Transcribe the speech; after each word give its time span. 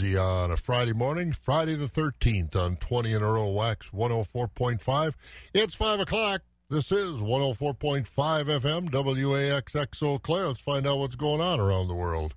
Sudsy 0.00 0.16
on 0.16 0.50
a 0.50 0.56
Friday 0.56 0.94
morning, 0.94 1.32
Friday 1.32 1.74
the 1.74 1.86
13th 1.86 2.56
on 2.56 2.76
20 2.76 3.12
in 3.12 3.22
a 3.22 3.32
row 3.32 3.50
wax 3.50 3.90
104.5. 3.90 5.12
It's 5.52 5.74
5 5.74 6.00
o'clock. 6.00 6.40
This 6.70 6.90
is 6.90 7.12
104.5 7.16 8.06
FM 8.06 8.88
WAXX 8.88 10.02
Eau 10.02 10.18
Claire. 10.18 10.48
Let's 10.48 10.62
find 10.62 10.86
out 10.86 10.98
what's 11.00 11.16
going 11.16 11.42
on 11.42 11.60
around 11.60 11.88
the 11.88 11.94
world. 11.94 12.32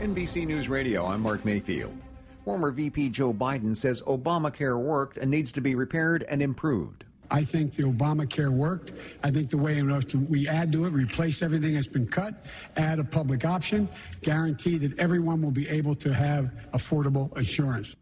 NBC 0.00 0.46
News 0.46 0.70
Radio, 0.70 1.04
I'm 1.04 1.20
Mark 1.20 1.44
Mayfield. 1.44 1.94
Former 2.42 2.70
VP 2.70 3.10
Joe 3.10 3.34
Biden 3.34 3.76
says 3.76 4.00
Obamacare 4.02 4.80
worked 4.80 5.18
and 5.18 5.30
needs 5.30 5.52
to 5.52 5.60
be 5.60 5.74
repaired 5.74 6.22
and 6.22 6.40
improved. 6.40 7.04
I 7.30 7.44
think 7.44 7.74
the 7.74 7.84
Obamacare 7.84 8.50
worked. 8.50 8.92
I 9.22 9.30
think 9.30 9.50
the 9.50 9.58
way 9.58 9.78
in 9.78 9.94
which 9.94 10.14
we 10.14 10.48
add 10.48 10.72
to 10.72 10.84
it, 10.84 10.90
replace 10.90 11.42
everything 11.42 11.74
that's 11.74 11.86
been 11.86 12.06
cut, 12.06 12.44
add 12.76 12.98
a 12.98 13.04
public 13.04 13.44
option, 13.44 13.88
guarantee 14.22 14.78
that 14.78 14.98
everyone 14.98 15.42
will 15.42 15.50
be 15.50 15.68
able 15.68 15.94
to 15.96 16.12
have 16.14 16.50
affordable 16.72 17.36
insurance. 17.36 17.96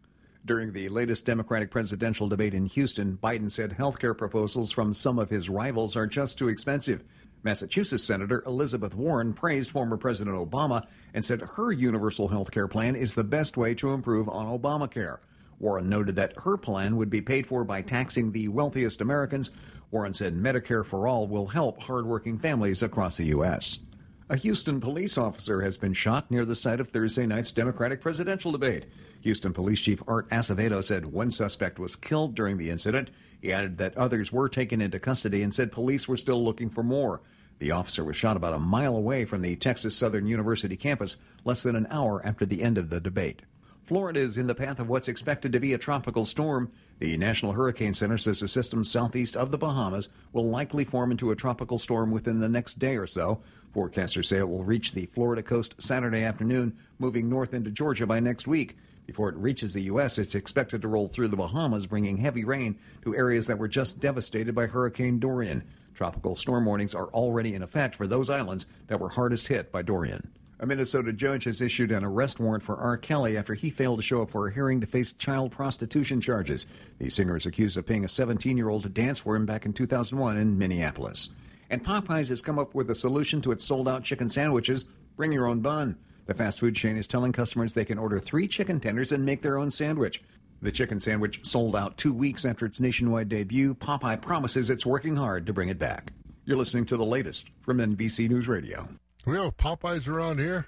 During 0.45 0.73
the 0.73 0.89
latest 0.89 1.25
Democratic 1.25 1.71
presidential 1.71 2.29
debate 2.29 2.53
in 2.53 2.67
Houston, 2.67 3.17
Biden 3.21 3.49
said 3.49 3.71
health 3.73 3.97
care 3.97 4.13
proposals 4.13 4.71
from 4.71 4.93
some 4.93 5.17
of 5.17 5.29
his 5.29 5.49
rivals 5.49 5.95
are 5.95 6.05
just 6.05 6.37
too 6.37 6.49
expensive. 6.49 7.03
Massachusetts 7.43 8.03
Senator 8.03 8.43
Elizabeth 8.45 8.95
Warren 8.95 9.33
praised 9.33 9.71
former 9.71 9.97
President 9.97 10.35
Obama 10.35 10.85
and 11.13 11.23
said 11.23 11.41
her 11.41 11.71
universal 11.71 12.27
health 12.27 12.51
care 12.51 12.67
plan 12.67 12.95
is 12.95 13.13
the 13.13 13.23
best 13.23 13.57
way 13.57 13.73
to 13.75 13.91
improve 13.91 14.29
on 14.29 14.47
Obamacare. 14.47 15.17
Warren 15.59 15.89
noted 15.89 16.15
that 16.15 16.37
her 16.43 16.57
plan 16.57 16.97
would 16.97 17.09
be 17.09 17.21
paid 17.21 17.47
for 17.47 17.63
by 17.63 17.81
taxing 17.81 18.31
the 18.31 18.47
wealthiest 18.47 19.01
Americans. 19.01 19.51
Warren 19.91 20.13
said 20.13 20.35
Medicare 20.35 20.85
for 20.85 21.07
All 21.07 21.27
will 21.27 21.47
help 21.47 21.81
hardworking 21.83 22.37
families 22.39 22.83
across 22.83 23.17
the 23.17 23.25
U.S. 23.25 23.79
A 24.27 24.35
Houston 24.37 24.81
police 24.81 25.19
officer 25.19 25.61
has 25.61 25.77
been 25.77 25.93
shot 25.93 26.31
near 26.31 26.45
the 26.45 26.55
site 26.55 26.79
of 26.79 26.89
Thursday 26.89 27.27
night's 27.27 27.51
Democratic 27.51 28.01
presidential 28.01 28.51
debate. 28.51 28.87
Houston 29.21 29.53
Police 29.53 29.81
Chief 29.81 30.01
Art 30.07 30.27
Acevedo 30.31 30.83
said 30.83 31.05
one 31.05 31.29
suspect 31.29 31.77
was 31.77 31.95
killed 31.95 32.33
during 32.33 32.57
the 32.57 32.71
incident. 32.71 33.11
He 33.39 33.53
added 33.53 33.77
that 33.77 33.95
others 33.95 34.31
were 34.31 34.49
taken 34.49 34.81
into 34.81 34.99
custody 34.99 35.43
and 35.43 35.53
said 35.53 35.71
police 35.71 36.07
were 36.07 36.17
still 36.17 36.43
looking 36.43 36.71
for 36.71 36.81
more. 36.81 37.21
The 37.59 37.69
officer 37.69 38.03
was 38.03 38.15
shot 38.15 38.35
about 38.35 38.55
a 38.55 38.59
mile 38.59 38.95
away 38.95 39.25
from 39.25 39.43
the 39.43 39.55
Texas 39.55 39.95
Southern 39.95 40.25
University 40.25 40.75
campus 40.75 41.17
less 41.43 41.61
than 41.61 41.75
an 41.75 41.87
hour 41.91 42.25
after 42.25 42.47
the 42.47 42.63
end 42.63 42.79
of 42.79 42.89
the 42.89 42.99
debate. 42.99 43.43
Florida 43.85 44.19
is 44.19 44.39
in 44.39 44.47
the 44.47 44.55
path 44.55 44.79
of 44.79 44.89
what's 44.89 45.07
expected 45.07 45.53
to 45.53 45.59
be 45.59 45.73
a 45.73 45.77
tropical 45.77 46.25
storm. 46.25 46.71
The 46.97 47.17
National 47.17 47.51
Hurricane 47.51 47.93
Center 47.93 48.17
says 48.17 48.39
the 48.39 48.47
system 48.47 48.83
southeast 48.83 49.37
of 49.37 49.51
the 49.51 49.59
Bahamas 49.59 50.09
will 50.33 50.49
likely 50.49 50.83
form 50.83 51.11
into 51.11 51.29
a 51.29 51.35
tropical 51.35 51.77
storm 51.77 52.09
within 52.09 52.39
the 52.39 52.49
next 52.49 52.79
day 52.79 52.95
or 52.95 53.05
so. 53.05 53.41
Forecasters 53.75 54.25
say 54.25 54.37
it 54.37 54.49
will 54.49 54.63
reach 54.63 54.93
the 54.93 55.05
Florida 55.05 55.43
coast 55.43 55.75
Saturday 55.77 56.23
afternoon, 56.23 56.75
moving 56.97 57.29
north 57.29 57.53
into 57.53 57.69
Georgia 57.69 58.07
by 58.07 58.19
next 58.19 58.47
week. 58.47 58.75
Before 59.05 59.29
it 59.29 59.35
reaches 59.35 59.73
the 59.73 59.83
U.S., 59.83 60.17
it's 60.17 60.33
expected 60.33 60.81
to 60.81 60.87
roll 60.87 61.07
through 61.07 61.27
the 61.27 61.37
Bahamas, 61.37 61.85
bringing 61.85 62.17
heavy 62.17 62.43
rain 62.43 62.79
to 63.03 63.15
areas 63.15 63.45
that 63.45 63.59
were 63.59 63.67
just 63.67 63.99
devastated 63.99 64.55
by 64.55 64.65
Hurricane 64.65 65.19
Dorian. 65.19 65.63
Tropical 65.93 66.35
storm 66.35 66.65
warnings 66.65 66.95
are 66.95 67.09
already 67.09 67.53
in 67.53 67.61
effect 67.61 67.95
for 67.95 68.07
those 68.07 68.31
islands 68.31 68.65
that 68.87 68.99
were 68.99 69.09
hardest 69.09 69.47
hit 69.47 69.71
by 69.71 69.83
Dorian. 69.83 70.31
A 70.57 70.65
Minnesota 70.65 71.11
judge 71.11 71.43
has 71.43 71.59
issued 71.59 71.91
an 71.91 72.05
arrest 72.05 72.39
warrant 72.39 72.63
for 72.63 72.77
R. 72.77 72.97
Kelly 72.97 73.37
after 73.37 73.53
he 73.53 73.69
failed 73.69 73.99
to 73.99 74.03
show 74.03 74.21
up 74.21 74.29
for 74.29 74.47
a 74.47 74.53
hearing 74.53 74.79
to 74.79 74.87
face 74.87 75.11
child 75.11 75.51
prostitution 75.51 76.21
charges. 76.21 76.65
The 76.97 77.09
singer 77.09 77.35
is 77.35 77.45
accused 77.45 77.75
of 77.75 77.85
paying 77.85 78.05
a 78.05 78.09
17 78.09 78.55
year 78.55 78.69
old 78.69 78.83
to 78.83 78.89
dance 78.89 79.19
for 79.19 79.35
him 79.35 79.45
back 79.45 79.65
in 79.65 79.73
2001 79.73 80.37
in 80.37 80.57
Minneapolis. 80.57 81.29
And 81.69 81.83
Popeyes 81.83 82.29
has 82.29 82.41
come 82.41 82.57
up 82.57 82.73
with 82.73 82.89
a 82.89 82.95
solution 82.95 83.41
to 83.41 83.51
its 83.51 83.65
sold 83.65 83.89
out 83.89 84.03
chicken 84.03 84.29
sandwiches 84.29 84.85
bring 85.17 85.31
your 85.31 85.47
own 85.47 85.59
bun. 85.59 85.97
The 86.25 86.33
fast 86.33 86.59
food 86.59 86.75
chain 86.75 86.97
is 86.97 87.07
telling 87.07 87.31
customers 87.31 87.73
they 87.73 87.85
can 87.85 87.97
order 87.97 88.19
three 88.19 88.47
chicken 88.47 88.79
tenders 88.79 89.11
and 89.11 89.25
make 89.25 89.41
their 89.41 89.57
own 89.57 89.69
sandwich. 89.71 90.23
The 90.61 90.71
chicken 90.71 90.99
sandwich 90.99 91.45
sold 91.45 91.75
out 91.75 91.97
two 91.97 92.13
weeks 92.13 92.45
after 92.45 92.65
its 92.65 92.79
nationwide 92.79 93.29
debut. 93.29 93.75
Popeye 93.75 94.21
promises 94.21 94.69
it's 94.69 94.85
working 94.85 95.17
hard 95.17 95.45
to 95.47 95.53
bring 95.53 95.69
it 95.69 95.79
back. 95.79 96.13
You're 96.45 96.57
listening 96.57 96.85
to 96.87 96.97
the 96.97 97.05
latest 97.05 97.49
from 97.61 97.77
NBC 97.77 98.29
News 98.29 98.47
Radio. 98.47 98.87
Do 99.25 99.31
we 99.31 99.37
have 99.37 99.57
Popeyes 99.57 100.07
around 100.07 100.39
here? 100.39 100.67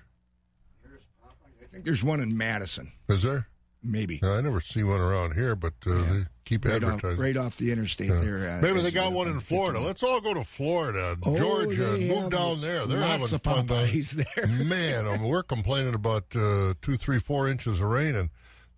I 0.83 1.71
think 1.71 1.85
there's 1.85 2.03
one 2.03 2.19
in 2.19 2.35
Madison. 2.35 2.91
Is 3.07 3.21
there? 3.21 3.47
Maybe. 3.83 4.19
No, 4.21 4.33
I 4.33 4.41
never 4.41 4.61
see 4.61 4.83
one 4.83 4.99
around 4.99 5.35
here, 5.35 5.55
but 5.55 5.73
uh, 5.85 5.95
yeah. 5.95 6.13
they 6.13 6.25
keep 6.43 6.65
right 6.65 6.75
advertising. 6.75 7.11
Off, 7.11 7.19
right 7.19 7.37
off 7.37 7.57
the 7.57 7.71
interstate 7.71 8.09
yeah. 8.09 8.19
there. 8.19 8.49
Uh, 8.49 8.61
Maybe 8.61 8.81
they 8.81 8.89
got 8.89 9.13
one 9.13 9.27
in 9.27 9.39
Florida. 9.39 9.79
Let's 9.79 10.01
all 10.01 10.19
go 10.19 10.33
to 10.33 10.43
Florida, 10.43 11.15
oh, 11.23 11.37
Georgia, 11.37 11.93
and 11.93 12.07
move 12.07 12.31
down 12.31 12.61
there. 12.61 12.87
They're 12.87 12.99
having 12.99 13.27
fun. 13.27 13.67
Popeyes 13.67 14.11
there. 14.11 14.47
Man, 14.65 15.07
I 15.07 15.17
mean, 15.17 15.27
we're 15.29 15.43
complaining 15.43 15.93
about 15.93 16.23
uh, 16.35 16.73
two, 16.81 16.97
three, 16.97 17.19
four 17.19 17.47
inches 17.47 17.79
of 17.79 17.87
rain, 17.87 18.15
and 18.15 18.29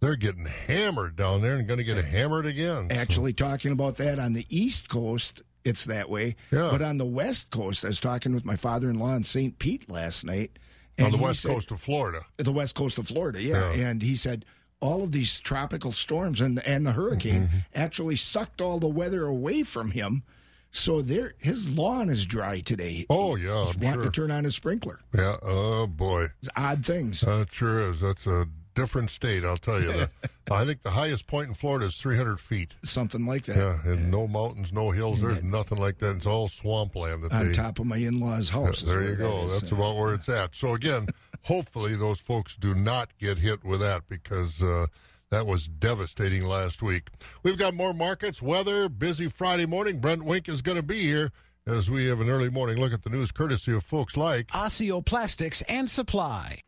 they're 0.02 0.18
getting 0.18 0.46
hammered 0.46 1.16
down 1.16 1.42
there 1.42 1.56
and 1.56 1.66
going 1.68 1.80
to 1.80 1.86
get 1.86 2.04
hammered 2.04 2.46
again. 2.46 2.90
Actually, 2.92 3.32
so. 3.32 3.48
talking 3.48 3.72
about 3.72 3.96
that 3.96 4.20
on 4.20 4.34
the 4.34 4.46
East 4.50 4.90
Coast, 4.90 5.42
it's 5.70 5.86
that 5.86 6.10
way. 6.10 6.36
Yeah. 6.52 6.70
But 6.72 6.82
on 6.82 6.98
the 6.98 7.06
West 7.06 7.52
Coast, 7.52 7.86
I 7.86 7.90
was 7.90 8.00
talking 8.00 8.34
with 8.34 8.46
my 8.46 8.56
father 8.56 8.90
in 8.90 9.00
law 9.00 9.16
in 9.16 9.24
St. 9.24 9.58
Pete 9.60 9.90
last 9.90 10.26
night. 10.26 10.60
on 11.00 11.12
the 11.12 11.18
west 11.18 11.44
said, 11.44 11.52
coast 11.52 11.72
of 11.72 11.80
Florida. 11.80 12.26
The 12.38 12.52
west 12.52 12.76
coast 12.76 12.98
of 12.98 13.08
Florida, 13.08 13.42
yeah. 13.42 13.72
yeah. 13.74 13.88
And 13.88 14.02
he 14.02 14.16
said 14.16 14.44
all 14.82 15.04
of 15.04 15.12
these 15.12 15.40
tropical 15.40 15.92
storms 15.92 16.42
and 16.42 16.66
and 16.66 16.86
the 16.86 16.92
hurricane 16.92 17.48
mm-hmm. 17.48 17.58
actually 17.76 18.16
sucked 18.16 18.62
all 18.62 18.80
the 18.80 18.88
weather 18.88 19.26
away 19.26 19.64
from 19.64 19.92
him. 19.92 20.24
So 20.72 21.02
there, 21.02 21.34
his 21.40 21.68
lawn 21.68 22.10
is 22.10 22.26
dry 22.26 22.60
today. 22.60 23.06
Oh 23.10 23.36
yeah, 23.36 23.66
He's 23.66 23.78
wanting 23.78 23.94
sure. 23.94 24.04
to 24.04 24.12
turn 24.12 24.32
on 24.32 24.44
his 24.44 24.56
sprinkler. 24.56 25.00
Yeah. 25.16 25.36
Oh 25.42 25.88
boy, 25.88 26.28
it's 26.40 26.50
odd 26.56 26.86
things. 26.86 27.22
That 27.22 27.52
sure 27.52 27.80
is. 27.90 28.02
That's 28.02 28.28
a 28.28 28.48
different 28.80 29.12
state, 29.12 29.44
I'll 29.44 29.58
tell 29.58 29.82
you. 29.82 29.92
that. 29.92 30.10
I 30.52 30.66
think 30.66 30.82
the 30.82 30.92
highest 30.92 31.28
point 31.28 31.50
in 31.50 31.54
Florida 31.54 31.88
is 31.88 31.98
300 31.98 32.40
feet. 32.40 32.74
Something 32.84 33.26
like 33.26 33.46
that. 33.46 33.58
Yeah, 33.58 33.92
and 33.92 34.02
yeah. 34.02 34.10
no 34.10 34.28
mountains, 34.28 34.74
no 34.74 34.92
hills. 34.92 35.22
There's 35.22 35.44
nothing 35.44 35.78
like 35.78 36.00
that. 36.00 36.16
It's 36.16 36.26
all 36.26 36.48
swampland. 36.48 37.24
That 37.24 37.32
On 37.32 37.48
they, 37.48 37.54
top 37.54 37.80
of 37.80 37.86
my 37.86 37.98
in-laws' 37.98 38.50
house. 38.50 38.84
Yeah, 38.84 38.94
there 38.94 39.04
you 39.04 39.16
go. 39.16 39.48
That 39.48 39.60
That's 39.60 39.72
about 39.72 39.98
where 39.98 40.14
it's 40.14 40.30
at. 40.42 40.56
So 40.56 40.74
again, 40.74 41.08
hopefully 41.44 41.96
those 41.96 42.20
folks 42.20 42.56
do 42.56 42.74
not 42.74 43.10
get 43.20 43.38
hit 43.38 43.64
with 43.64 43.82
that 43.82 44.08
because 44.08 44.62
uh, 44.62 44.88
that 45.30 45.46
was 45.46 45.68
devastating 45.68 46.46
last 46.46 46.82
week. 46.82 47.10
We've 47.44 47.58
got 47.58 47.74
more 47.74 47.94
markets, 47.94 48.42
weather, 48.42 48.90
busy 48.90 49.28
Friday 49.28 49.66
morning. 49.66 50.00
Brent 50.00 50.24
Wink 50.24 50.50
is 50.50 50.62
going 50.62 50.78
to 50.78 50.84
be 50.84 51.02
here 51.02 51.32
as 51.68 51.90
we 51.90 52.08
have 52.08 52.20
an 52.22 52.30
early 52.30 52.50
morning 52.50 52.78
look 52.78 52.94
at 52.94 53.04
the 53.04 53.10
news 53.12 53.32
courtesy 53.32 53.76
of 53.76 53.84
folks 53.84 54.18
like 54.18 54.48
Osteoplastics 54.48 55.62
and 55.70 55.88
Supply. 55.90 56.62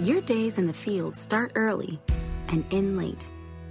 Your 0.00 0.20
days 0.20 0.58
in 0.58 0.66
the 0.66 0.74
field 0.74 1.16
start 1.16 1.52
early 1.54 1.98
and 2.48 2.66
end 2.70 2.98
late, 2.98 3.26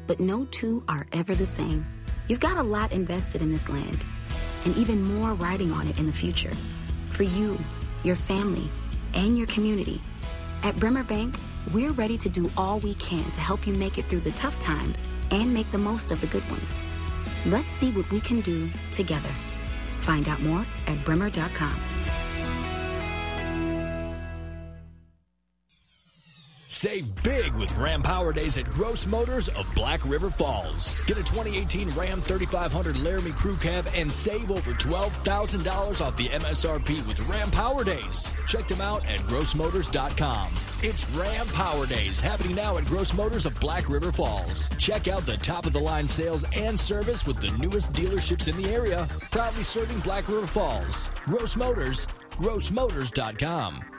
but 0.07 0.19
no 0.19 0.45
two 0.45 0.83
are 0.87 1.05
ever 1.13 1.35
the 1.35 1.45
same. 1.45 1.85
You've 2.27 2.39
got 2.39 2.57
a 2.57 2.63
lot 2.63 2.91
invested 2.91 3.43
in 3.43 3.51
this 3.51 3.69
land, 3.69 4.03
and 4.65 4.75
even 4.75 5.03
more 5.03 5.35
riding 5.35 5.71
on 5.71 5.87
it 5.87 5.99
in 5.99 6.07
the 6.07 6.11
future. 6.11 6.51
For 7.11 7.21
you, 7.21 7.59
your 8.03 8.15
family, 8.15 8.67
and 9.13 9.37
your 9.37 9.45
community. 9.45 10.01
At 10.63 10.79
Bremer 10.79 11.03
Bank, 11.03 11.37
we're 11.71 11.91
ready 11.91 12.17
to 12.17 12.27
do 12.27 12.49
all 12.57 12.79
we 12.79 12.95
can 12.95 13.29
to 13.29 13.39
help 13.39 13.67
you 13.67 13.73
make 13.75 13.99
it 13.99 14.09
through 14.09 14.21
the 14.21 14.31
tough 14.31 14.57
times 14.57 15.07
and 15.29 15.53
make 15.53 15.69
the 15.69 15.77
most 15.77 16.11
of 16.11 16.21
the 16.21 16.27
good 16.27 16.49
ones. 16.49 16.81
Let's 17.45 17.71
see 17.71 17.91
what 17.91 18.09
we 18.09 18.19
can 18.19 18.41
do 18.41 18.71
together. 18.91 19.29
Find 19.99 20.27
out 20.27 20.41
more 20.41 20.65
at 20.87 21.05
bremer.com. 21.05 21.94
Save 26.75 27.23
big 27.23 27.55
with 27.55 27.73
Ram 27.77 28.01
Power 28.01 28.33
Days 28.33 28.57
at 28.57 28.69
Gross 28.69 29.07
Motors 29.07 29.47
of 29.47 29.65
Black 29.75 30.05
River 30.05 30.29
Falls. 30.29 30.99
Get 31.07 31.17
a 31.17 31.23
2018 31.23 31.89
Ram 31.91 32.19
3500 32.19 32.97
Laramie 32.97 33.31
Crew 33.31 33.55
Cab 33.55 33.87
and 33.95 34.11
save 34.11 34.51
over 34.51 34.73
$12,000 34.73 36.05
off 36.05 36.17
the 36.17 36.27
MSRP 36.27 37.07
with 37.07 37.17
Ram 37.29 37.49
Power 37.49 37.85
Days. 37.85 38.35
Check 38.45 38.67
them 38.67 38.81
out 38.81 39.05
at 39.05 39.21
grossmotors.com. 39.21 40.53
It's 40.83 41.09
Ram 41.11 41.47
Power 41.47 41.85
Days 41.85 42.19
happening 42.19 42.57
now 42.57 42.77
at 42.77 42.83
Gross 42.85 43.13
Motors 43.13 43.45
of 43.45 43.57
Black 43.61 43.87
River 43.87 44.11
Falls. 44.11 44.67
Check 44.77 45.07
out 45.07 45.25
the 45.25 45.37
top 45.37 45.65
of 45.65 45.71
the 45.71 45.79
line 45.79 46.09
sales 46.09 46.43
and 46.53 46.77
service 46.77 47.25
with 47.25 47.39
the 47.39 47.51
newest 47.51 47.93
dealerships 47.93 48.49
in 48.49 48.61
the 48.61 48.69
area, 48.69 49.07
proudly 49.31 49.63
serving 49.63 50.01
Black 50.01 50.27
River 50.27 50.45
Falls. 50.45 51.09
Gross 51.25 51.55
Motors, 51.55 52.05
grossmotors.com. 52.31 53.94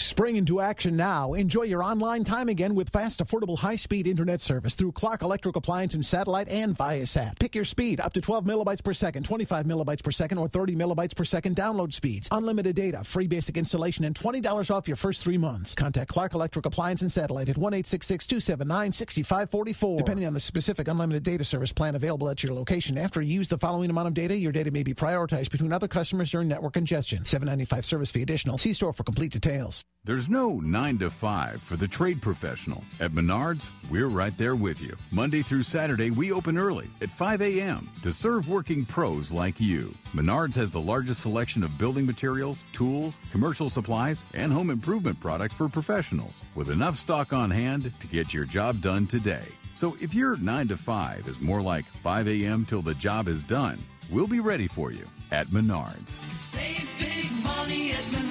Spring 0.00 0.36
into 0.36 0.60
action 0.60 0.96
now. 0.96 1.32
Enjoy 1.32 1.62
your 1.62 1.82
online 1.82 2.22
time 2.22 2.48
again 2.48 2.76
with 2.76 2.88
fast, 2.88 3.18
affordable, 3.18 3.58
high-speed 3.58 4.06
internet 4.06 4.40
service 4.40 4.74
through 4.74 4.92
Clark 4.92 5.22
Electric 5.22 5.56
Appliance 5.56 5.92
and 5.94 6.06
Satellite 6.06 6.48
and 6.48 6.76
Viasat. 6.76 7.36
Pick 7.40 7.56
your 7.56 7.64
speed 7.64 7.98
up 7.98 8.12
to 8.12 8.20
12 8.20 8.44
megabytes 8.44 8.84
per 8.84 8.92
second, 8.92 9.24
25 9.24 9.66
megabytes 9.66 10.04
per 10.04 10.12
second, 10.12 10.38
or 10.38 10.46
30 10.46 10.76
megabytes 10.76 11.16
per 11.16 11.24
second 11.24 11.56
download 11.56 11.92
speeds. 11.92 12.28
Unlimited 12.30 12.76
data, 12.76 13.02
free 13.02 13.26
basic 13.26 13.56
installation, 13.56 14.04
and 14.04 14.14
$20 14.14 14.70
off 14.70 14.86
your 14.86 14.96
first 14.96 15.24
three 15.24 15.36
months. 15.36 15.74
Contact 15.74 16.12
Clark 16.12 16.32
Electric 16.32 16.64
Appliance 16.64 17.02
and 17.02 17.10
Satellite 17.10 17.48
at 17.48 17.58
one 17.58 17.72
279 17.72 18.92
6544 18.92 19.98
Depending 19.98 20.26
on 20.26 20.32
the 20.32 20.40
specific 20.40 20.86
unlimited 20.86 21.24
data 21.24 21.44
service 21.44 21.72
plan 21.72 21.96
available 21.96 22.28
at 22.28 22.42
your 22.44 22.54
location, 22.54 22.96
after 22.96 23.20
you 23.20 23.34
use 23.34 23.48
the 23.48 23.58
following 23.58 23.90
amount 23.90 24.06
of 24.06 24.14
data, 24.14 24.36
your 24.36 24.52
data 24.52 24.70
may 24.70 24.84
be 24.84 24.94
prioritized 24.94 25.50
between 25.50 25.72
other 25.72 25.88
customers 25.88 26.30
during 26.30 26.46
network 26.46 26.74
congestion. 26.74 27.24
795 27.24 27.84
service 27.84 28.10
fee 28.12 28.22
additional. 28.22 28.58
See 28.58 28.72
store 28.72 28.92
for 28.92 29.02
complete 29.02 29.32
details. 29.32 29.84
There's 30.08 30.30
no 30.30 30.58
9 30.60 30.98
to 31.00 31.10
5 31.10 31.60
for 31.60 31.76
the 31.76 31.86
trade 31.86 32.22
professional. 32.22 32.82
At 32.98 33.10
Menards, 33.10 33.68
we're 33.90 34.06
right 34.06 34.34
there 34.38 34.56
with 34.56 34.80
you. 34.80 34.96
Monday 35.10 35.42
through 35.42 35.64
Saturday, 35.64 36.10
we 36.10 36.32
open 36.32 36.56
early 36.56 36.86
at 37.02 37.10
5 37.10 37.42
a.m. 37.42 37.90
to 38.02 38.10
serve 38.10 38.48
working 38.48 38.86
pros 38.86 39.30
like 39.30 39.60
you. 39.60 39.94
Menards 40.14 40.54
has 40.54 40.72
the 40.72 40.80
largest 40.80 41.20
selection 41.20 41.62
of 41.62 41.76
building 41.76 42.06
materials, 42.06 42.64
tools, 42.72 43.18
commercial 43.30 43.68
supplies, 43.68 44.24
and 44.32 44.50
home 44.50 44.70
improvement 44.70 45.20
products 45.20 45.54
for 45.54 45.68
professionals, 45.68 46.40
with 46.54 46.70
enough 46.70 46.96
stock 46.96 47.34
on 47.34 47.50
hand 47.50 47.92
to 48.00 48.06
get 48.06 48.32
your 48.32 48.46
job 48.46 48.80
done 48.80 49.06
today. 49.06 49.44
So 49.74 49.94
if 50.00 50.14
your 50.14 50.38
9 50.38 50.68
to 50.68 50.78
5 50.78 51.28
is 51.28 51.38
more 51.38 51.60
like 51.60 51.84
5 51.84 52.28
a.m. 52.28 52.64
till 52.64 52.80
the 52.80 52.94
job 52.94 53.28
is 53.28 53.42
done, 53.42 53.78
we'll 54.10 54.26
be 54.26 54.40
ready 54.40 54.68
for 54.68 54.90
you 54.90 55.06
at 55.32 55.48
Menards. 55.48 56.12
Save 56.38 56.88
big 56.98 57.30
money 57.44 57.90
at 57.90 57.98
Menards. 57.98 58.27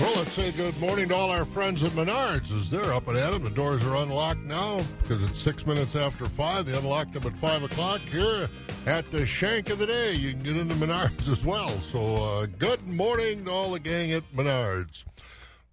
Well, 0.00 0.16
let's 0.16 0.32
say 0.32 0.50
good 0.50 0.76
morning 0.80 1.08
to 1.10 1.14
all 1.14 1.30
our 1.30 1.44
friends 1.44 1.82
at 1.84 1.92
Menards 1.92 2.50
as 2.54 2.68
they're 2.68 2.92
up 2.92 3.06
and 3.06 3.16
at 3.16 3.32
'em. 3.32 3.44
The 3.44 3.50
doors 3.50 3.82
are 3.84 3.94
unlocked 3.96 4.40
now 4.40 4.84
because 5.00 5.22
it's 5.22 5.38
six 5.38 5.64
minutes 5.66 5.94
after 5.94 6.26
five. 6.26 6.66
They 6.66 6.76
unlocked 6.76 7.12
them 7.12 7.24
at 7.26 7.36
five 7.38 7.62
o'clock 7.62 8.00
here 8.10 8.48
at 8.86 9.08
the 9.12 9.24
shank 9.24 9.70
of 9.70 9.78
the 9.78 9.86
day. 9.86 10.14
You 10.14 10.32
can 10.32 10.42
get 10.42 10.56
into 10.56 10.74
Menards 10.74 11.28
as 11.28 11.44
well. 11.44 11.70
So, 11.80 12.16
uh, 12.16 12.46
good 12.58 12.86
morning 12.88 13.44
to 13.44 13.52
all 13.52 13.70
the 13.70 13.78
gang 13.78 14.10
at 14.12 14.24
Menards. 14.34 15.04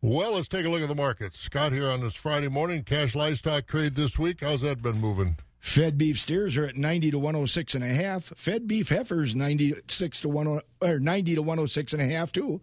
Well, 0.02 0.34
let's 0.34 0.48
take 0.48 0.66
a 0.66 0.70
look 0.70 0.84
at 0.84 0.88
the 0.88 0.96
markets. 0.96 1.40
Scott 1.40 1.74
here 1.74 1.90
on 1.90 2.02
this 2.02 2.14
Friday 2.14 2.48
morning. 2.48 2.84
Cash 2.84 3.16
livestock 3.16 3.66
trade 3.66 3.96
this 3.96 4.20
week. 4.20 4.38
How's 4.42 4.62
that 4.62 4.84
been 4.84 5.02
moving? 5.02 5.38
Fed 5.60 5.98
beef 5.98 6.20
steers 6.20 6.58
are 6.58 6.66
at 6.66 6.78
90 6.78 7.12
to 7.12 7.20
106 7.20 7.74
and 7.76 7.84
a 7.84 7.88
half. 7.88 8.26
Fed 8.36 8.68
beef 8.68 8.90
heifers 8.90 9.36
96 9.36 10.22
to 10.22 10.32
10 10.32 10.62
or 10.82 11.00
90 11.00 11.36
to 11.36 11.42
106 11.42 11.94
and 11.94 12.02
a 12.02 12.08
half 12.16 12.32
too. 12.32 12.62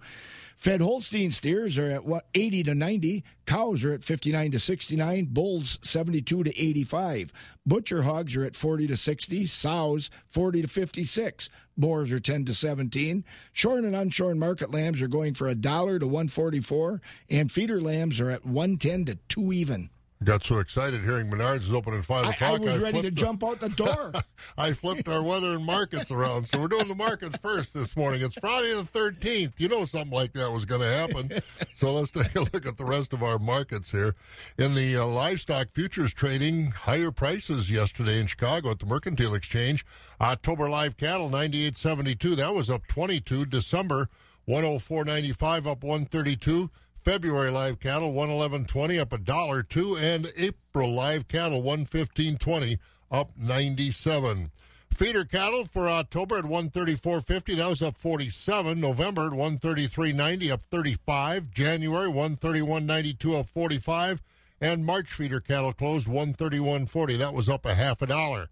Fed 0.58 0.80
Holstein 0.80 1.30
steers 1.30 1.78
are 1.78 1.88
at 1.88 2.04
what 2.04 2.26
80 2.34 2.64
to 2.64 2.74
90. 2.74 3.22
Cows 3.46 3.84
are 3.84 3.92
at 3.92 4.02
59 4.02 4.50
to 4.50 4.58
69. 4.58 5.26
Bulls 5.26 5.78
72 5.82 6.42
to 6.42 6.60
85. 6.60 7.32
Butcher 7.64 8.02
hogs 8.02 8.34
are 8.34 8.44
at 8.44 8.56
40 8.56 8.88
to 8.88 8.96
60. 8.96 9.46
Sows 9.46 10.10
40 10.30 10.62
to 10.62 10.68
56. 10.68 11.48
Boars 11.76 12.10
are 12.10 12.18
10 12.18 12.44
to 12.46 12.52
17. 12.52 13.24
Shorn 13.52 13.84
and 13.84 13.94
unshorn 13.94 14.38
market 14.38 14.72
lambs 14.72 15.00
are 15.00 15.06
going 15.06 15.34
for 15.34 15.46
a 15.46 15.54
dollar 15.54 16.00
to 16.00 16.06
144, 16.06 17.00
and 17.30 17.52
feeder 17.52 17.80
lambs 17.80 18.20
are 18.20 18.30
at 18.30 18.44
110 18.44 19.04
to 19.04 19.14
two 19.28 19.52
even. 19.52 19.90
Got 20.24 20.42
so 20.42 20.58
excited 20.58 21.04
hearing 21.04 21.30
Menards 21.30 21.58
is 21.58 21.72
open 21.72 21.94
at 21.94 22.04
five 22.04 22.26
I, 22.26 22.30
o'clock. 22.30 22.60
I 22.60 22.64
was 22.64 22.78
ready 22.78 23.02
to 23.02 23.02
the- 23.02 23.10
jump 23.12 23.44
out 23.44 23.60
the 23.60 23.68
door. 23.68 24.12
I 24.58 24.72
flipped 24.72 25.08
our 25.08 25.22
weather 25.22 25.52
and 25.52 25.64
markets 25.64 26.10
around. 26.10 26.48
So 26.48 26.60
we're 26.60 26.66
doing 26.68 26.88
the 26.88 26.96
markets 26.96 27.36
first 27.38 27.72
this 27.72 27.96
morning. 27.96 28.22
It's 28.22 28.36
Friday 28.36 28.74
the 28.74 28.82
13th. 28.82 29.52
You 29.58 29.68
know 29.68 29.84
something 29.84 30.10
like 30.10 30.32
that 30.32 30.50
was 30.50 30.64
going 30.64 30.80
to 30.80 30.88
happen. 30.88 31.30
So 31.76 31.92
let's 31.92 32.10
take 32.10 32.34
a 32.34 32.40
look 32.40 32.66
at 32.66 32.76
the 32.76 32.84
rest 32.84 33.12
of 33.12 33.22
our 33.22 33.38
markets 33.38 33.92
here. 33.92 34.16
In 34.58 34.74
the 34.74 34.96
uh, 34.96 35.06
livestock 35.06 35.68
futures 35.72 36.12
trading, 36.12 36.72
higher 36.72 37.12
prices 37.12 37.70
yesterday 37.70 38.18
in 38.18 38.26
Chicago 38.26 38.72
at 38.72 38.80
the 38.80 38.86
Mercantile 38.86 39.34
Exchange. 39.34 39.86
October 40.20 40.68
live 40.68 40.96
cattle 40.96 41.30
98.72. 41.30 42.36
That 42.36 42.54
was 42.54 42.68
up 42.68 42.88
22. 42.88 43.46
December 43.46 44.08
104.95 44.48 45.66
up 45.66 45.84
132. 45.84 46.70
February 47.08 47.50
live 47.50 47.80
cattle 47.80 48.12
111.20 48.12 49.00
up 49.00 49.14
a 49.14 49.16
dollar 49.16 49.62
two, 49.62 49.96
and 49.96 50.30
April 50.36 50.92
live 50.92 51.26
cattle 51.26 51.62
115.20 51.62 52.78
up 53.10 53.30
97. 53.34 54.50
Feeder 54.92 55.24
cattle 55.24 55.64
for 55.64 55.88
October 55.88 56.36
at 56.36 56.44
134.50. 56.44 57.56
That 57.56 57.70
was 57.70 57.80
up 57.80 57.96
47. 57.96 58.78
November 58.78 59.28
at 59.28 59.32
133.90 59.32 60.50
up 60.50 60.60
35. 60.70 61.50
January 61.50 62.08
131.92 62.10 63.40
up 63.40 63.48
45. 63.48 64.20
And 64.60 64.84
March 64.84 65.10
feeder 65.10 65.40
cattle 65.40 65.72
closed 65.72 66.06
131.40. 66.08 67.16
That 67.16 67.32
was 67.32 67.48
up 67.48 67.64
a 67.64 67.74
half 67.74 68.02
a 68.02 68.06
dollar. 68.06 68.50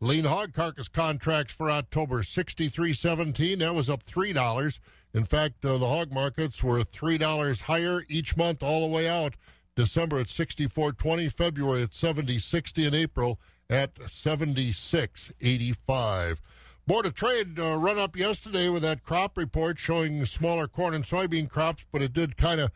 Lean 0.00 0.24
hog 0.24 0.54
carcass 0.54 0.88
contracts 0.88 1.52
for 1.52 1.70
October 1.70 2.22
63.17. 2.22 3.58
That 3.58 3.74
was 3.74 3.90
up 3.90 4.02
three 4.04 4.32
dollars. 4.32 4.80
In 5.14 5.24
fact, 5.24 5.64
uh, 5.64 5.78
the 5.78 5.88
hog 5.88 6.12
markets 6.12 6.62
were 6.62 6.84
three 6.84 7.16
dollars 7.18 7.62
higher 7.62 8.04
each 8.08 8.36
month 8.36 8.62
all 8.62 8.82
the 8.82 8.94
way 8.94 9.08
out. 9.08 9.34
December 9.74 10.18
at 10.18 10.26
64.20, 10.26 11.32
February 11.32 11.82
at 11.82 11.92
70.60, 11.92 12.86
and 12.86 12.94
April 12.96 13.38
at 13.70 13.94
76.85. 13.94 16.38
Board 16.86 17.06
of 17.06 17.14
Trade 17.14 17.58
uh, 17.60 17.76
run 17.76 17.98
up 17.98 18.16
yesterday 18.16 18.68
with 18.68 18.82
that 18.82 19.04
crop 19.04 19.36
report 19.36 19.78
showing 19.78 20.24
smaller 20.24 20.66
corn 20.66 20.94
and 20.94 21.04
soybean 21.04 21.48
crops, 21.48 21.84
but 21.92 22.02
it 22.02 22.12
did 22.12 22.36
kind 22.36 22.60
of 22.60 22.72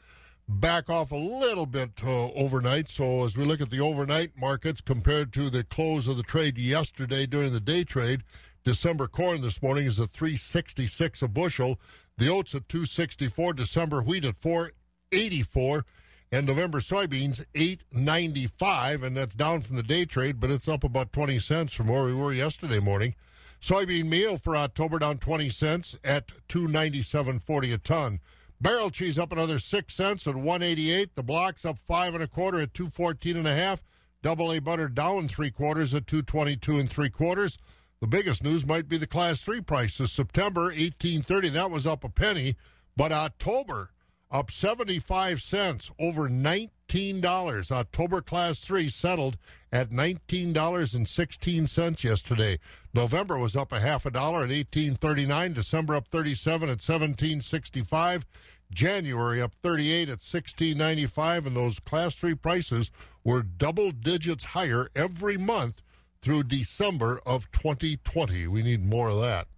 back 0.46 0.88
off 0.90 1.10
a 1.10 1.16
little 1.16 1.66
bit 1.66 1.90
uh, 2.04 2.30
overnight. 2.32 2.88
So 2.88 3.24
as 3.24 3.36
we 3.36 3.44
look 3.44 3.60
at 3.60 3.70
the 3.70 3.80
overnight 3.80 4.32
markets 4.36 4.80
compared 4.80 5.32
to 5.32 5.50
the 5.50 5.64
close 5.64 6.06
of 6.06 6.16
the 6.16 6.22
trade 6.22 6.58
yesterday 6.58 7.26
during 7.26 7.52
the 7.52 7.60
day 7.60 7.82
trade, 7.84 8.22
December 8.64 9.08
corn 9.08 9.40
this 9.40 9.62
morning 9.62 9.86
is 9.86 9.98
at 9.98 10.10
366 10.10 11.22
a 11.22 11.28
bushel. 11.28 11.80
The 12.18 12.28
oats 12.28 12.54
at 12.54 12.68
264, 12.68 13.54
December 13.54 14.02
wheat 14.02 14.24
at 14.24 14.36
484, 14.40 15.84
and 16.30 16.46
November 16.46 16.80
soybeans 16.80 17.44
895, 17.54 19.02
and 19.02 19.16
that's 19.16 19.34
down 19.34 19.62
from 19.62 19.76
the 19.76 19.82
day 19.82 20.04
trade, 20.04 20.40
but 20.40 20.50
it's 20.50 20.68
up 20.68 20.84
about 20.84 21.12
20 21.12 21.38
cents 21.38 21.72
from 21.72 21.88
where 21.88 22.04
we 22.04 22.14
were 22.14 22.32
yesterday 22.32 22.80
morning. 22.80 23.14
Soybean 23.62 24.06
meal 24.06 24.38
for 24.38 24.56
October 24.56 24.98
down 24.98 25.18
20 25.18 25.48
cents 25.50 25.96
at 26.02 26.28
297.40 26.48 27.74
a 27.74 27.78
ton. 27.78 28.20
Barrel 28.60 28.90
cheese 28.90 29.18
up 29.18 29.32
another 29.32 29.58
six 29.58 29.94
cents 29.94 30.26
at 30.26 30.36
188. 30.36 31.14
The 31.14 31.22
blocks 31.22 31.64
up 31.64 31.78
five 31.86 32.14
and 32.14 32.22
a 32.22 32.28
quarter 32.28 32.60
at 32.60 32.74
214 32.74 33.36
and 33.36 33.46
a 33.46 33.54
half. 33.54 33.82
Double 34.22 34.52
A 34.52 34.60
butter 34.60 34.88
down 34.88 35.28
three 35.28 35.50
quarters 35.50 35.92
at 35.94 36.06
222 36.06 36.78
and 36.78 36.88
three 36.88 37.10
quarters. 37.10 37.58
The 38.02 38.08
biggest 38.08 38.42
news 38.42 38.66
might 38.66 38.88
be 38.88 38.98
the 38.98 39.06
Class 39.06 39.42
3 39.42 39.60
prices. 39.60 40.10
September 40.10 40.62
1830, 40.62 41.50
that 41.50 41.70
was 41.70 41.86
up 41.86 42.02
a 42.02 42.08
penny, 42.08 42.56
but 42.96 43.12
October 43.12 43.90
up 44.28 44.50
75 44.50 45.40
cents, 45.40 45.92
over 46.00 46.28
$19. 46.28 47.70
October 47.70 48.20
Class 48.20 48.58
3 48.58 48.88
settled 48.88 49.38
at 49.70 49.90
$19.16 49.90 52.02
yesterday. 52.02 52.58
November 52.92 53.38
was 53.38 53.54
up 53.54 53.70
a 53.70 53.78
half 53.78 54.04
a 54.04 54.10
dollar 54.10 54.42
at 54.42 54.50
18.39, 54.50 55.54
December 55.54 55.94
up 55.94 56.08
37 56.08 56.70
at 56.70 56.78
17.65, 56.78 58.24
January 58.72 59.40
up 59.40 59.52
38 59.62 60.08
at 60.08 60.18
16.95 60.18 61.46
and 61.46 61.54
those 61.54 61.78
Class 61.78 62.16
3 62.16 62.34
prices 62.34 62.90
were 63.22 63.44
double 63.44 63.92
digits 63.92 64.42
higher 64.42 64.90
every 64.96 65.36
month 65.36 65.82
through 66.22 66.44
December 66.44 67.20
of 67.26 67.50
2020. 67.50 68.46
We 68.46 68.62
need 68.62 68.84
more 68.84 69.10
of 69.10 69.20
that. 69.20 69.48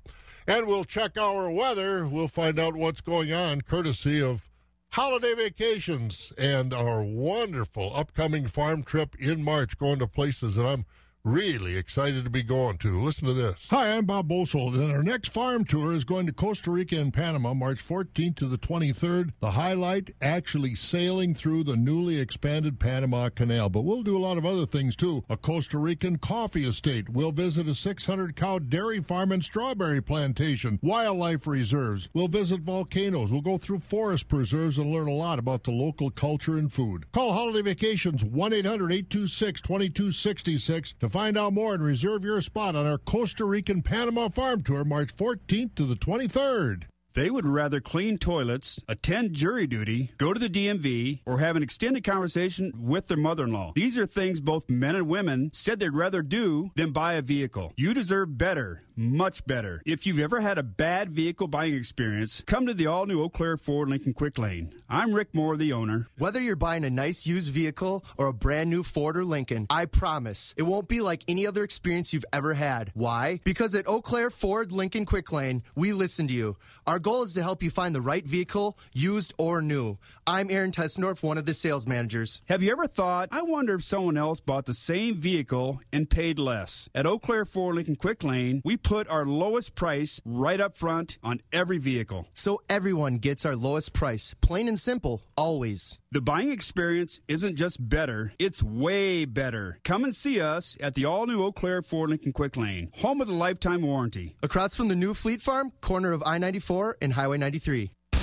And 0.47 0.67
we'll 0.67 0.85
check 0.85 1.17
our 1.17 1.51
weather. 1.51 2.07
We'll 2.07 2.29
find 2.29 2.59
out 2.59 2.75
what's 2.75 3.01
going 3.01 3.33
on 3.33 3.61
courtesy 3.63 4.21
of 4.21 4.49
holiday 4.91 5.35
vacations 5.35 6.33
and 6.39 6.73
our 6.73 7.03
wonderful 7.03 7.93
upcoming 7.95 8.47
farm 8.47 8.83
trip 8.83 9.15
in 9.19 9.43
March 9.43 9.79
going 9.79 9.99
to 9.99 10.07
places 10.07 10.55
that 10.55 10.67
I'm 10.67 10.87
really 11.25 11.79
excited 11.79 12.23
to 12.23 12.31
be 12.31 12.43
going 12.43 12.77
to. 12.77 13.03
Listen 13.03 13.27
to 13.27 13.33
this. 13.33 13.67
Hi, 13.71 13.97
I'm 13.97 14.05
Bob 14.05 14.29
Bosold, 14.29 14.75
and 14.75 14.93
our 14.93 15.03
next 15.03 15.31
farm 15.31 15.65
tour 15.65 15.93
is 15.93 16.05
going 16.05 16.27
to 16.27 16.35
Costa 16.35 16.71
Rica 16.71 16.97
and 16.97 17.15
Panama 17.15 17.55
March 17.55 17.87
14th 17.87 18.37
to 18.37 18.47
the 18.47 18.59
23rd. 18.59 19.33
The 19.41 19.53
highlight 19.53 20.15
actually 20.21 20.75
sailing 20.75 21.35
through 21.35 21.65
the 21.65 21.77
newly 21.77 22.21
expanded 22.21 22.79
Panama 22.79 23.31
Canal. 23.31 23.71
But 23.71 23.83
we'll 23.83 24.03
do 24.03 24.19
a 24.19 24.21
lot 24.21 24.37
of 24.37 24.45
other 24.45 24.67
things 24.67 24.97
too. 24.97 25.25
A 25.31 25.37
Costa 25.39 25.79
Rican 25.79 26.19
coffee 26.19 26.67
estate. 26.67 27.09
We'll 27.09 27.33
visit 27.33 27.69
a 27.69 27.75
600 27.75 28.37
cow 28.37 28.59
dairy 28.59 29.01
farm 29.01 29.33
and 29.33 29.43
strawberry 29.43 30.03
plantation, 30.03 30.79
wildlife 30.83 31.47
reserves. 31.47 32.11
We'll 32.13 32.29
visit 32.29 32.61
volcanoes. 32.61 33.33
We'll 33.33 33.41
go 33.41 33.57
through 33.57 33.81
forest 33.81 34.29
preserves 34.29 34.77
and 34.77 34.93
learn 34.93 35.09
a 35.09 35.15
lot 35.15 35.39
about 35.39 35.65
the 35.65 35.71
local 35.71 36.11
culture 36.11 36.59
and 36.59 36.71
food. 36.71 37.11
Call 37.13 37.33
Holiday 37.33 37.63
Vacations 37.63 38.23
1 38.23 38.53
800 38.53 38.93
826 38.93 39.63
2266 39.63 40.95
to 41.01 41.14
find 41.15 41.39
out 41.39 41.53
more 41.53 41.75
and 41.75 41.85
reserve 41.85 42.25
your 42.25 42.41
spot 42.41 42.75
on 42.75 42.89
our 42.89 42.99
Costa 42.99 43.45
Rican 43.45 43.83
Panama 43.83 44.29
farm 44.29 44.65
tour 44.65 44.83
March 44.83 45.15
14th 45.15 45.77
to 45.77 45.85
the 45.85 45.95
23rd. 45.95 46.87
They 47.13 47.31
would 47.31 47.47
rather 47.47 47.81
clean 47.81 48.19
toilets, 48.19 48.81
attend 48.89 49.35
jury 49.35 49.69
duty, 49.69 50.11
go 50.19 50.33
to 50.33 50.41
the 50.41 50.49
DMV, 50.49 51.21
or 51.25 51.39
have 51.39 51.55
an 51.55 51.63
extended 51.63 52.03
conversation 52.03 52.73
with 52.77 53.07
their 53.07 53.17
mother 53.17 53.45
in 53.45 53.53
law. 53.53 53.71
These 53.77 53.97
are 53.97 54.07
things 54.07 54.41
both 54.41 54.69
men 54.69 54.97
and 54.97 55.07
women 55.07 55.51
said 55.53 55.79
they'd 55.79 55.91
rather 55.91 56.23
do 56.23 56.73
than 56.75 56.91
buy 56.91 57.15
a 57.15 57.23
vehicle. 57.23 57.73
You 57.77 57.95
deserve 57.95 58.37
better, 58.37 58.83
much 58.97 59.47
better. 59.47 59.83
If 59.85 60.07
you've 60.07 60.19
ever 60.19 60.41
had 60.41 60.59
a 60.59 60.63
bad 60.63 61.11
vehicle 61.11 61.49
buying 61.49 61.75
experience, 61.75 62.43
come 62.47 62.67
to 62.67 62.75
the 62.75 62.87
all 62.87 63.07
new 63.07 63.23
Eau 63.23 63.29
Claire 63.29 63.57
Ford 63.57 63.89
Lincoln 63.89 64.15
Quick 64.15 64.39
Lane. 64.39 64.73
I'm 64.89 65.13
Rick 65.13 65.35
Moore, 65.35 65.57
the 65.57 65.73
owner. 65.73 66.09
Whether 66.19 66.41
you're 66.41 66.57
buying 66.57 66.85
a 66.85 66.91
nice 66.91 67.27
used 67.27 67.51
vehicle 67.51 68.05
or 68.19 68.29
a 68.29 68.33
brand 68.33 68.71
new 68.71 68.83
Ford 68.83 69.17
or 69.17 69.25
Lincoln, 69.25 69.67
I 69.71 69.87
promise 69.87 70.55
it 70.57 70.63
won't 70.63 70.89
be 70.89 71.01
like 71.01 71.25
any 71.29 71.47
other 71.47 71.65
experience 71.65 72.13
you've 72.13 72.25
ever 72.33 72.55
had. 72.55 72.91
Why? 72.95 73.41
Because 73.45 73.75
at 73.75 73.89
Eau 73.89 74.01
Claire 74.01 74.31
Ford 74.31 74.73
Lincoln 74.73 75.05
Quick 75.05 75.33
Lane, 75.33 75.63
we 75.75 75.93
listen 75.93 76.29
to 76.29 76.35
you. 76.35 76.57
Our 76.87 76.99
goal 76.99 77.23
is 77.23 77.33
to 77.35 77.43
help 77.43 77.63
you 77.63 77.71
find 77.71 77.95
the 77.95 78.01
right 78.01 78.27
vehicle, 78.27 78.79
used 78.93 79.33
or 79.39 79.63
new. 79.63 79.99
I'm 80.27 80.51
Aaron 80.51 80.71
Tessendorf, 80.71 81.23
one 81.23 81.39
of 81.39 81.47
the 81.47 81.55
sales 81.55 81.87
managers. 81.87 82.43
Have 82.49 82.63
you 82.63 82.71
ever 82.73 82.87
thought, 82.87 83.29
I 83.33 83.43
wonder 83.43 83.75
if 83.75 83.85
someone 83.85 84.17
else 84.17 84.41
bought 84.41 84.67
the 84.67 84.75
same 84.75 85.17
vehicle 85.17 85.81
and 85.93 86.09
paid 86.09 86.39
less? 86.39 86.89
At 86.95 87.07
Eau 87.07 87.19
Claire 87.19 87.45
Ford 87.45 87.75
Lincoln 87.75 87.97
Quick 87.97 88.23
Lane, 88.23 88.63
we 88.65 88.77
put 88.85 89.09
our 89.09 89.27
lowest 89.27 89.75
price 89.75 90.21
right 90.25 90.61
up 90.61 90.77
front 90.77 91.19
on 91.25 91.41
every 91.53 91.79
vehicle. 91.79 92.29
So 92.35 92.61
everyone 92.69 93.17
gets 93.17 93.45
our 93.45 93.57
lowest 93.57 93.95
price, 93.95 94.35
plain 94.41 94.69
and 94.69 94.79
simple, 94.79 95.23
always. 95.37 95.99
The 96.13 96.21
buying 96.21 96.53
experience 96.53 97.21
isn't 97.27 97.57
just 97.57 97.89
better, 97.89 98.33
it's 98.39 98.63
way 98.63 99.25
better. 99.25 99.81
Come 99.85 100.05
and 100.05 100.15
see 100.15 100.41
us 100.41 100.77
at 100.81 100.95
the 100.95 101.07
all 101.07 101.27
new 101.27 101.43
Eau 101.43 101.51
Claire 101.51 101.83
Ford 101.83 102.11
Lincoln 102.11 102.33
Quick 102.33 102.57
Lane, 102.57 102.91
home 102.95 103.21
of 103.21 103.27
the 103.27 103.35
lifetime 103.35 103.83
warranty. 103.83 104.37
Across 104.43 104.77
from 104.77 104.89
the 104.89 104.95
new 104.95 105.15
Fleet 105.15 105.41
Farm, 105.41 105.73
corner 105.81 106.13
of 106.13 106.23
I 106.25 106.39
94 106.39 106.99
and 107.01 107.15
Highway 107.15 107.39
93. 107.39 107.91
All 108.15 108.21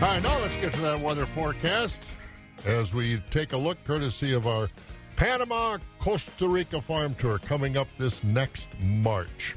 right, 0.00 0.22
now 0.22 0.38
let's 0.40 0.58
get 0.62 0.72
to 0.72 0.80
that 0.80 0.98
weather 0.98 1.26
forecast 1.26 2.00
as 2.64 2.94
we 2.94 3.22
take 3.30 3.52
a 3.52 3.56
look 3.56 3.82
courtesy 3.84 4.32
of 4.32 4.46
our 4.46 4.70
Panama 5.20 5.76
Costa 5.98 6.48
Rica 6.48 6.80
farm 6.80 7.14
tour 7.14 7.38
coming 7.38 7.76
up 7.76 7.86
this 7.98 8.24
next 8.24 8.68
March. 8.80 9.54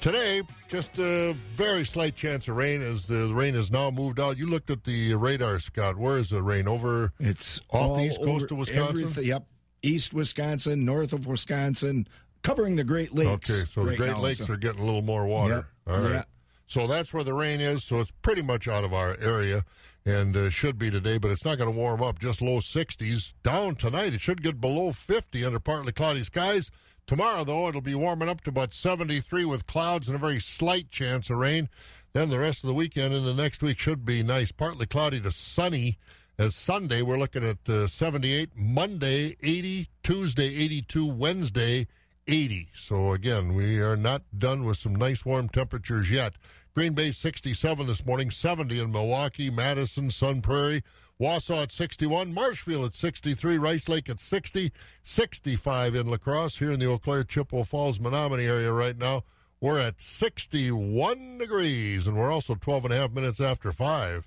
Today, 0.00 0.40
just 0.70 0.98
a 0.98 1.36
very 1.54 1.84
slight 1.84 2.16
chance 2.16 2.48
of 2.48 2.56
rain 2.56 2.80
as 2.80 3.06
the 3.06 3.30
rain 3.34 3.52
has 3.52 3.70
now 3.70 3.90
moved 3.90 4.18
out. 4.18 4.38
You 4.38 4.46
looked 4.46 4.70
at 4.70 4.82
the 4.84 5.12
radar, 5.12 5.60
Scott. 5.60 5.98
Where 5.98 6.16
is 6.16 6.30
the 6.30 6.42
rain? 6.42 6.66
Over 6.66 7.12
It's 7.20 7.60
off 7.68 7.98
the 7.98 8.04
east 8.04 8.18
coast 8.22 8.50
of 8.50 8.56
Wisconsin? 8.56 9.24
yep, 9.24 9.44
east 9.82 10.14
Wisconsin, 10.14 10.86
north 10.86 11.12
of 11.12 11.26
Wisconsin, 11.26 12.08
covering 12.40 12.76
the 12.76 12.84
Great 12.84 13.12
Lakes. 13.12 13.50
Okay, 13.50 13.70
so 13.70 13.84
the 13.84 13.96
Great 13.96 14.12
now, 14.12 14.20
Lakes 14.20 14.46
so- 14.46 14.54
are 14.54 14.56
getting 14.56 14.80
a 14.80 14.86
little 14.86 15.02
more 15.02 15.26
water. 15.26 15.66
Yep. 15.86 15.94
All 15.98 16.00
right. 16.08 16.24
So 16.66 16.86
that's 16.86 17.12
where 17.12 17.24
the 17.24 17.34
rain 17.34 17.60
is. 17.60 17.84
So 17.84 18.00
it's 18.00 18.12
pretty 18.22 18.40
much 18.40 18.68
out 18.68 18.84
of 18.84 18.94
our 18.94 19.18
area 19.20 19.66
and 20.06 20.36
uh, 20.36 20.50
should 20.50 20.78
be 20.78 20.90
today, 20.90 21.18
but 21.18 21.30
it's 21.30 21.44
not 21.44 21.58
going 21.58 21.72
to 21.72 21.78
warm 21.78 22.02
up. 22.02 22.18
Just 22.18 22.42
low 22.42 22.60
60s. 22.60 23.32
Down 23.42 23.74
tonight, 23.74 24.12
it 24.12 24.20
should 24.20 24.42
get 24.42 24.60
below 24.60 24.92
50 24.92 25.44
under 25.44 25.58
partly 25.58 25.92
cloudy 25.92 26.22
skies. 26.24 26.70
Tomorrow, 27.06 27.44
though, 27.44 27.68
it'll 27.68 27.80
be 27.80 27.94
warming 27.94 28.28
up 28.28 28.42
to 28.42 28.50
about 28.50 28.74
73 28.74 29.44
with 29.44 29.66
clouds 29.66 30.08
and 30.08 30.16
a 30.16 30.18
very 30.18 30.40
slight 30.40 30.90
chance 30.90 31.30
of 31.30 31.38
rain. 31.38 31.68
Then 32.12 32.30
the 32.30 32.38
rest 32.38 32.62
of 32.62 32.68
the 32.68 32.74
weekend 32.74 33.14
and 33.14 33.26
the 33.26 33.34
next 33.34 33.62
week 33.62 33.78
should 33.78 34.04
be 34.04 34.22
nice, 34.22 34.52
partly 34.52 34.86
cloudy 34.86 35.20
to 35.20 35.32
sunny. 35.32 35.98
As 36.38 36.56
Sunday, 36.56 37.00
we're 37.00 37.18
looking 37.18 37.44
at 37.44 37.68
uh, 37.68 37.86
78, 37.86 38.50
Monday 38.56 39.36
80, 39.42 39.88
Tuesday 40.02 40.46
82, 40.46 41.06
Wednesday 41.06 41.86
80. 42.26 42.68
So 42.74 43.12
again, 43.12 43.54
we 43.54 43.80
are 43.80 43.96
not 43.96 44.22
done 44.36 44.64
with 44.64 44.78
some 44.78 44.94
nice 44.94 45.24
warm 45.24 45.48
temperatures 45.48 46.10
yet. 46.10 46.34
Green 46.74 46.92
Bay 46.92 47.12
67 47.12 47.86
this 47.86 48.04
morning, 48.04 48.32
70 48.32 48.80
in 48.80 48.90
Milwaukee, 48.90 49.48
Madison, 49.48 50.10
Sun 50.10 50.42
Prairie, 50.42 50.82
Wausau 51.20 51.62
at 51.62 51.70
61, 51.70 52.34
Marshfield 52.34 52.86
at 52.86 52.96
63, 52.96 53.58
Rice 53.58 53.88
Lake 53.88 54.08
at 54.08 54.18
60, 54.18 54.72
65 55.04 55.94
in 55.94 56.08
La 56.08 56.16
Crosse. 56.16 56.58
Here 56.58 56.72
in 56.72 56.80
the 56.80 56.90
Eau 56.90 56.98
Claire, 56.98 57.22
Chippewa 57.22 57.62
Falls, 57.62 58.00
Menomonie 58.00 58.48
area 58.48 58.72
right 58.72 58.98
now, 58.98 59.22
we're 59.60 59.78
at 59.78 60.02
61 60.02 61.38
degrees, 61.38 62.08
and 62.08 62.16
we're 62.16 62.32
also 62.32 62.56
12 62.56 62.86
and 62.86 62.94
a 62.94 62.96
half 62.96 63.12
minutes 63.12 63.40
after 63.40 63.70
5. 63.70 64.26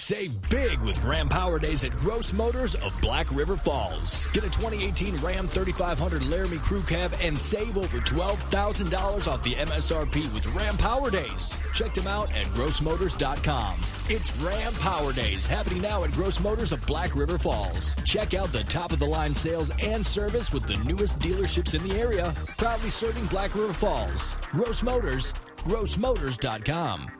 Save 0.00 0.40
big 0.48 0.80
with 0.80 0.98
Ram 1.04 1.28
Power 1.28 1.58
Days 1.58 1.84
at 1.84 1.94
Gross 1.98 2.32
Motors 2.32 2.74
of 2.74 2.98
Black 3.02 3.30
River 3.30 3.54
Falls. 3.54 4.26
Get 4.28 4.44
a 4.44 4.48
2018 4.48 5.16
Ram 5.18 5.46
3500 5.46 6.24
Laramie 6.24 6.56
Crew 6.56 6.80
Cab 6.80 7.12
and 7.20 7.38
save 7.38 7.76
over 7.76 7.98
$12,000 7.98 9.28
off 9.28 9.42
the 9.42 9.54
MSRP 9.56 10.32
with 10.32 10.46
Ram 10.54 10.78
Power 10.78 11.10
Days. 11.10 11.60
Check 11.74 11.92
them 11.92 12.06
out 12.06 12.34
at 12.34 12.46
grossmotors.com. 12.46 13.78
It's 14.08 14.34
Ram 14.38 14.72
Power 14.74 15.12
Days 15.12 15.46
happening 15.46 15.82
now 15.82 16.02
at 16.02 16.12
Gross 16.12 16.40
Motors 16.40 16.72
of 16.72 16.84
Black 16.86 17.14
River 17.14 17.38
Falls. 17.38 17.94
Check 18.06 18.32
out 18.32 18.52
the 18.52 18.64
top 18.64 18.92
of 18.92 19.00
the 19.00 19.06
line 19.06 19.34
sales 19.34 19.70
and 19.80 20.04
service 20.04 20.50
with 20.50 20.66
the 20.66 20.78
newest 20.78 21.18
dealerships 21.18 21.74
in 21.74 21.86
the 21.86 22.00
area, 22.00 22.34
proudly 22.56 22.88
serving 22.88 23.26
Black 23.26 23.54
River 23.54 23.74
Falls. 23.74 24.34
Gross 24.54 24.82
Motors, 24.82 25.34
grossmotors.com. 25.58 27.10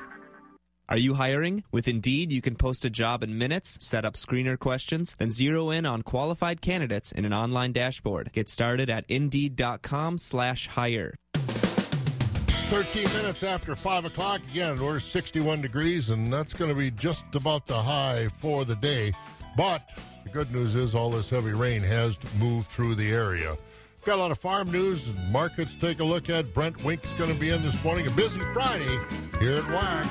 Are 0.91 0.99
you 0.99 1.15
hiring? 1.15 1.63
With 1.71 1.87
Indeed, 1.87 2.33
you 2.33 2.43
can 2.43 2.57
post 2.57 2.85
a 2.85 2.91
job 2.91 3.23
in 3.23 3.39
minutes, 3.39 3.79
set 3.81 4.05
up 4.05 4.15
screener 4.15 4.59
questions, 4.59 5.15
then 5.21 5.31
zero 5.31 5.71
in 5.71 5.87
on 5.87 6.03
qualified 6.03 6.61
candidates 6.61 7.13
in 7.13 7.25
an 7.25 7.33
online 7.33 7.71
dashboard. 7.73 8.33
Get 8.33 8.49
started 8.49 8.91
at 8.91 9.05
indeed.com 9.09 10.19
slash 10.19 10.67
hire. 10.67 11.15
13 11.37 13.05
minutes 13.13 13.45
after 13.45 13.77
5 13.77 14.07
o'clock. 14.07 14.41
Again, 14.51 14.83
we're 14.83 14.99
61 14.99 15.63
degrees, 15.63 16.11
and 16.11 16.33
that's 16.33 16.53
going 16.53 16.73
to 16.73 16.77
be 16.77 16.91
just 16.91 17.37
about 17.37 17.69
the 17.69 17.81
high 17.81 18.27
for 18.41 18.65
the 18.65 18.75
day. 18.75 19.13
But 19.57 19.89
the 20.25 20.31
good 20.31 20.51
news 20.51 20.75
is 20.75 20.97
all 20.97 21.11
this 21.11 21.31
heavy 21.31 21.53
rain 21.53 21.83
has 21.83 22.19
moved 22.37 22.69
through 22.69 22.97
the 22.97 23.13
area. 23.13 23.57
Got 24.03 24.15
a 24.15 24.23
lot 24.23 24.31
of 24.31 24.39
farm 24.39 24.73
news 24.73 25.07
and 25.09 25.31
markets 25.31 25.75
to 25.75 25.81
take 25.81 26.01
a 26.01 26.05
look 26.05 26.31
at. 26.31 26.55
Brent 26.55 26.83
Wink's 26.83 27.13
going 27.15 27.31
to 27.31 27.39
be 27.39 27.51
in 27.51 27.63
this 27.63 27.85
morning. 27.85 28.07
A 28.07 28.11
busy 28.11 28.41
Friday 28.55 28.99
here 29.39 29.59
at 29.59 29.69
Wax. 29.69 30.09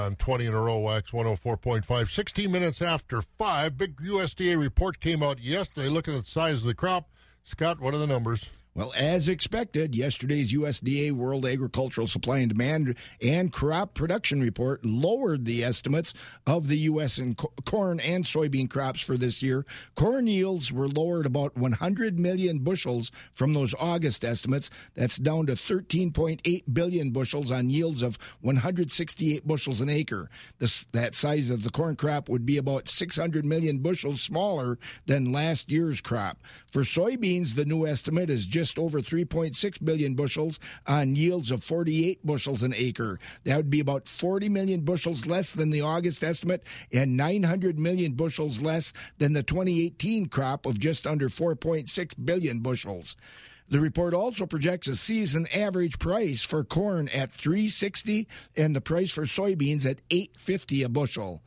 On 0.00 0.16
20 0.16 0.46
in 0.46 0.54
a 0.54 0.60
row, 0.60 0.78
Wax 0.78 1.10
104.5. 1.10 2.10
16 2.10 2.50
minutes 2.50 2.82
after 2.82 3.22
5. 3.22 3.78
Big 3.78 3.96
USDA 3.98 4.58
report 4.58 4.98
came 4.98 5.22
out 5.22 5.38
yesterday 5.38 5.88
looking 5.88 6.14
at 6.14 6.24
the 6.24 6.30
size 6.30 6.62
of 6.62 6.64
the 6.64 6.74
crop. 6.74 7.08
Scott, 7.44 7.80
what 7.80 7.94
are 7.94 7.98
the 7.98 8.06
numbers? 8.06 8.48
Well, 8.72 8.92
as 8.96 9.28
expected, 9.28 9.96
yesterday's 9.96 10.52
USDA 10.52 11.10
World 11.10 11.44
Agricultural 11.44 12.06
Supply 12.06 12.38
and 12.38 12.50
Demand 12.50 12.94
and 13.20 13.52
Crop 13.52 13.94
Production 13.94 14.40
Report 14.40 14.84
lowered 14.84 15.44
the 15.44 15.64
estimates 15.64 16.14
of 16.46 16.68
the 16.68 16.78
U.S. 16.78 17.18
and 17.18 17.36
co- 17.36 17.52
corn 17.64 17.98
and 17.98 18.24
soybean 18.24 18.70
crops 18.70 19.02
for 19.02 19.16
this 19.16 19.42
year. 19.42 19.66
Corn 19.96 20.28
yields 20.28 20.72
were 20.72 20.86
lowered 20.88 21.26
about 21.26 21.56
100 21.56 22.20
million 22.20 22.60
bushels 22.60 23.10
from 23.32 23.54
those 23.54 23.74
August 23.74 24.24
estimates. 24.24 24.70
That's 24.94 25.16
down 25.16 25.46
to 25.46 25.54
13.8 25.54 26.62
billion 26.72 27.10
bushels 27.10 27.50
on 27.50 27.70
yields 27.70 28.02
of 28.02 28.18
168 28.40 29.48
bushels 29.48 29.80
an 29.80 29.90
acre. 29.90 30.30
This, 30.58 30.86
that 30.92 31.16
size 31.16 31.50
of 31.50 31.64
the 31.64 31.70
corn 31.70 31.96
crop 31.96 32.28
would 32.28 32.46
be 32.46 32.56
about 32.56 32.88
600 32.88 33.44
million 33.44 33.78
bushels 33.78 34.22
smaller 34.22 34.78
than 35.06 35.32
last 35.32 35.72
year's 35.72 36.00
crop. 36.00 36.38
For 36.70 36.82
soybeans, 36.82 37.56
the 37.56 37.64
new 37.64 37.84
estimate 37.84 38.30
is 38.30 38.46
just 38.46 38.59
over 38.78 39.00
3.6 39.00 39.84
billion 39.84 40.14
bushels 40.14 40.58
on 40.86 41.16
yields 41.16 41.50
of 41.50 41.64
48 41.64 42.24
bushels 42.24 42.62
an 42.62 42.74
acre. 42.76 43.18
That 43.44 43.56
would 43.56 43.70
be 43.70 43.80
about 43.80 44.08
40 44.08 44.48
million 44.48 44.80
bushels 44.80 45.26
less 45.26 45.52
than 45.52 45.70
the 45.70 45.82
August 45.82 46.22
estimate 46.22 46.64
and 46.92 47.16
900 47.16 47.78
million 47.78 48.12
bushels 48.12 48.60
less 48.60 48.92
than 49.18 49.32
the 49.32 49.42
2018 49.42 50.26
crop 50.26 50.66
of 50.66 50.78
just 50.78 51.06
under 51.06 51.28
4.6 51.28 52.24
billion 52.24 52.60
bushels. 52.60 53.16
The 53.70 53.80
report 53.80 54.14
also 54.14 54.46
projects 54.46 54.88
a 54.88 54.96
season 54.96 55.46
average 55.54 56.00
price 56.00 56.42
for 56.42 56.64
corn 56.64 57.08
at 57.10 57.30
360 57.30 58.26
and 58.56 58.74
the 58.74 58.80
price 58.80 59.12
for 59.12 59.22
soybeans 59.22 59.88
at 59.88 60.00
850 60.10 60.82
a 60.82 60.88
bushel. 60.88 61.40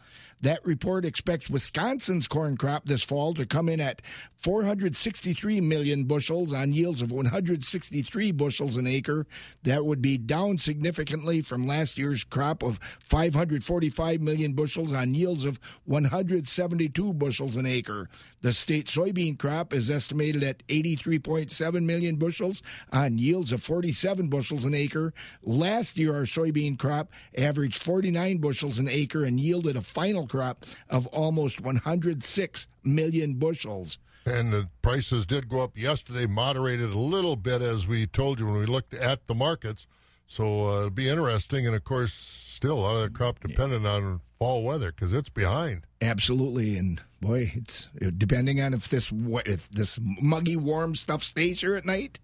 That 0.44 0.66
report 0.66 1.06
expects 1.06 1.50
Wisconsin's 1.50 2.28
corn 2.28 2.58
crop 2.58 2.84
this 2.84 3.02
fall 3.02 3.34
to 3.36 3.46
come 3.46 3.70
in 3.70 3.80
at 3.80 4.02
463 4.36 5.62
million 5.62 6.04
bushels 6.04 6.52
on 6.52 6.74
yields 6.74 7.02
of 7.02 7.14
163 7.14 8.32
bushels 8.34 8.76
an 8.76 8.86
acre. 8.86 9.26
That 9.64 9.86
would 9.86 10.02
be 10.02 10.18
down 10.18 10.58
significantly 10.58 11.42
from 11.42 11.66
last 11.66 11.98
year's 11.98 12.26
crop 12.26 12.62
of 12.62 12.78
545 13.00 14.20
million 14.20 14.52
bushels 14.52 14.92
on 14.92 15.14
yields 15.14 15.46
of 15.46 15.62
172 15.86 17.14
bushels 17.14 17.56
an 17.56 17.66
acre. 17.66 18.10
The 18.42 18.52
state 18.52 18.88
soybean 18.88 19.40
crop 19.40 19.74
is 19.74 19.90
estimated 19.90 20.44
at 20.44 20.68
83.7 20.68 21.84
million 21.84 22.18
bushels 22.18 22.62
on 22.92 23.18
yields 23.18 23.54
of 23.54 23.64
47 23.64 24.28
bushels 24.28 24.66
an 24.66 24.74
acre. 24.74 25.14
Last 25.42 25.98
year, 25.98 26.14
our 26.14 26.24
soybean 26.24 26.78
crop 26.78 27.14
averaged 27.38 27.82
49 27.82 28.40
bushels 28.40 28.78
an 28.78 28.90
acre 28.90 29.24
and 29.24 29.40
yielded 29.40 29.78
a 29.78 29.82
final 29.82 30.28
crop 30.34 30.66
of 30.90 31.06
almost 31.08 31.62
106 31.62 32.68
million 32.84 33.36
bushels. 33.36 34.00
And 34.26 34.52
the 34.52 34.68
prices 34.82 35.28
did 35.28 35.48
go 35.48 35.62
up 35.62 35.78
yesterday, 35.78 36.26
moderated 36.26 36.90
a 36.90 36.98
little 36.98 37.36
bit, 37.36 37.62
as 37.62 37.86
we 37.86 38.08
told 38.08 38.40
you 38.40 38.48
when 38.48 38.58
we 38.58 38.66
looked 38.66 38.96
at 38.96 39.28
the 39.28 39.36
markets. 39.36 39.86
So 40.26 40.68
uh, 40.68 40.78
it'll 40.78 40.90
be 40.90 41.08
interesting. 41.08 41.68
And 41.68 41.76
of 41.76 41.84
course, 41.84 42.14
still 42.14 42.80
a 42.80 42.82
lot 42.82 42.96
of 42.96 43.02
the 43.02 43.10
crop 43.10 43.42
dependent 43.42 43.86
on 43.86 44.22
fall 44.40 44.64
weather 44.64 44.92
because 44.92 45.14
it's 45.14 45.30
behind. 45.30 45.86
Absolutely, 46.02 46.78
and 46.78 47.00
boy, 47.22 47.52
it's 47.54 47.90
depending 48.18 48.60
on 48.60 48.74
if 48.74 48.90
this 48.90 49.14
if 49.46 49.70
this 49.70 50.00
muggy 50.02 50.56
warm 50.56 50.96
stuff 50.96 51.22
stays 51.22 51.62
here 51.62 51.76
at 51.76 51.86
night. 51.86 52.18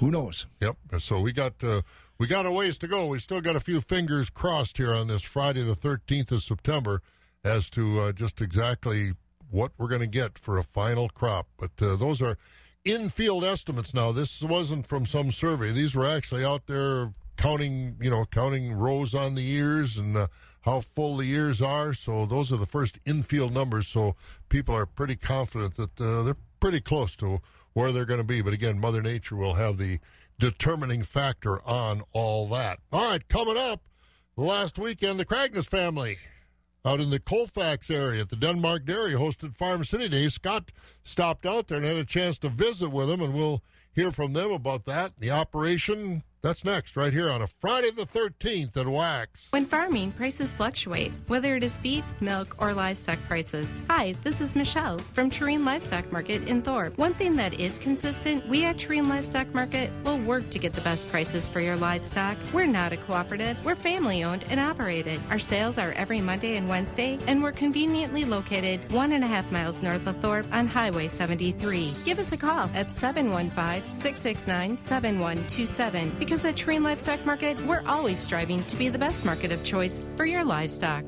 Who 0.00 0.10
knows? 0.10 0.46
Yep. 0.60 0.76
So 0.98 1.20
we 1.20 1.32
got 1.32 1.54
uh, 1.64 1.80
we 2.18 2.26
got 2.26 2.44
a 2.44 2.50
ways 2.50 2.76
to 2.78 2.88
go. 2.88 3.06
We 3.06 3.18
still 3.18 3.40
got 3.40 3.56
a 3.56 3.60
few 3.60 3.80
fingers 3.80 4.28
crossed 4.28 4.76
here 4.76 4.92
on 4.92 5.06
this 5.06 5.22
Friday, 5.22 5.62
the 5.62 5.74
thirteenth 5.74 6.30
of 6.32 6.42
September, 6.42 7.00
as 7.46 7.70
to 7.70 8.00
uh, 8.00 8.12
just 8.12 8.40
exactly 8.40 9.12
what 9.50 9.72
we're 9.78 9.88
going 9.88 10.00
to 10.00 10.06
get 10.06 10.38
for 10.38 10.58
a 10.58 10.64
final 10.64 11.08
crop. 11.08 11.46
But 11.56 11.70
uh, 11.80 11.96
those 11.96 12.20
are 12.20 12.36
in-field 12.84 13.44
estimates 13.44 13.94
now. 13.94 14.12
This 14.12 14.42
wasn't 14.42 14.86
from 14.86 15.06
some 15.06 15.30
survey. 15.30 15.70
These 15.70 15.94
were 15.94 16.06
actually 16.06 16.44
out 16.44 16.66
there 16.66 17.14
counting, 17.36 17.96
you 18.00 18.10
know, 18.10 18.24
counting 18.24 18.72
rows 18.72 19.14
on 19.14 19.34
the 19.34 19.48
ears 19.48 19.96
and 19.96 20.16
uh, 20.16 20.26
how 20.62 20.80
full 20.80 21.16
the 21.16 21.30
ears 21.30 21.62
are. 21.62 21.94
So 21.94 22.26
those 22.26 22.50
are 22.50 22.56
the 22.56 22.66
first 22.66 22.98
infield 23.06 23.54
numbers. 23.54 23.86
So 23.86 24.16
people 24.48 24.74
are 24.74 24.86
pretty 24.86 25.16
confident 25.16 25.76
that 25.76 26.00
uh, 26.00 26.22
they're 26.22 26.36
pretty 26.58 26.80
close 26.80 27.14
to 27.16 27.40
where 27.74 27.92
they're 27.92 28.06
going 28.06 28.20
to 28.20 28.26
be. 28.26 28.42
But 28.42 28.54
again, 28.54 28.80
Mother 28.80 29.02
Nature 29.02 29.36
will 29.36 29.54
have 29.54 29.78
the 29.78 30.00
determining 30.38 31.04
factor 31.04 31.62
on 31.66 32.02
all 32.12 32.48
that. 32.48 32.80
All 32.92 33.08
right, 33.10 33.26
coming 33.28 33.56
up 33.56 33.82
last 34.36 34.78
weekend, 34.78 35.20
the 35.20 35.24
Cragnis 35.24 35.66
family 35.66 36.18
out 36.86 37.00
in 37.00 37.10
the 37.10 37.18
Colfax 37.18 37.90
area 37.90 38.22
at 38.22 38.28
the 38.28 38.36
Denmark 38.36 38.84
Dairy 38.86 39.12
hosted 39.12 39.56
Farm 39.56 39.82
City 39.82 40.08
Day. 40.08 40.28
Scott 40.28 40.70
stopped 41.02 41.44
out 41.44 41.66
there 41.66 41.78
and 41.78 41.86
had 41.86 41.96
a 41.96 42.04
chance 42.04 42.38
to 42.38 42.48
visit 42.48 42.90
with 42.90 43.08
them, 43.08 43.20
and 43.20 43.34
we'll 43.34 43.62
hear 43.92 44.12
from 44.12 44.34
them 44.34 44.52
about 44.52 44.84
that, 44.84 45.12
the 45.18 45.30
operation, 45.32 46.22
that's 46.42 46.64
next, 46.64 46.96
right 46.96 47.12
here 47.12 47.30
on 47.30 47.42
a 47.42 47.46
Friday 47.60 47.90
the 47.90 48.06
13th 48.06 48.76
at 48.76 48.86
Wax. 48.86 49.48
When 49.50 49.64
farming, 49.64 50.12
prices 50.12 50.52
fluctuate, 50.52 51.12
whether 51.26 51.56
it 51.56 51.64
is 51.64 51.78
feed, 51.78 52.04
milk, 52.20 52.54
or 52.58 52.72
livestock 52.72 53.18
prices. 53.26 53.80
Hi, 53.90 54.14
this 54.22 54.40
is 54.40 54.54
Michelle 54.54 54.98
from 55.14 55.30
Tureen 55.30 55.64
Livestock 55.64 56.12
Market 56.12 56.46
in 56.46 56.62
Thorp. 56.62 56.96
One 56.98 57.14
thing 57.14 57.34
that 57.36 57.58
is 57.58 57.78
consistent, 57.78 58.46
we 58.48 58.64
at 58.64 58.78
Tureen 58.78 59.08
Livestock 59.08 59.54
Market 59.54 59.90
will 60.04 60.18
work 60.18 60.48
to 60.50 60.58
get 60.58 60.72
the 60.72 60.80
best 60.82 61.10
prices 61.10 61.48
for 61.48 61.60
your 61.60 61.76
livestock. 61.76 62.36
We're 62.52 62.66
not 62.66 62.92
a 62.92 62.96
cooperative, 62.96 63.56
we're 63.64 63.76
family 63.76 64.22
owned 64.22 64.44
and 64.48 64.60
operated. 64.60 65.20
Our 65.30 65.38
sales 65.38 65.78
are 65.78 65.92
every 65.92 66.20
Monday 66.20 66.56
and 66.56 66.68
Wednesday, 66.68 67.18
and 67.26 67.42
we're 67.42 67.52
conveniently 67.52 68.24
located 68.24 68.92
one 68.92 69.12
and 69.12 69.24
a 69.24 69.26
half 69.26 69.50
miles 69.50 69.82
north 69.82 70.06
of 70.06 70.16
Thorp 70.18 70.46
on 70.52 70.68
Highway 70.68 71.08
73. 71.08 71.94
Give 72.04 72.18
us 72.18 72.32
a 72.32 72.36
call 72.36 72.70
at 72.74 72.92
715 72.92 73.90
669 73.90 74.80
7127 74.80 76.10
because 76.18 76.35
at 76.44 76.56
Terrain 76.56 76.82
Livestock 76.82 77.24
Market, 77.24 77.60
we're 77.66 77.82
always 77.86 78.18
striving 78.18 78.64
to 78.64 78.76
be 78.76 78.88
the 78.88 78.98
best 78.98 79.24
market 79.24 79.52
of 79.52 79.62
choice 79.64 80.00
for 80.16 80.26
your 80.26 80.44
livestock. 80.44 81.04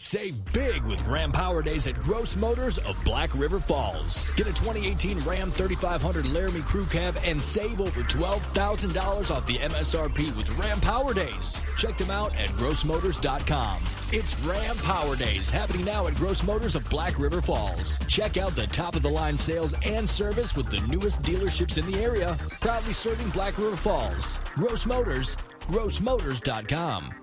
Save 0.00 0.52
big 0.52 0.84
with 0.84 1.04
Ram 1.08 1.32
Power 1.32 1.60
Days 1.60 1.88
at 1.88 1.98
Gross 1.98 2.36
Motors 2.36 2.78
of 2.78 2.96
Black 3.04 3.34
River 3.34 3.58
Falls. 3.58 4.30
Get 4.36 4.46
a 4.46 4.52
2018 4.52 5.18
Ram 5.18 5.50
3500 5.50 6.28
Laramie 6.28 6.60
Crew 6.60 6.86
Cab 6.86 7.18
and 7.24 7.42
save 7.42 7.80
over 7.80 8.02
$12,000 8.02 9.34
off 9.34 9.44
the 9.46 9.58
MSRP 9.58 10.36
with 10.36 10.56
Ram 10.56 10.80
Power 10.80 11.12
Days. 11.12 11.64
Check 11.76 11.98
them 11.98 12.12
out 12.12 12.32
at 12.36 12.48
grossmotors.com. 12.50 13.82
It's 14.12 14.38
Ram 14.42 14.76
Power 14.76 15.16
Days 15.16 15.50
happening 15.50 15.86
now 15.86 16.06
at 16.06 16.14
Gross 16.14 16.44
Motors 16.44 16.76
of 16.76 16.88
Black 16.88 17.18
River 17.18 17.42
Falls. 17.42 17.98
Check 18.06 18.36
out 18.36 18.54
the 18.54 18.68
top 18.68 18.94
of 18.94 19.02
the 19.02 19.10
line 19.10 19.36
sales 19.36 19.74
and 19.84 20.08
service 20.08 20.54
with 20.54 20.70
the 20.70 20.80
newest 20.82 21.22
dealerships 21.22 21.76
in 21.76 21.90
the 21.90 21.98
area, 22.00 22.38
proudly 22.60 22.92
serving 22.92 23.30
Black 23.30 23.58
River 23.58 23.76
Falls. 23.76 24.38
Gross 24.54 24.86
Motors, 24.86 25.36
grossmotors.com. 25.66 27.14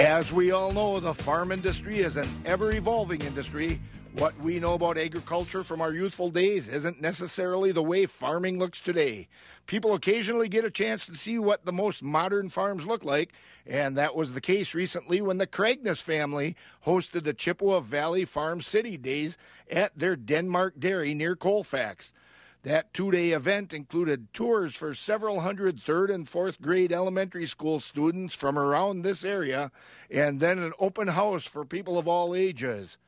As 0.00 0.32
we 0.32 0.50
all 0.50 0.72
know, 0.72 0.98
the 0.98 1.12
farm 1.12 1.52
industry 1.52 1.98
is 1.98 2.16
an 2.16 2.26
ever 2.46 2.72
evolving 2.72 3.20
industry. 3.20 3.78
What 4.14 4.34
we 4.38 4.58
know 4.58 4.72
about 4.72 4.96
agriculture 4.96 5.62
from 5.62 5.82
our 5.82 5.92
youthful 5.92 6.30
days 6.30 6.70
isn't 6.70 7.02
necessarily 7.02 7.70
the 7.70 7.82
way 7.82 8.06
farming 8.06 8.58
looks 8.58 8.80
today. 8.80 9.28
People 9.66 9.92
occasionally 9.92 10.48
get 10.48 10.64
a 10.64 10.70
chance 10.70 11.04
to 11.04 11.16
see 11.16 11.38
what 11.38 11.66
the 11.66 11.72
most 11.72 12.02
modern 12.02 12.48
farms 12.48 12.86
look 12.86 13.04
like, 13.04 13.34
and 13.66 13.94
that 13.98 14.16
was 14.16 14.32
the 14.32 14.40
case 14.40 14.72
recently 14.72 15.20
when 15.20 15.36
the 15.36 15.46
Craigness 15.46 16.00
family 16.00 16.56
hosted 16.86 17.24
the 17.24 17.34
Chippewa 17.34 17.80
Valley 17.80 18.24
Farm 18.24 18.62
City 18.62 18.96
Days 18.96 19.36
at 19.70 19.98
their 19.98 20.16
Denmark 20.16 20.80
Dairy 20.80 21.12
near 21.12 21.36
Colfax. 21.36 22.14
That 22.62 22.92
two 22.92 23.10
day 23.10 23.30
event 23.30 23.72
included 23.72 24.34
tours 24.34 24.74
for 24.74 24.94
several 24.94 25.40
hundred 25.40 25.80
third 25.80 26.10
and 26.10 26.28
fourth 26.28 26.60
grade 26.60 26.92
elementary 26.92 27.46
school 27.46 27.80
students 27.80 28.34
from 28.34 28.58
around 28.58 29.00
this 29.00 29.24
area, 29.24 29.72
and 30.10 30.40
then 30.40 30.58
an 30.58 30.74
open 30.78 31.08
house 31.08 31.44
for 31.44 31.64
people 31.64 31.98
of 31.98 32.06
all 32.06 32.34
ages. 32.34 32.98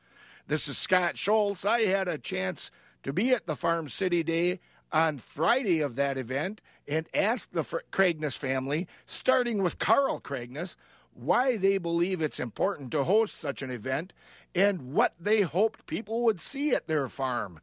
This 0.47 0.67
is 0.67 0.79
Scott 0.79 1.19
Schultz. 1.19 1.65
I 1.65 1.81
had 1.81 2.07
a 2.07 2.17
chance 2.17 2.71
to 3.03 3.13
be 3.13 3.31
at 3.31 3.45
the 3.45 3.55
Farm 3.55 3.89
City 3.89 4.23
Day 4.23 4.59
on 4.91 5.19
Friday 5.19 5.81
of 5.81 5.95
that 5.97 6.17
event 6.17 6.59
and 6.87 7.07
asked 7.13 7.53
the 7.53 7.63
Cragnis 7.63 8.35
family, 8.35 8.87
starting 9.05 9.61
with 9.61 9.77
Carl 9.77 10.19
Cragnis, 10.19 10.75
why 11.13 11.57
they 11.57 11.77
believe 11.77 12.21
it's 12.21 12.39
important 12.39 12.89
to 12.91 13.03
host 13.03 13.39
such 13.39 13.61
an 13.61 13.69
event 13.69 14.13
and 14.55 14.93
what 14.93 15.13
they 15.19 15.41
hoped 15.41 15.85
people 15.85 16.23
would 16.23 16.41
see 16.41 16.73
at 16.73 16.87
their 16.87 17.07
farm. 17.07 17.59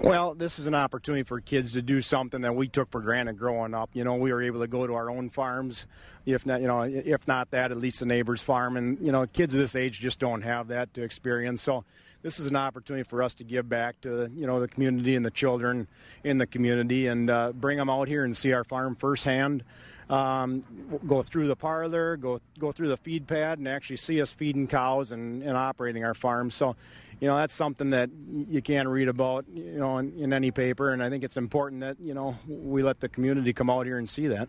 Well, 0.00 0.34
this 0.34 0.60
is 0.60 0.68
an 0.68 0.76
opportunity 0.76 1.24
for 1.24 1.40
kids 1.40 1.72
to 1.72 1.82
do 1.82 2.00
something 2.00 2.42
that 2.42 2.54
we 2.54 2.68
took 2.68 2.88
for 2.92 3.00
granted 3.00 3.36
growing 3.36 3.74
up. 3.74 3.90
You 3.94 4.04
know, 4.04 4.14
we 4.14 4.32
were 4.32 4.40
able 4.40 4.60
to 4.60 4.68
go 4.68 4.86
to 4.86 4.94
our 4.94 5.10
own 5.10 5.28
farms, 5.28 5.86
if 6.24 6.46
not, 6.46 6.60
you 6.60 6.68
know, 6.68 6.82
if 6.82 7.26
not 7.26 7.50
that, 7.50 7.72
at 7.72 7.78
least 7.78 7.98
the 7.98 8.06
neighbor's 8.06 8.40
farm. 8.40 8.76
And 8.76 8.96
you 9.00 9.10
know, 9.10 9.26
kids 9.26 9.54
of 9.54 9.60
this 9.60 9.74
age 9.74 9.98
just 9.98 10.20
don't 10.20 10.42
have 10.42 10.68
that 10.68 10.94
to 10.94 11.02
experience. 11.02 11.62
So, 11.62 11.84
this 12.22 12.38
is 12.38 12.46
an 12.46 12.56
opportunity 12.56 13.02
for 13.02 13.22
us 13.22 13.34
to 13.34 13.44
give 13.44 13.68
back 13.68 14.00
to 14.02 14.30
you 14.36 14.46
know 14.46 14.60
the 14.60 14.68
community 14.68 15.16
and 15.16 15.26
the 15.26 15.32
children 15.32 15.88
in 16.22 16.38
the 16.38 16.46
community, 16.46 17.08
and 17.08 17.28
uh, 17.28 17.52
bring 17.52 17.76
them 17.76 17.90
out 17.90 18.06
here 18.06 18.24
and 18.24 18.36
see 18.36 18.52
our 18.52 18.64
farm 18.64 18.94
firsthand. 18.94 19.64
Um, 20.10 20.64
go 21.06 21.22
through 21.22 21.48
the 21.48 21.56
parlor, 21.56 22.16
go 22.16 22.40
go 22.58 22.70
through 22.70 22.88
the 22.88 22.96
feed 22.96 23.26
pad, 23.26 23.58
and 23.58 23.66
actually 23.66 23.96
see 23.96 24.22
us 24.22 24.32
feeding 24.32 24.68
cows 24.68 25.10
and, 25.10 25.42
and 25.42 25.56
operating 25.56 26.04
our 26.04 26.14
farm. 26.14 26.50
So 26.50 26.76
you 27.20 27.28
know 27.28 27.36
that's 27.36 27.54
something 27.54 27.90
that 27.90 28.10
you 28.30 28.62
can't 28.62 28.88
read 28.88 29.08
about 29.08 29.44
you 29.52 29.78
know 29.78 29.98
in, 29.98 30.12
in, 30.18 30.32
any 30.32 30.50
paper 30.50 30.90
and 30.90 31.02
i 31.02 31.10
think 31.10 31.24
it's 31.24 31.36
important 31.36 31.80
that 31.80 31.96
you 32.00 32.14
know 32.14 32.36
we 32.46 32.82
let 32.82 33.00
the 33.00 33.08
community 33.08 33.52
come 33.52 33.70
out 33.70 33.86
here 33.86 33.98
and 33.98 34.08
see 34.08 34.26
that. 34.26 34.48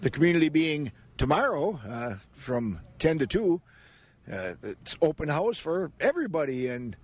The 0.00 0.10
community 0.10 0.50
being 0.50 0.92
tomorrow 1.16 1.80
uh, 1.88 2.16
from 2.32 2.80
10 2.98 3.20
to 3.20 3.26
2 3.26 3.62
uh, 4.30 4.54
it's 4.62 4.96
open 5.00 5.28
house 5.28 5.58
for 5.58 5.92
everybody 6.00 6.68
and 6.68 6.96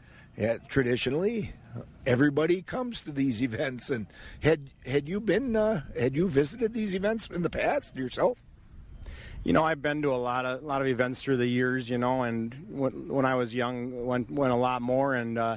uh, 0.42 0.58
traditionally 0.68 1.52
everybody 2.06 2.62
comes 2.62 3.00
to 3.02 3.12
these 3.12 3.42
events 3.48 3.90
and 3.90 4.06
had 4.40 4.70
had 4.84 5.08
you 5.08 5.20
been 5.20 5.56
uh, 5.56 5.82
had 5.98 6.14
you 6.14 6.28
visited 6.28 6.74
these 6.74 6.94
events 6.94 7.28
in 7.32 7.42
the 7.42 7.50
past 7.50 7.96
yourself 7.96 8.38
you 9.44 9.52
know, 9.52 9.64
I've 9.64 9.80
been 9.80 10.02
to 10.02 10.12
a 10.12 10.16
lot 10.16 10.44
of 10.44 10.62
a 10.62 10.66
lot 10.66 10.82
of 10.82 10.88
events 10.88 11.22
through 11.22 11.38
the 11.38 11.46
years, 11.46 11.88
you 11.88 11.98
know, 11.98 12.22
and 12.22 12.54
when, 12.68 13.08
when 13.08 13.24
I 13.24 13.34
was 13.36 13.54
young, 13.54 14.04
went 14.04 14.30
went 14.30 14.52
a 14.52 14.56
lot 14.56 14.82
more, 14.82 15.14
and 15.14 15.38
uh, 15.38 15.56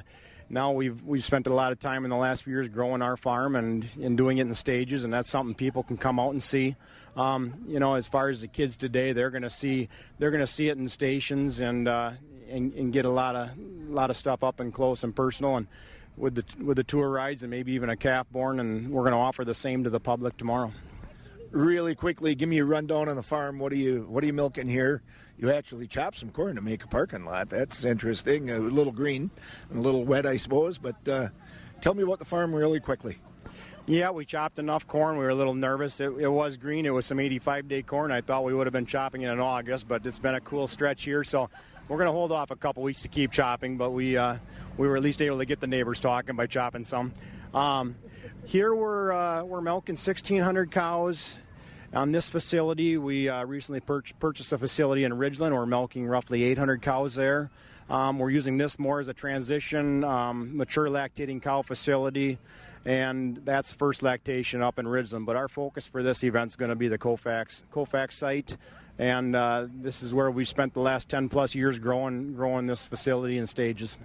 now 0.49 0.71
we've 0.71 1.01
we've 1.03 1.23
spent 1.23 1.47
a 1.47 1.53
lot 1.53 1.71
of 1.71 1.79
time 1.79 2.05
in 2.05 2.09
the 2.09 2.15
last 2.15 2.43
few 2.43 2.53
years 2.53 2.69
growing 2.69 3.01
our 3.01 3.17
farm 3.17 3.55
and 3.55 3.87
and 4.01 4.15
doing 4.17 4.37
it 4.37 4.47
in 4.47 4.55
stages, 4.55 5.03
and 5.03 5.13
that's 5.13 5.29
something 5.29 5.53
people 5.53 5.83
can 5.83 5.97
come 5.97 6.19
out 6.19 6.31
and 6.31 6.41
see. 6.41 6.75
Um, 7.17 7.65
you 7.67 7.79
know, 7.79 7.95
as 7.95 8.07
far 8.07 8.29
as 8.29 8.41
the 8.41 8.47
kids 8.47 8.77
today, 8.77 9.11
they're 9.11 9.29
going 9.29 9.43
to 9.43 9.49
see 9.49 9.89
they're 10.17 10.31
going 10.31 10.41
to 10.41 10.47
see 10.47 10.69
it 10.69 10.77
in 10.77 10.87
stations 10.87 11.59
and, 11.59 11.87
uh, 11.87 12.11
and 12.49 12.73
and 12.73 12.93
get 12.93 13.05
a 13.05 13.09
lot 13.09 13.35
of 13.35 13.49
a 13.49 13.93
lot 13.93 14.09
of 14.09 14.15
stuff 14.17 14.43
up 14.43 14.61
and 14.61 14.73
close 14.73 15.03
and 15.03 15.13
personal 15.13 15.57
and 15.57 15.67
with 16.15 16.35
the 16.35 16.45
with 16.63 16.77
the 16.77 16.83
tour 16.83 17.09
rides 17.09 17.43
and 17.43 17.51
maybe 17.51 17.73
even 17.73 17.89
a 17.89 17.97
calf 17.97 18.27
born, 18.31 18.61
and 18.61 18.91
we're 18.91 19.01
going 19.01 19.11
to 19.11 19.17
offer 19.17 19.43
the 19.43 19.53
same 19.53 19.83
to 19.83 19.89
the 19.89 19.99
public 19.99 20.37
tomorrow 20.37 20.71
really 21.53 21.95
quickly, 21.95 22.35
give 22.35 22.49
me 22.49 22.57
a 22.59 22.65
rundown 22.65 23.07
on 23.07 23.15
the 23.15 23.23
farm. 23.23 23.59
What 23.59 23.71
are 23.71 23.77
you 23.77 24.05
What 24.09 24.23
are 24.23 24.27
you 24.27 24.33
milking 24.33 24.67
here? 24.67 25.01
You 25.37 25.51
actually 25.51 25.87
chop 25.87 26.15
some 26.15 26.29
corn 26.29 26.55
to 26.55 26.61
make 26.61 26.83
a 26.83 26.87
parking 26.87 27.25
lot. 27.25 27.49
That's 27.49 27.83
interesting. 27.83 28.51
A 28.51 28.59
little 28.59 28.91
green 28.91 29.31
and 29.69 29.79
a 29.79 29.81
little 29.81 30.03
wet, 30.03 30.25
I 30.25 30.37
suppose. 30.37 30.77
But 30.77 31.07
uh, 31.07 31.29
tell 31.81 31.93
me 31.93 32.03
about 32.03 32.19
the 32.19 32.25
farm 32.25 32.53
really 32.53 32.79
quickly. 32.79 33.17
Yeah, 33.85 34.11
we 34.11 34.25
chopped 34.25 34.59
enough 34.59 34.87
corn. 34.87 35.17
We 35.17 35.25
were 35.25 35.31
a 35.31 35.35
little 35.35 35.55
nervous. 35.55 35.99
It, 35.99 36.11
it, 36.17 36.29
was 36.29 36.55
green. 36.55 36.85
It 36.85 36.91
was 36.91 37.05
some 37.05 37.19
85 37.19 37.67
day 37.67 37.81
corn. 37.81 38.11
I 38.11 38.21
thought 38.21 38.45
we 38.45 38.53
would 38.53 38.65
have 38.65 38.73
been 38.73 38.85
chopping 38.85 39.23
it 39.23 39.29
in 39.29 39.39
August, 39.39 39.87
but 39.87 40.05
it's 40.05 40.19
been 40.19 40.35
a 40.35 40.41
cool 40.41 40.67
stretch 40.67 41.03
here. 41.03 41.23
So 41.23 41.49
we're 41.89 41.97
going 41.97 42.07
to 42.07 42.13
hold 42.13 42.31
off 42.31 42.51
a 42.51 42.55
couple 42.55 42.81
weeks 42.83 43.01
to 43.01 43.09
keep 43.09 43.31
chopping, 43.31 43.75
but 43.75 43.91
we 43.91 44.15
uh, 44.15 44.37
we 44.77 44.87
were 44.87 44.95
at 44.95 45.03
least 45.03 45.21
able 45.21 45.39
to 45.39 45.45
get 45.45 45.59
the 45.59 45.67
neighbors 45.67 45.99
talking 45.99 46.35
by 46.35 46.47
chopping 46.47 46.85
some. 46.85 47.13
Um, 47.53 47.95
here 48.45 48.73
we're 48.73 49.11
uh, 49.11 49.43
we're 49.43 49.61
milking 49.61 49.95
1,600 49.95 50.71
cows 50.71 51.39
on 51.93 52.11
this 52.11 52.29
facility, 52.29 52.97
we 52.97 53.29
uh, 53.29 53.45
recently 53.45 53.79
pur- 53.79 54.03
purchased 54.19 54.51
a 54.51 54.57
facility 54.57 55.03
in 55.03 55.13
Ridgeland. 55.13 55.53
We're 55.53 55.65
milking 55.65 56.07
roughly 56.07 56.43
800 56.43 56.81
cows 56.81 57.15
there. 57.15 57.51
Um, 57.89 58.17
we're 58.17 58.29
using 58.29 58.57
this 58.57 58.79
more 58.79 58.99
as 58.99 59.07
a 59.07 59.13
transition, 59.13 60.03
um, 60.03 60.57
mature 60.57 60.87
lactating 60.87 61.41
cow 61.41 61.61
facility, 61.61 62.39
and 62.85 63.41
that's 63.45 63.73
first 63.73 64.01
lactation 64.01 64.61
up 64.61 64.79
in 64.79 64.85
Ridgeland. 64.85 65.25
But 65.25 65.35
our 65.35 65.47
focus 65.47 65.85
for 65.85 66.01
this 66.01 66.23
event 66.23 66.51
is 66.51 66.55
going 66.55 66.69
to 66.69 66.75
be 66.75 66.87
the 66.87 66.97
Colfax 66.97 67.63
Colfax 67.71 68.17
site, 68.17 68.57
and 68.97 69.35
uh, 69.35 69.67
this 69.69 70.01
is 70.01 70.13
where 70.13 70.31
we 70.31 70.45
spent 70.45 70.73
the 70.73 70.79
last 70.79 71.09
10 71.09 71.29
plus 71.29 71.53
years 71.53 71.77
growing 71.77 72.33
growing 72.33 72.67
this 72.67 72.85
facility 72.85 73.37
in 73.37 73.47
stages. 73.47 73.97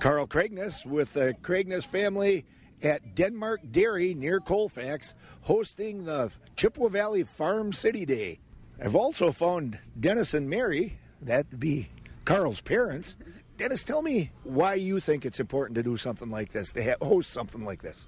Carl 0.00 0.26
Craigness 0.26 0.84
with 0.84 1.12
the 1.12 1.36
Craigness 1.42 1.86
family 1.86 2.44
at 2.82 3.14
Denmark 3.14 3.60
Dairy 3.70 4.14
near 4.14 4.40
Colfax, 4.40 5.14
hosting 5.42 6.04
the 6.04 6.30
Chippewa 6.56 6.88
Valley 6.88 7.22
Farm 7.22 7.72
City 7.72 8.04
Day. 8.04 8.40
I've 8.82 8.96
also 8.96 9.32
found 9.32 9.78
Dennis 9.98 10.34
and 10.34 10.50
Mary, 10.50 10.98
That'd 11.24 11.58
be 11.58 11.88
Carl's 12.24 12.60
parents. 12.60 13.16
Dennis, 13.56 13.82
tell 13.82 14.02
me 14.02 14.30
why 14.42 14.74
you 14.74 15.00
think 15.00 15.24
it's 15.24 15.40
important 15.40 15.76
to 15.76 15.82
do 15.82 15.96
something 15.96 16.30
like 16.30 16.50
this, 16.50 16.72
to 16.74 16.96
host 17.00 17.30
something 17.30 17.64
like 17.64 17.82
this. 17.82 18.06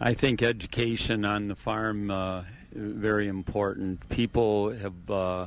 I 0.00 0.14
think 0.14 0.42
education 0.42 1.24
on 1.24 1.48
the 1.48 1.54
farm 1.54 2.10
uh, 2.10 2.44
very 2.72 3.28
important. 3.28 4.08
People 4.08 4.70
have 4.70 5.10
uh, 5.10 5.46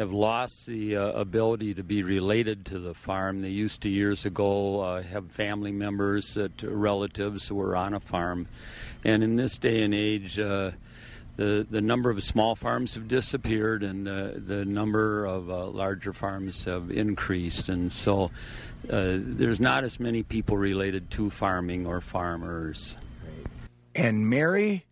have 0.00 0.12
lost 0.12 0.66
the 0.66 0.96
uh, 0.96 1.12
ability 1.12 1.74
to 1.74 1.84
be 1.84 2.02
related 2.02 2.64
to 2.64 2.78
the 2.78 2.94
farm. 2.94 3.42
They 3.42 3.50
used 3.50 3.82
to 3.82 3.88
years 3.90 4.24
ago 4.24 4.80
uh, 4.80 5.02
have 5.02 5.30
family 5.30 5.72
members, 5.72 6.34
that, 6.34 6.62
relatives 6.62 7.46
who 7.46 7.56
were 7.56 7.76
on 7.76 7.92
a 7.92 8.00
farm, 8.00 8.48
and 9.04 9.22
in 9.22 9.36
this 9.36 9.58
day 9.58 9.82
and 9.82 9.94
age. 9.94 10.38
Uh, 10.38 10.72
the, 11.36 11.66
the 11.70 11.80
number 11.80 12.10
of 12.10 12.22
small 12.22 12.54
farms 12.54 12.96
have 12.96 13.08
disappeared 13.08 13.82
and 13.82 14.06
the, 14.06 14.42
the 14.44 14.64
number 14.66 15.24
of 15.24 15.48
uh, 15.48 15.66
larger 15.68 16.12
farms 16.12 16.64
have 16.64 16.90
increased. 16.90 17.70
And 17.70 17.90
so 17.90 18.24
uh, 18.90 19.16
there's 19.16 19.58
not 19.58 19.82
as 19.82 19.98
many 19.98 20.22
people 20.22 20.58
related 20.58 21.10
to 21.12 21.30
farming 21.30 21.86
or 21.86 22.02
farmers. 22.02 22.98
And 23.94 24.28
Mary, 24.28 24.84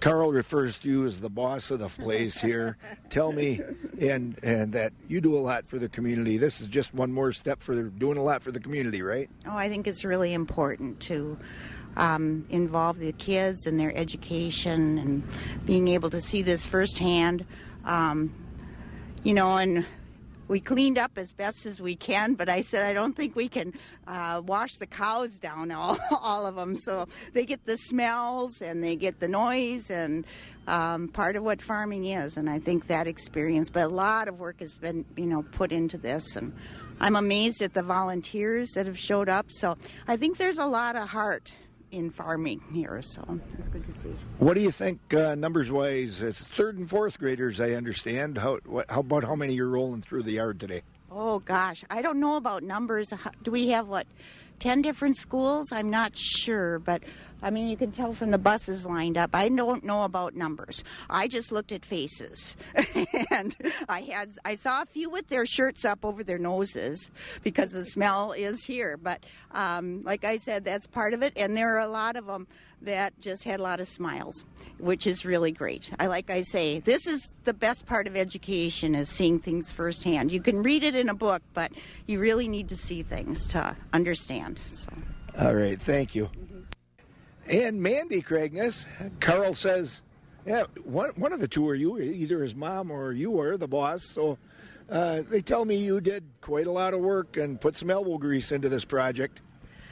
Carl 0.00 0.32
refers 0.32 0.78
to 0.80 0.88
you 0.88 1.04
as 1.04 1.20
the 1.20 1.28
boss 1.28 1.70
of 1.70 1.78
the 1.78 1.88
place 1.88 2.40
here. 2.40 2.76
Tell 3.10 3.32
me, 3.32 3.60
and 4.00 4.38
and 4.42 4.72
that 4.72 4.92
you 5.08 5.20
do 5.20 5.36
a 5.36 5.40
lot 5.40 5.66
for 5.66 5.78
the 5.78 5.88
community. 5.88 6.38
This 6.38 6.60
is 6.60 6.68
just 6.68 6.94
one 6.94 7.12
more 7.12 7.32
step 7.32 7.62
for 7.62 7.82
doing 7.82 8.16
a 8.16 8.22
lot 8.22 8.42
for 8.42 8.50
the 8.50 8.60
community, 8.60 9.02
right? 9.02 9.28
Oh, 9.46 9.56
I 9.56 9.68
think 9.68 9.86
it's 9.86 10.04
really 10.04 10.32
important 10.32 11.00
to 11.00 11.38
um, 11.96 12.46
involve 12.48 12.98
the 12.98 13.12
kids 13.12 13.66
in 13.66 13.76
their 13.76 13.96
education 13.96 14.98
and 14.98 15.22
being 15.66 15.88
able 15.88 16.10
to 16.10 16.20
see 16.20 16.42
this 16.42 16.66
firsthand. 16.66 17.44
Um, 17.84 18.34
you 19.22 19.34
know, 19.34 19.56
and 19.56 19.86
we 20.50 20.58
cleaned 20.58 20.98
up 20.98 21.12
as 21.16 21.32
best 21.32 21.64
as 21.64 21.80
we 21.80 21.94
can, 21.94 22.34
but 22.34 22.48
I 22.48 22.60
said 22.60 22.84
I 22.84 22.92
don't 22.92 23.14
think 23.14 23.36
we 23.36 23.48
can 23.48 23.72
uh, 24.08 24.42
wash 24.44 24.74
the 24.74 24.86
cows 24.86 25.38
down, 25.38 25.70
all, 25.70 25.96
all 26.20 26.44
of 26.44 26.56
them. 26.56 26.76
So 26.76 27.06
they 27.32 27.46
get 27.46 27.64
the 27.66 27.76
smells 27.76 28.60
and 28.60 28.82
they 28.82 28.96
get 28.96 29.20
the 29.20 29.28
noise 29.28 29.92
and 29.92 30.26
um, 30.66 31.06
part 31.06 31.36
of 31.36 31.44
what 31.44 31.62
farming 31.62 32.06
is. 32.06 32.36
And 32.36 32.50
I 32.50 32.58
think 32.58 32.88
that 32.88 33.06
experience, 33.06 33.70
but 33.70 33.84
a 33.84 33.94
lot 33.94 34.26
of 34.26 34.40
work 34.40 34.58
has 34.58 34.74
been, 34.74 35.04
you 35.16 35.26
know, 35.26 35.44
put 35.52 35.70
into 35.70 35.96
this. 35.96 36.34
And 36.34 36.52
I'm 36.98 37.14
amazed 37.14 37.62
at 37.62 37.72
the 37.72 37.84
volunteers 37.84 38.70
that 38.72 38.86
have 38.86 38.98
showed 38.98 39.28
up. 39.28 39.46
So 39.50 39.78
I 40.08 40.16
think 40.16 40.36
there's 40.36 40.58
a 40.58 40.66
lot 40.66 40.96
of 40.96 41.08
heart 41.08 41.52
in 41.90 42.10
farming 42.10 42.62
here, 42.72 43.00
so 43.02 43.40
it's 43.58 43.68
good 43.68 43.84
to 43.84 43.92
see. 43.92 44.14
What 44.38 44.54
do 44.54 44.60
you 44.60 44.70
think, 44.70 45.12
uh, 45.12 45.34
numbers 45.34 45.72
wise? 45.72 46.22
It's 46.22 46.46
third 46.46 46.78
and 46.78 46.88
fourth 46.88 47.18
graders, 47.18 47.60
I 47.60 47.72
understand. 47.72 48.38
How, 48.38 48.58
what, 48.64 48.90
how 48.90 49.00
about 49.00 49.24
how 49.24 49.34
many 49.34 49.54
you're 49.54 49.68
rolling 49.68 50.02
through 50.02 50.22
the 50.22 50.32
yard 50.32 50.60
today? 50.60 50.82
Oh 51.10 51.40
gosh, 51.40 51.84
I 51.90 52.02
don't 52.02 52.20
know 52.20 52.36
about 52.36 52.62
numbers. 52.62 53.12
Do 53.42 53.50
we 53.50 53.68
have 53.70 53.88
what, 53.88 54.06
ten 54.60 54.82
different 54.82 55.16
schools? 55.16 55.72
I'm 55.72 55.90
not 55.90 56.16
sure, 56.16 56.78
but 56.78 57.02
I 57.42 57.50
mean, 57.50 57.68
you 57.68 57.76
can 57.76 57.92
tell 57.92 58.12
from 58.12 58.30
the 58.30 58.38
buses 58.38 58.86
lined 58.86 59.16
up. 59.16 59.30
I 59.34 59.48
don't 59.48 59.84
know 59.84 60.04
about 60.04 60.34
numbers. 60.34 60.84
I 61.08 61.28
just 61.28 61.52
looked 61.52 61.72
at 61.72 61.84
faces, 61.84 62.56
and 63.30 63.56
I 63.88 64.02
had 64.02 64.30
I 64.44 64.54
saw 64.54 64.82
a 64.82 64.86
few 64.86 65.10
with 65.10 65.28
their 65.28 65.46
shirts 65.46 65.84
up 65.84 66.04
over 66.04 66.22
their 66.22 66.38
noses 66.38 67.10
because 67.42 67.72
the 67.72 67.84
smell 67.84 68.32
is 68.32 68.64
here. 68.64 68.96
But 68.96 69.24
um, 69.52 70.02
like 70.04 70.24
I 70.24 70.36
said, 70.36 70.64
that's 70.64 70.86
part 70.86 71.14
of 71.14 71.22
it, 71.22 71.32
and 71.36 71.56
there 71.56 71.74
are 71.76 71.80
a 71.80 71.88
lot 71.88 72.16
of 72.16 72.26
them 72.26 72.46
that 72.82 73.18
just 73.20 73.44
had 73.44 73.60
a 73.60 73.62
lot 73.62 73.80
of 73.80 73.88
smiles, 73.88 74.44
which 74.78 75.06
is 75.06 75.24
really 75.24 75.52
great. 75.52 75.90
I 75.98 76.06
like 76.06 76.30
I 76.30 76.42
say, 76.42 76.80
this 76.80 77.06
is 77.06 77.26
the 77.44 77.54
best 77.54 77.86
part 77.86 78.06
of 78.06 78.16
education 78.16 78.94
is 78.94 79.08
seeing 79.08 79.38
things 79.38 79.72
firsthand. 79.72 80.32
You 80.32 80.40
can 80.40 80.62
read 80.62 80.82
it 80.82 80.94
in 80.94 81.08
a 81.08 81.14
book, 81.14 81.42
but 81.54 81.72
you 82.06 82.18
really 82.18 82.48
need 82.48 82.68
to 82.68 82.76
see 82.76 83.02
things 83.02 83.46
to 83.48 83.76
understand. 83.92 84.60
So. 84.68 84.92
All 85.38 85.54
right, 85.54 85.80
thank 85.80 86.14
you. 86.14 86.28
And 87.50 87.82
Mandy 87.82 88.22
Craigness, 88.22 88.86
Carl 89.18 89.54
says, 89.54 90.02
yeah, 90.46 90.64
one, 90.84 91.10
one 91.16 91.32
of 91.32 91.40
the 91.40 91.48
two 91.48 91.68
are 91.68 91.74
you, 91.74 91.98
either 91.98 92.42
his 92.42 92.54
mom 92.54 92.92
or 92.92 93.12
you 93.12 93.40
are 93.40 93.56
the 93.56 93.66
boss. 93.66 94.04
So 94.04 94.38
uh, 94.88 95.22
they 95.28 95.42
tell 95.42 95.64
me 95.64 95.74
you 95.74 96.00
did 96.00 96.22
quite 96.42 96.68
a 96.68 96.70
lot 96.70 96.94
of 96.94 97.00
work 97.00 97.36
and 97.36 97.60
put 97.60 97.76
some 97.76 97.90
elbow 97.90 98.18
grease 98.18 98.52
into 98.52 98.68
this 98.68 98.84
project. 98.84 99.40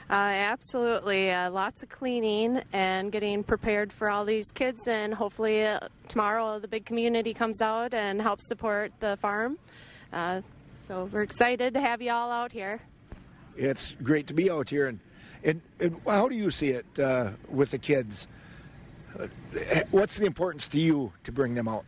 Uh, 0.08 0.14
absolutely. 0.14 1.32
Uh, 1.32 1.50
lots 1.50 1.82
of 1.82 1.88
cleaning 1.88 2.62
and 2.72 3.10
getting 3.10 3.42
prepared 3.42 3.92
for 3.92 4.08
all 4.08 4.24
these 4.24 4.52
kids, 4.52 4.86
and 4.86 5.12
hopefully 5.12 5.66
uh, 5.66 5.80
tomorrow 6.06 6.60
the 6.60 6.68
big 6.68 6.86
community 6.86 7.34
comes 7.34 7.60
out 7.60 7.92
and 7.92 8.22
helps 8.22 8.46
support 8.46 8.92
the 9.00 9.16
farm. 9.16 9.58
Uh, 10.12 10.40
so 10.84 11.10
we're 11.12 11.22
excited 11.22 11.74
to 11.74 11.80
have 11.80 12.00
you 12.00 12.12
all 12.12 12.30
out 12.30 12.52
here. 12.52 12.80
It's 13.56 13.96
great 14.02 14.28
to 14.28 14.34
be 14.34 14.48
out 14.48 14.70
here. 14.70 14.86
And, 14.86 15.00
and, 15.44 15.60
and 15.80 16.00
how 16.06 16.28
do 16.28 16.34
you 16.34 16.50
see 16.50 16.68
it 16.68 16.86
uh, 16.98 17.30
with 17.48 17.70
the 17.70 17.78
kids? 17.78 18.26
Uh, 19.18 19.26
what's 19.90 20.16
the 20.16 20.26
importance 20.26 20.68
to 20.68 20.80
you 20.80 21.12
to 21.24 21.32
bring 21.32 21.54
them 21.54 21.68
out? 21.68 21.84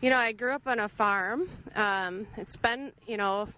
You 0.00 0.10
know, 0.10 0.18
I 0.18 0.32
grew 0.32 0.52
up 0.52 0.66
on 0.66 0.78
a 0.78 0.88
farm. 0.88 1.48
Um, 1.74 2.26
it's 2.36 2.56
been, 2.56 2.92
you 3.06 3.16
know, 3.16 3.48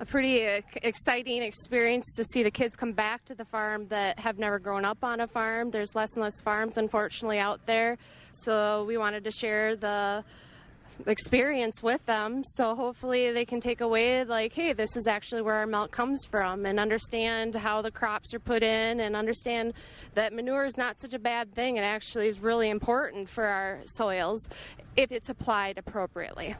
a 0.00 0.06
pretty 0.06 0.38
exciting 0.76 1.42
experience 1.42 2.14
to 2.16 2.24
see 2.24 2.42
the 2.42 2.50
kids 2.50 2.76
come 2.76 2.92
back 2.92 3.24
to 3.26 3.34
the 3.34 3.44
farm 3.44 3.86
that 3.88 4.18
have 4.18 4.38
never 4.38 4.58
grown 4.58 4.84
up 4.84 5.02
on 5.02 5.20
a 5.20 5.26
farm. 5.26 5.70
There's 5.70 5.94
less 5.94 6.12
and 6.12 6.22
less 6.22 6.40
farms, 6.40 6.78
unfortunately, 6.78 7.38
out 7.38 7.66
there. 7.66 7.98
So 8.32 8.84
we 8.84 8.96
wanted 8.96 9.24
to 9.24 9.30
share 9.30 9.76
the 9.76 10.24
experience 11.06 11.82
with 11.82 12.04
them 12.06 12.42
so 12.44 12.74
hopefully 12.74 13.32
they 13.32 13.44
can 13.44 13.60
take 13.60 13.80
away 13.80 14.24
like 14.24 14.52
hey 14.52 14.72
this 14.72 14.96
is 14.96 15.06
actually 15.06 15.42
where 15.42 15.56
our 15.56 15.66
milk 15.66 15.90
comes 15.90 16.24
from 16.24 16.66
and 16.66 16.78
understand 16.78 17.54
how 17.54 17.82
the 17.82 17.90
crops 17.90 18.32
are 18.34 18.40
put 18.40 18.62
in 18.62 19.00
and 19.00 19.16
understand 19.16 19.72
that 20.14 20.32
manure 20.32 20.64
is 20.64 20.76
not 20.76 21.00
such 21.00 21.14
a 21.14 21.18
bad 21.18 21.52
thing 21.54 21.76
it 21.76 21.82
actually 21.82 22.28
is 22.28 22.40
really 22.40 22.70
important 22.70 23.28
for 23.28 23.44
our 23.44 23.80
soils 23.86 24.48
if 24.96 25.10
it's 25.12 25.28
applied 25.28 25.78
appropriately 25.78 26.54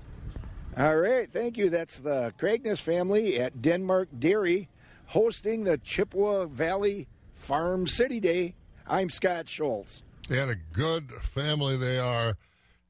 All 0.79 0.97
right, 0.97 1.31
thank 1.33 1.59
you. 1.59 1.69
That's 1.69 1.99
the 1.99 2.33
Craigness 2.39 2.81
family 2.81 3.41
at 3.41 3.61
Denmark 3.61 4.09
Dairy 4.19 4.69
hosting 5.07 5.65
the 5.65 5.79
Chippewa 5.79 6.47
Valley 6.47 7.09
Farm 7.35 7.89
City 7.89 8.21
Day. 8.21 8.55
I'm 8.87 9.11
Scott 9.11 9.49
Schultz. 9.49 10.05
And 10.31 10.49
a 10.49 10.55
good 10.73 11.11
family 11.23 11.77
they 11.77 11.99
are. 11.99 12.37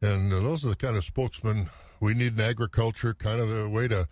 And 0.02 0.32
uh, 0.32 0.40
those 0.40 0.64
are 0.64 0.70
the 0.70 0.76
kind 0.76 0.96
of 0.96 1.04
spokesmen 1.04 1.68
we 2.00 2.14
need 2.14 2.34
in 2.34 2.40
agriculture, 2.40 3.12
kind 3.14 3.40
of 3.40 3.50
a 3.54 3.68
way 3.68 3.86
to, 3.88 4.08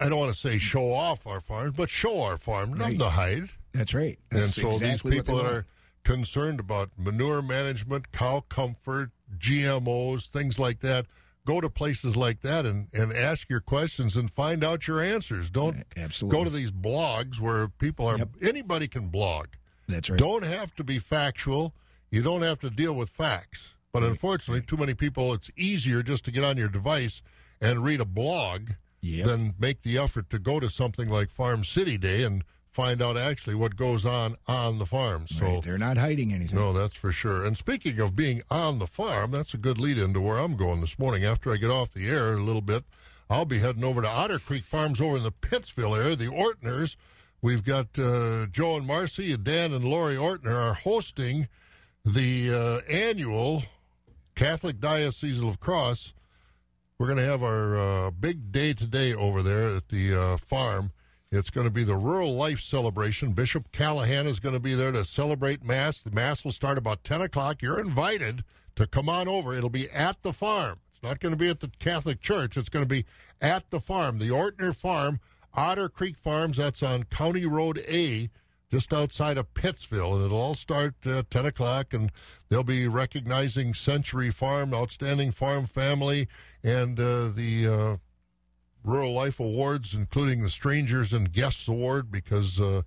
I 0.00 0.08
don't 0.08 0.18
want 0.18 0.32
to 0.34 0.38
say 0.38 0.58
show 0.58 0.92
off 0.92 1.26
our 1.26 1.40
farms, 1.40 1.72
but 1.76 1.88
show 1.88 2.20
our 2.22 2.36
farm, 2.38 2.70
none 2.70 2.80
Right. 2.90 2.98
to 2.98 3.10
hide. 3.10 3.50
That's 3.72 3.94
right. 3.94 4.18
That's 4.30 4.56
and 4.56 4.64
so 4.64 4.70
exactly 4.70 5.10
these 5.12 5.20
people 5.20 5.36
that 5.36 5.46
are 5.46 5.66
concerned 6.02 6.58
about 6.60 6.90
manure 6.96 7.42
management, 7.42 8.10
cow 8.10 8.40
comfort, 8.48 9.10
GMOs, 9.38 10.26
things 10.28 10.58
like 10.58 10.80
that, 10.80 11.06
go 11.44 11.60
to 11.60 11.68
places 11.70 12.16
like 12.16 12.40
that 12.40 12.66
and, 12.66 12.88
and 12.92 13.12
ask 13.12 13.48
your 13.48 13.60
questions 13.60 14.16
and 14.16 14.30
find 14.30 14.64
out 14.64 14.88
your 14.88 15.00
answers. 15.00 15.50
Don't 15.50 15.84
absolutely 15.96 16.38
go 16.38 16.44
to 16.44 16.50
these 16.50 16.72
blogs 16.72 17.38
where 17.38 17.68
people 17.68 18.06
are 18.08 18.18
anybody 18.42 18.88
can 18.88 19.08
blog. 19.08 19.46
That's 19.88 20.10
right. 20.10 20.18
Don't 20.18 20.44
have 20.44 20.74
to 20.76 20.84
be 20.84 20.98
factual. 20.98 21.74
You 22.10 22.22
don't 22.22 22.42
have 22.42 22.58
to 22.60 22.70
deal 22.70 22.94
with 22.94 23.10
facts. 23.10 23.74
But 24.00 24.08
unfortunately, 24.10 24.60
too 24.60 24.76
many 24.76 24.92
people, 24.92 25.32
it's 25.32 25.50
easier 25.56 26.02
just 26.02 26.24
to 26.26 26.30
get 26.30 26.44
on 26.44 26.58
your 26.58 26.68
device 26.68 27.22
and 27.62 27.82
read 27.82 28.00
a 28.00 28.04
blog 28.04 28.72
than 29.02 29.54
make 29.58 29.82
the 29.82 29.96
effort 29.96 30.28
to 30.30 30.38
go 30.38 30.60
to 30.60 30.68
something 30.68 31.08
like 31.08 31.30
Farm 31.30 31.64
City 31.64 31.96
Day 31.96 32.22
and 32.22 32.44
find 32.70 33.00
out 33.00 33.16
actually 33.16 33.54
what 33.54 33.74
goes 33.76 34.04
on 34.04 34.36
on 34.46 34.78
the 34.78 34.84
farm. 34.84 35.26
So 35.28 35.46
Right, 35.46 35.62
they're 35.62 35.78
not 35.78 35.96
hiding 35.96 36.30
anything. 36.34 36.58
no, 36.58 36.74
that's 36.74 36.96
for 36.96 37.10
sure. 37.10 37.42
And 37.42 37.56
speaking 37.56 37.98
of 37.98 38.14
being 38.14 38.42
on 38.50 38.80
the 38.80 38.86
farm, 38.86 39.30
that's 39.30 39.54
a 39.54 39.56
good 39.56 39.78
lead 39.78 39.96
into 39.96 40.20
where 40.20 40.36
I'm 40.36 40.56
going 40.56 40.82
this 40.82 40.98
morning. 40.98 41.24
After 41.24 41.50
I 41.50 41.56
get 41.56 41.70
off 41.70 41.92
the 41.94 42.06
air 42.06 42.34
a 42.34 42.42
little 42.42 42.60
bit, 42.60 42.84
I'll 43.30 43.46
be 43.46 43.60
heading 43.60 43.82
over 43.84 44.02
to 44.02 44.08
Otter 44.08 44.38
Creek 44.40 44.64
Farms 44.64 45.00
over 45.00 45.16
in 45.16 45.22
the 45.22 45.32
Pittsville 45.32 45.96
area, 45.96 46.16
the 46.16 46.26
Ortners. 46.28 46.96
We've 47.40 47.64
got 47.64 47.98
uh, 47.98 48.44
Joe 48.52 48.76
and 48.76 48.86
Marcy, 48.86 49.32
and 49.32 49.42
Dan 49.42 49.72
and 49.72 49.84
Lori 49.86 50.16
Ortner 50.16 50.54
are 50.70 50.74
hosting 50.74 51.48
the 52.04 52.52
uh, 52.52 52.92
annual 52.92 53.62
Catholic 54.36 54.78
Diocese 54.80 55.42
of 55.42 55.58
Cross. 55.58 56.12
We're 56.98 57.06
going 57.06 57.18
to 57.18 57.24
have 57.24 57.42
our 57.42 57.76
uh, 57.76 58.10
big 58.10 58.52
day 58.52 58.74
today 58.74 59.14
over 59.14 59.42
there 59.42 59.70
at 59.70 59.88
the 59.88 60.14
uh, 60.14 60.36
farm. 60.36 60.92
It's 61.32 61.48
going 61.48 61.66
to 61.66 61.70
be 61.70 61.84
the 61.84 61.96
Rural 61.96 62.36
Life 62.36 62.60
Celebration. 62.60 63.32
Bishop 63.32 63.72
Callahan 63.72 64.26
is 64.26 64.38
going 64.38 64.54
to 64.54 64.60
be 64.60 64.74
there 64.74 64.92
to 64.92 65.04
celebrate 65.04 65.64
Mass. 65.64 66.02
The 66.02 66.10
Mass 66.10 66.44
will 66.44 66.52
start 66.52 66.76
about 66.76 67.02
10 67.02 67.22
o'clock. 67.22 67.62
You're 67.62 67.80
invited 67.80 68.44
to 68.76 68.86
come 68.86 69.08
on 69.08 69.26
over. 69.26 69.54
It'll 69.54 69.70
be 69.70 69.90
at 69.90 70.22
the 70.22 70.34
farm. 70.34 70.80
It's 70.92 71.02
not 71.02 71.18
going 71.18 71.32
to 71.32 71.38
be 71.38 71.48
at 71.48 71.60
the 71.60 71.70
Catholic 71.78 72.20
Church. 72.20 72.58
It's 72.58 72.68
going 72.68 72.84
to 72.84 72.88
be 72.88 73.06
at 73.40 73.70
the 73.70 73.80
farm, 73.80 74.18
the 74.18 74.28
Ortner 74.28 74.76
Farm, 74.76 75.18
Otter 75.54 75.88
Creek 75.88 76.16
Farms. 76.18 76.58
That's 76.58 76.82
on 76.82 77.04
County 77.04 77.46
Road 77.46 77.78
A, 77.88 78.28
just 78.70 78.92
outside 78.92 79.38
of 79.38 79.54
Pittsville. 79.54 80.14
And 80.14 80.24
it'll 80.24 80.40
all 80.40 80.54
start 80.54 80.94
at 81.06 81.30
10 81.30 81.46
o'clock, 81.46 81.94
and 81.94 82.10
they'll 82.48 82.64
be 82.64 82.88
recognizing 82.88 83.74
Century 83.74 84.30
Farm, 84.30 84.74
outstanding 84.74 85.32
farm 85.32 85.66
family, 85.66 86.28
and 86.62 86.98
uh, 86.98 87.28
the. 87.28 87.68
Uh, 87.68 87.96
Rural 88.86 89.12
Life 89.12 89.40
Awards, 89.40 89.94
including 89.94 90.42
the 90.42 90.48
Strangers 90.48 91.12
and 91.12 91.32
Guests 91.32 91.66
Award, 91.66 92.10
because, 92.10 92.60
uh, 92.60 92.82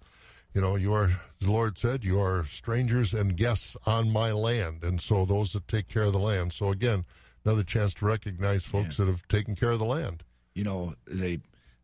you 0.54 0.62
know, 0.62 0.78
you 0.78 0.94
are, 0.94 1.20
the 1.42 1.52
Lord 1.52 1.78
said, 1.78 2.06
you 2.06 2.22
are 2.22 2.46
strangers 2.46 3.13
and 3.13 3.36
guests 3.36 3.76
on 3.86 4.10
my 4.10 4.32
land. 4.32 4.82
And 4.82 5.02
so 5.02 5.26
those 5.26 5.52
that 5.54 5.68
take 5.68 5.89
care 5.89 6.04
of 6.04 6.13
the 6.13 6.20
land. 6.20 6.54
So 6.54 6.70
again, 6.70 7.06
another 7.44 7.63
chance 7.63 7.94
to 7.96 8.06
recognize 8.06 8.63
folks 8.63 8.96
that 8.96 9.08
have 9.08 9.28
taken 9.28 9.56
care 9.56 9.72
of 9.72 9.80
the 9.80 9.86
land. 9.86 10.24
You 10.54 10.63
know, 10.63 10.94
they, 11.06 11.39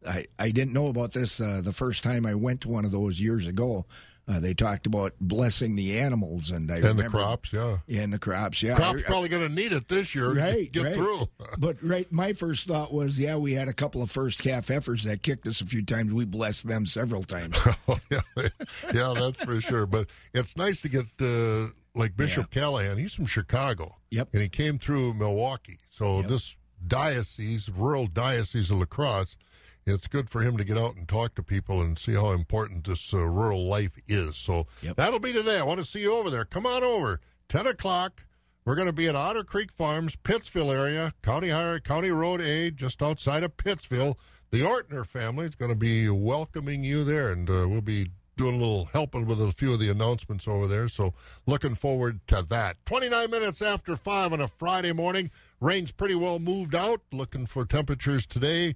I, 0.07 0.25
I 0.37 0.51
didn't 0.51 0.73
know 0.73 0.87
about 0.87 1.13
this 1.13 1.39
uh, 1.41 1.61
the 1.63 1.73
first 1.73 2.03
time 2.03 2.25
I 2.25 2.35
went 2.35 2.61
to 2.61 2.69
one 2.69 2.85
of 2.85 2.91
those 2.91 3.19
years 3.19 3.47
ago. 3.47 3.85
Uh, 4.27 4.39
they 4.39 4.55
talked 4.55 4.87
about 4.87 5.13
blessing 5.21 5.75
the 5.75 5.99
animals 5.99 6.49
and 6.49 6.71
I 6.71 6.77
And 6.77 6.97
the 6.97 7.09
crops, 7.09 7.53
yeah. 7.53 7.77
Yeah, 7.85 8.01
and 8.01 8.11
the 8.11 8.17
crops, 8.17 8.63
yeah. 8.63 8.73
Crops 8.73 8.99
I- 8.99 9.03
probably 9.03 9.29
going 9.29 9.47
to 9.47 9.53
need 9.53 9.71
it 9.71 9.87
this 9.87 10.15
year 10.15 10.33
to 10.33 10.39
right, 10.39 10.71
get 10.71 10.83
right. 10.83 10.95
through. 10.95 11.27
but 11.59 11.77
right, 11.83 12.11
my 12.11 12.33
first 12.33 12.65
thought 12.65 12.91
was, 12.91 13.19
yeah, 13.19 13.35
we 13.35 13.53
had 13.53 13.67
a 13.67 13.73
couple 13.73 14.01
of 14.01 14.09
first 14.09 14.41
calf 14.41 14.67
heifers 14.67 15.03
that 15.03 15.21
kicked 15.21 15.47
us 15.47 15.61
a 15.61 15.65
few 15.65 15.85
times. 15.85 16.11
We 16.11 16.25
blessed 16.25 16.67
them 16.67 16.87
several 16.87 17.21
times. 17.21 17.59
yeah, 18.09 18.21
yeah, 18.91 19.13
that's 19.15 19.43
for 19.43 19.61
sure. 19.61 19.85
But 19.85 20.07
it's 20.33 20.57
nice 20.57 20.81
to 20.81 20.89
get 20.89 21.05
uh, 21.21 21.67
like 21.93 22.17
Bishop 22.17 22.49
Callahan. 22.49 22.97
He's 22.97 23.13
from 23.13 23.27
Chicago. 23.27 23.95
Yep. 24.09 24.29
And 24.33 24.41
he 24.41 24.49
came 24.49 24.79
through 24.79 25.13
Milwaukee. 25.13 25.77
So 25.91 26.23
this 26.23 26.55
diocese, 26.87 27.69
rural 27.69 28.07
diocese 28.07 28.71
of 28.71 28.79
La 28.79 28.85
Crosse, 28.85 29.37
it's 29.85 30.07
good 30.07 30.29
for 30.29 30.41
him 30.41 30.57
to 30.57 30.63
get 30.63 30.77
out 30.77 30.95
and 30.95 31.07
talk 31.07 31.35
to 31.35 31.43
people 31.43 31.81
and 31.81 31.97
see 31.99 32.13
how 32.13 32.31
important 32.31 32.87
this 32.87 33.13
uh, 33.13 33.19
rural 33.19 33.65
life 33.67 33.91
is. 34.07 34.35
So 34.35 34.65
that'll 34.95 35.19
be 35.19 35.31
today. 35.33 35.59
I 35.59 35.63
want 35.63 35.79
to 35.79 35.85
see 35.85 36.01
you 36.01 36.15
over 36.15 36.29
there. 36.29 36.45
Come 36.45 36.65
on 36.65 36.83
over. 36.83 37.19
10 37.49 37.67
o'clock. 37.67 38.23
We're 38.65 38.75
going 38.75 38.87
to 38.87 38.93
be 38.93 39.07
at 39.07 39.15
Otter 39.15 39.43
Creek 39.43 39.71
Farms, 39.71 40.15
Pittsville 40.15 40.71
area, 40.71 41.13
County 41.21 41.49
Highway, 41.49 41.81
County 41.81 42.09
Road 42.09 42.41
A, 42.41 42.71
just 42.71 43.03
outside 43.03 43.43
of 43.43 43.57
Pittsville. 43.57 44.15
The 44.49 44.61
Ortner 44.61 45.05
family 45.05 45.45
is 45.45 45.53
going 45.53 45.69
to 45.69 45.77
be 45.77 46.09
welcoming 46.09 46.83
you 46.83 47.03
there, 47.03 47.31
and 47.31 47.47
uh, 47.47 47.67
we'll 47.67 47.81
be 47.81 48.07
doing 48.37 48.55
a 48.55 48.57
little 48.57 48.85
helping 48.85 49.27
with 49.27 49.39
a 49.39 49.51
few 49.51 49.71
of 49.71 49.79
the 49.79 49.89
announcements 49.91 50.47
over 50.47 50.65
there. 50.65 50.87
So 50.87 51.13
looking 51.45 51.75
forward 51.75 52.21
to 52.27 52.43
that. 52.49 52.77
29 52.87 53.29
minutes 53.29 53.61
after 53.61 53.95
5 53.95 54.33
on 54.33 54.41
a 54.41 54.47
Friday 54.47 54.93
morning. 54.93 55.29
Rain's 55.61 55.91
pretty 55.91 56.15
well 56.15 56.39
moved 56.39 56.73
out. 56.73 57.01
Looking 57.11 57.45
for 57.45 57.65
temperatures 57.65 58.25
today. 58.25 58.75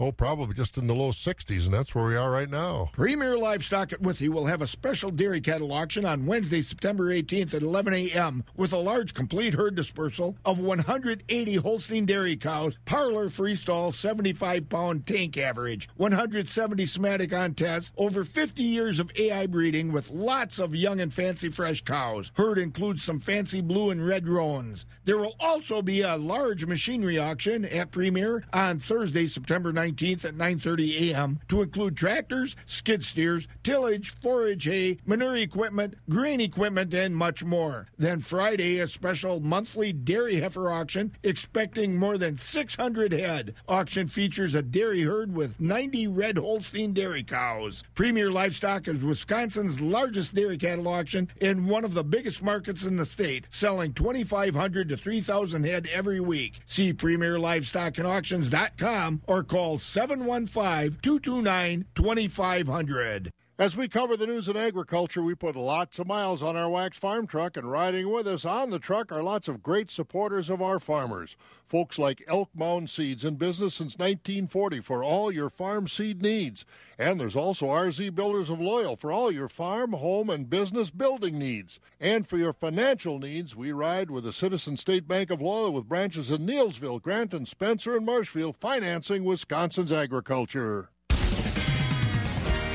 Oh, 0.00 0.12
probably 0.12 0.54
just 0.54 0.78
in 0.78 0.86
the 0.86 0.94
low 0.94 1.10
60s, 1.10 1.64
and 1.64 1.74
that's 1.74 1.92
where 1.92 2.04
we 2.04 2.14
are 2.14 2.30
right 2.30 2.48
now. 2.48 2.88
Premier 2.92 3.36
Livestock 3.36 3.92
at 3.92 4.00
Withee 4.00 4.28
will 4.28 4.46
have 4.46 4.62
a 4.62 4.66
special 4.68 5.10
dairy 5.10 5.40
cattle 5.40 5.72
auction 5.72 6.04
on 6.04 6.24
Wednesday, 6.24 6.62
September 6.62 7.06
18th 7.06 7.52
at 7.54 7.62
11 7.62 7.92
a.m. 7.92 8.44
with 8.56 8.72
a 8.72 8.78
large 8.78 9.12
complete 9.12 9.54
herd 9.54 9.74
dispersal 9.74 10.36
of 10.44 10.60
180 10.60 11.54
Holstein 11.56 12.06
dairy 12.06 12.36
cows, 12.36 12.78
parlor 12.84 13.28
freestall 13.28 13.92
75 13.92 14.68
pound 14.68 15.04
tank 15.04 15.36
average, 15.36 15.88
170 15.96 16.86
somatic 16.86 17.32
on 17.32 17.54
test, 17.54 17.92
over 17.96 18.24
50 18.24 18.62
years 18.62 19.00
of 19.00 19.10
AI 19.16 19.48
breeding 19.48 19.90
with 19.90 20.10
lots 20.10 20.60
of 20.60 20.76
young 20.76 21.00
and 21.00 21.12
fancy 21.12 21.48
fresh 21.48 21.80
cows. 21.80 22.30
Herd 22.36 22.58
includes 22.58 23.02
some 23.02 23.18
fancy 23.18 23.60
blue 23.60 23.90
and 23.90 24.06
red 24.06 24.28
roans. 24.28 24.86
There 25.06 25.18
will 25.18 25.34
also 25.40 25.82
be 25.82 26.02
a 26.02 26.14
large 26.14 26.66
machinery 26.66 27.18
auction 27.18 27.64
at 27.64 27.90
Premier 27.90 28.44
on 28.52 28.78
Thursday, 28.78 29.26
September 29.26 29.72
19th 29.72 29.87
at 29.88 30.36
9:30 30.36 31.10
a.m. 31.10 31.40
to 31.48 31.62
include 31.62 31.96
tractors, 31.96 32.56
skid 32.66 33.04
steers, 33.04 33.48
tillage, 33.62 34.14
forage 34.20 34.64
hay, 34.64 34.98
manure 35.06 35.36
equipment, 35.36 35.94
grain 36.08 36.40
equipment, 36.40 36.92
and 36.94 37.16
much 37.16 37.44
more. 37.44 37.86
Then 37.96 38.20
Friday, 38.20 38.78
a 38.78 38.86
special 38.86 39.40
monthly 39.40 39.92
dairy 39.92 40.36
heifer 40.36 40.70
auction 40.70 41.12
expecting 41.22 41.96
more 41.96 42.18
than 42.18 42.38
600 42.38 43.12
head. 43.12 43.54
Auction 43.68 44.08
features 44.08 44.54
a 44.54 44.62
dairy 44.62 45.02
herd 45.02 45.34
with 45.34 45.58
90 45.60 46.08
red 46.08 46.38
Holstein 46.38 46.92
dairy 46.92 47.22
cows. 47.22 47.84
Premier 47.94 48.30
Livestock 48.30 48.88
is 48.88 49.04
Wisconsin's 49.04 49.80
largest 49.80 50.34
dairy 50.34 50.58
cattle 50.58 50.88
auction 50.88 51.28
in 51.40 51.66
one 51.66 51.84
of 51.84 51.94
the 51.94 52.04
biggest 52.04 52.42
markets 52.42 52.84
in 52.84 52.96
the 52.96 53.04
state, 53.04 53.46
selling 53.50 53.92
2,500 53.92 54.88
to 54.88 54.96
3,000 54.96 55.64
head 55.64 55.88
every 55.92 56.20
week. 56.20 56.60
See 56.66 56.92
PremierLivestockAndAuctions.com 56.92 59.22
or 59.26 59.42
call 59.78 59.84
715 59.84 60.98
229 61.02 61.86
2500. 61.94 63.30
As 63.60 63.76
we 63.76 63.88
cover 63.88 64.16
the 64.16 64.28
news 64.28 64.46
in 64.46 64.56
agriculture, 64.56 65.20
we 65.20 65.34
put 65.34 65.56
lots 65.56 65.98
of 65.98 66.06
miles 66.06 66.44
on 66.44 66.56
our 66.56 66.70
wax 66.70 66.96
farm 66.96 67.26
truck, 67.26 67.56
and 67.56 67.68
riding 67.68 68.08
with 68.08 68.28
us 68.28 68.44
on 68.44 68.70
the 68.70 68.78
truck 68.78 69.10
are 69.10 69.20
lots 69.20 69.48
of 69.48 69.64
great 69.64 69.90
supporters 69.90 70.48
of 70.48 70.62
our 70.62 70.78
farmers. 70.78 71.36
Folks 71.66 71.98
like 71.98 72.22
Elk 72.28 72.50
Mound 72.54 72.88
Seeds 72.88 73.24
in 73.24 73.34
business 73.34 73.74
since 73.74 73.98
1940 73.98 74.78
for 74.78 75.02
all 75.02 75.32
your 75.32 75.50
farm 75.50 75.88
seed 75.88 76.22
needs. 76.22 76.64
And 76.98 77.18
there's 77.18 77.34
also 77.34 77.66
RZ 77.66 78.14
Builders 78.14 78.48
of 78.48 78.60
Loyal 78.60 78.94
for 78.94 79.10
all 79.10 79.32
your 79.32 79.48
farm, 79.48 79.92
home, 79.92 80.30
and 80.30 80.48
business 80.48 80.90
building 80.90 81.36
needs. 81.36 81.80
And 81.98 82.28
for 82.28 82.36
your 82.36 82.52
financial 82.52 83.18
needs, 83.18 83.56
we 83.56 83.72
ride 83.72 84.08
with 84.08 84.22
the 84.22 84.32
Citizen 84.32 84.76
State 84.76 85.08
Bank 85.08 85.32
of 85.32 85.40
Loyal 85.40 85.72
with 85.72 85.88
branches 85.88 86.30
in 86.30 86.46
Neillsville, 86.46 87.02
Granton, 87.02 87.44
Spencer, 87.44 87.96
and 87.96 88.06
Marshfield, 88.06 88.56
financing 88.56 89.24
Wisconsin's 89.24 89.90
agriculture. 89.90 90.90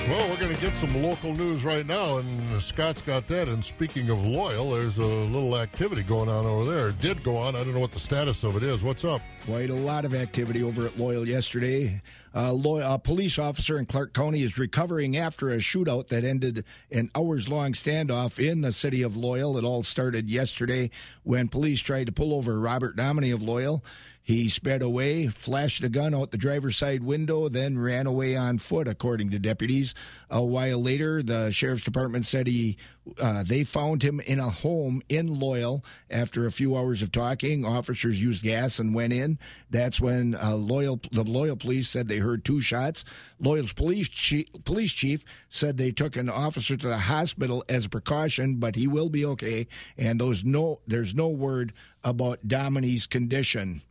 Well, 0.10 0.30
we're 0.30 0.38
going 0.38 0.54
to 0.54 0.62
get 0.62 0.76
some 0.76 1.02
local 1.02 1.34
news 1.34 1.64
right 1.64 1.86
now, 1.86 2.18
and 2.18 2.62
Scott's 2.62 3.02
got 3.02 3.26
that. 3.30 3.48
And 3.48 3.64
speaking 3.64 4.10
of 4.10 4.22
loyal, 4.22 4.72
there's 4.72 4.98
a 4.98 5.06
little 5.06 5.58
activity 5.58 6.04
going 6.04 6.28
on 6.28 6.46
over 6.46 6.70
there. 6.70 6.90
It 6.90 7.00
did 7.00 7.24
go 7.24 7.38
on. 7.38 7.56
I 7.56 7.64
don't 7.64 7.74
know 7.74 7.80
what 7.80 7.94
the 7.94 8.02
status 8.02 8.44
of 8.44 8.58
it 8.58 8.64
is. 8.64 8.84
What's 8.84 9.06
up? 9.06 9.22
Quite 9.46 9.70
a 9.70 9.76
lot 9.76 10.04
of 10.04 10.14
activity 10.14 10.62
over 10.62 10.86
at 10.86 11.00
Loyal 11.00 11.26
yesterday. 11.26 12.02
Uh, 12.36 12.52
Loyal, 12.52 12.96
a 12.96 13.00
police 13.00 13.40
officer 13.40 13.80
in 13.80 13.86
Clark 13.86 14.14
County 14.14 14.42
is 14.42 14.58
recovering 14.58 15.16
after 15.16 15.52
a 15.52 15.58
shootout 15.58 16.10
that 16.10 16.26
ended 16.26 16.66
an 16.92 17.10
hours 17.16 17.48
long 17.48 17.72
standoff 17.72 18.46
in 18.46 18.60
the 18.60 18.74
city 18.74 19.04
of 19.04 19.16
Loyal. 19.16 19.58
It 19.58 19.64
all 19.64 19.84
started 19.84 20.30
yesterday 20.30 20.92
when 21.24 21.48
police 21.48 21.80
tried 21.80 22.08
to 22.08 22.12
pull 22.12 22.34
over 22.34 22.60
Robert 22.60 22.98
Dominey 22.98 23.32
of 23.32 23.42
Loyal. 23.42 23.84
He 24.26 24.48
sped 24.48 24.82
away, 24.82 25.28
flashed 25.28 25.84
a 25.84 25.90
gun 25.90 26.16
out 26.16 26.32
the 26.32 26.38
driver's 26.38 26.78
side 26.78 27.04
window, 27.04 27.50
then 27.50 27.78
ran 27.78 28.08
away 28.08 28.38
on 28.38 28.58
foot, 28.58 28.88
according 28.88 29.32
to 29.32 29.40
deputies. 29.40 29.94
A 30.30 30.42
while 30.42 30.82
later, 30.82 31.22
the 31.22 31.52
sheriff's 31.52 31.84
department 31.84 32.26
said 32.26 32.48
he 32.48 32.78
uh, 33.20 33.44
they 33.44 33.66
found 33.66 34.02
him 34.02 34.22
in 34.22 34.40
a 34.40 34.50
home 34.50 35.02
in 35.10 35.40
Loyal. 35.40 35.84
After 36.10 36.46
a 36.46 36.52
few 36.52 36.78
hours 36.78 37.02
of 37.02 37.12
talking, 37.12 37.66
officers 37.66 38.24
used 38.24 38.46
gas 38.46 38.80
and 38.80 38.96
went 38.96 39.12
in. 39.12 39.40
That's 39.70 40.00
when 40.00 40.36
uh, 40.36 40.56
Loyal 40.56 41.02
the 41.12 41.24
Loyal 41.24 41.58
police 41.58 41.90
said 41.90 42.08
they 42.08 42.20
heard 42.20 42.46
two 42.46 42.62
shots. 42.62 43.04
Loyal's 43.42 43.74
police 43.74 44.08
chief, 44.08 44.46
police 44.64 44.94
chief 44.94 45.26
said 45.50 45.78
they 45.78 45.92
took 45.92 46.16
an 46.16 46.30
officer 46.30 46.78
to 46.78 46.88
the 46.88 46.98
hospital 46.98 47.62
as 47.68 47.86
a 47.86 47.90
precaution, 47.90 48.56
but 48.56 48.78
he 48.78 48.88
will 48.88 49.10
be 49.10 49.26
okay. 49.26 49.68
And 49.98 50.22
those 50.22 50.46
no 50.46 50.80
there's 50.88 51.14
no 51.14 51.28
word 51.28 51.74
about 52.06 52.48
Dominy's 52.48 53.06
condition. 53.06 53.82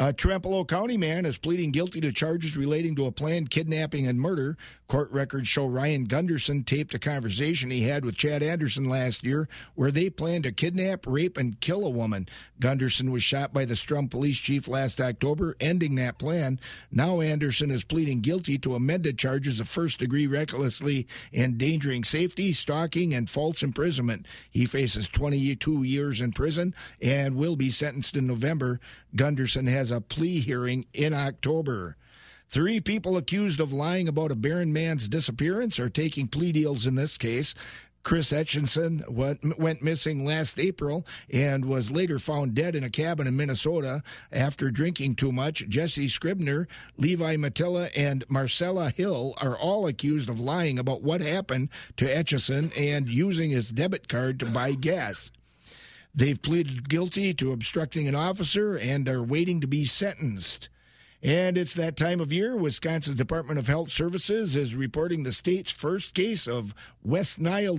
Uh, 0.00 0.08
a 0.08 0.12
Trempealeau 0.14 0.66
County 0.66 0.96
man 0.96 1.26
is 1.26 1.36
pleading 1.36 1.72
guilty 1.72 2.00
to 2.00 2.10
charges 2.10 2.56
relating 2.56 2.96
to 2.96 3.04
a 3.04 3.12
planned 3.12 3.50
kidnapping 3.50 4.06
and 4.06 4.18
murder. 4.18 4.56
Court 4.90 5.12
records 5.12 5.46
show 5.46 5.66
Ryan 5.66 6.02
Gunderson 6.02 6.64
taped 6.64 6.94
a 6.94 6.98
conversation 6.98 7.70
he 7.70 7.82
had 7.82 8.04
with 8.04 8.16
Chad 8.16 8.42
Anderson 8.42 8.88
last 8.88 9.22
year 9.22 9.48
where 9.76 9.92
they 9.92 10.10
planned 10.10 10.42
to 10.42 10.50
kidnap, 10.50 11.06
rape, 11.06 11.36
and 11.36 11.60
kill 11.60 11.86
a 11.86 11.88
woman. 11.88 12.28
Gunderson 12.58 13.12
was 13.12 13.22
shot 13.22 13.52
by 13.52 13.64
the 13.64 13.76
Strum 13.76 14.08
police 14.08 14.40
chief 14.40 14.66
last 14.66 15.00
October, 15.00 15.54
ending 15.60 15.94
that 15.94 16.18
plan. 16.18 16.58
Now 16.90 17.20
Anderson 17.20 17.70
is 17.70 17.84
pleading 17.84 18.20
guilty 18.20 18.58
to 18.58 18.74
amended 18.74 19.16
charges 19.16 19.60
of 19.60 19.68
first 19.68 20.00
degree 20.00 20.26
recklessly 20.26 21.06
endangering 21.32 22.02
safety, 22.02 22.52
stalking, 22.52 23.14
and 23.14 23.30
false 23.30 23.62
imprisonment. 23.62 24.26
He 24.50 24.66
faces 24.66 25.06
22 25.06 25.84
years 25.84 26.20
in 26.20 26.32
prison 26.32 26.74
and 27.00 27.36
will 27.36 27.54
be 27.54 27.70
sentenced 27.70 28.16
in 28.16 28.26
November. 28.26 28.80
Gunderson 29.14 29.68
has 29.68 29.92
a 29.92 30.00
plea 30.00 30.40
hearing 30.40 30.84
in 30.92 31.14
October. 31.14 31.96
Three 32.50 32.80
people 32.80 33.16
accused 33.16 33.60
of 33.60 33.72
lying 33.72 34.08
about 34.08 34.32
a 34.32 34.34
Barron 34.34 34.72
man's 34.72 35.08
disappearance 35.08 35.78
are 35.78 35.88
taking 35.88 36.26
plea 36.26 36.50
deals 36.50 36.84
in 36.84 36.96
this 36.96 37.16
case. 37.16 37.54
Chris 38.02 38.32
Etchinson 38.32 39.08
went, 39.08 39.56
went 39.56 39.82
missing 39.82 40.24
last 40.24 40.58
April 40.58 41.06
and 41.32 41.64
was 41.64 41.92
later 41.92 42.18
found 42.18 42.54
dead 42.54 42.74
in 42.74 42.82
a 42.82 42.90
cabin 42.90 43.28
in 43.28 43.36
Minnesota 43.36 44.02
after 44.32 44.72
drinking 44.72 45.14
too 45.14 45.30
much. 45.30 45.68
Jesse 45.68 46.08
Scribner, 46.08 46.66
Levi 46.96 47.36
Matilla, 47.36 47.88
and 47.94 48.24
Marcella 48.28 48.90
Hill 48.90 49.34
are 49.36 49.56
all 49.56 49.86
accused 49.86 50.28
of 50.28 50.40
lying 50.40 50.76
about 50.76 51.02
what 51.02 51.20
happened 51.20 51.68
to 51.98 52.04
Etchison 52.04 52.72
and 52.76 53.08
using 53.08 53.50
his 53.50 53.70
debit 53.70 54.08
card 54.08 54.40
to 54.40 54.46
buy 54.46 54.72
gas. 54.72 55.30
They've 56.12 56.40
pleaded 56.40 56.88
guilty 56.88 57.32
to 57.34 57.52
obstructing 57.52 58.08
an 58.08 58.16
officer 58.16 58.76
and 58.76 59.08
are 59.08 59.22
waiting 59.22 59.60
to 59.60 59.68
be 59.68 59.84
sentenced. 59.84 60.68
And 61.22 61.58
it's 61.58 61.74
that 61.74 61.96
time 61.96 62.20
of 62.20 62.32
year. 62.32 62.56
Wisconsin's 62.56 63.16
Department 63.16 63.58
of 63.58 63.66
Health 63.66 63.90
Services 63.90 64.56
is 64.56 64.74
reporting 64.74 65.22
the 65.22 65.32
state's 65.32 65.70
first 65.70 66.14
case 66.14 66.48
of 66.48 66.74
West 67.02 67.38
Nile 67.38 67.78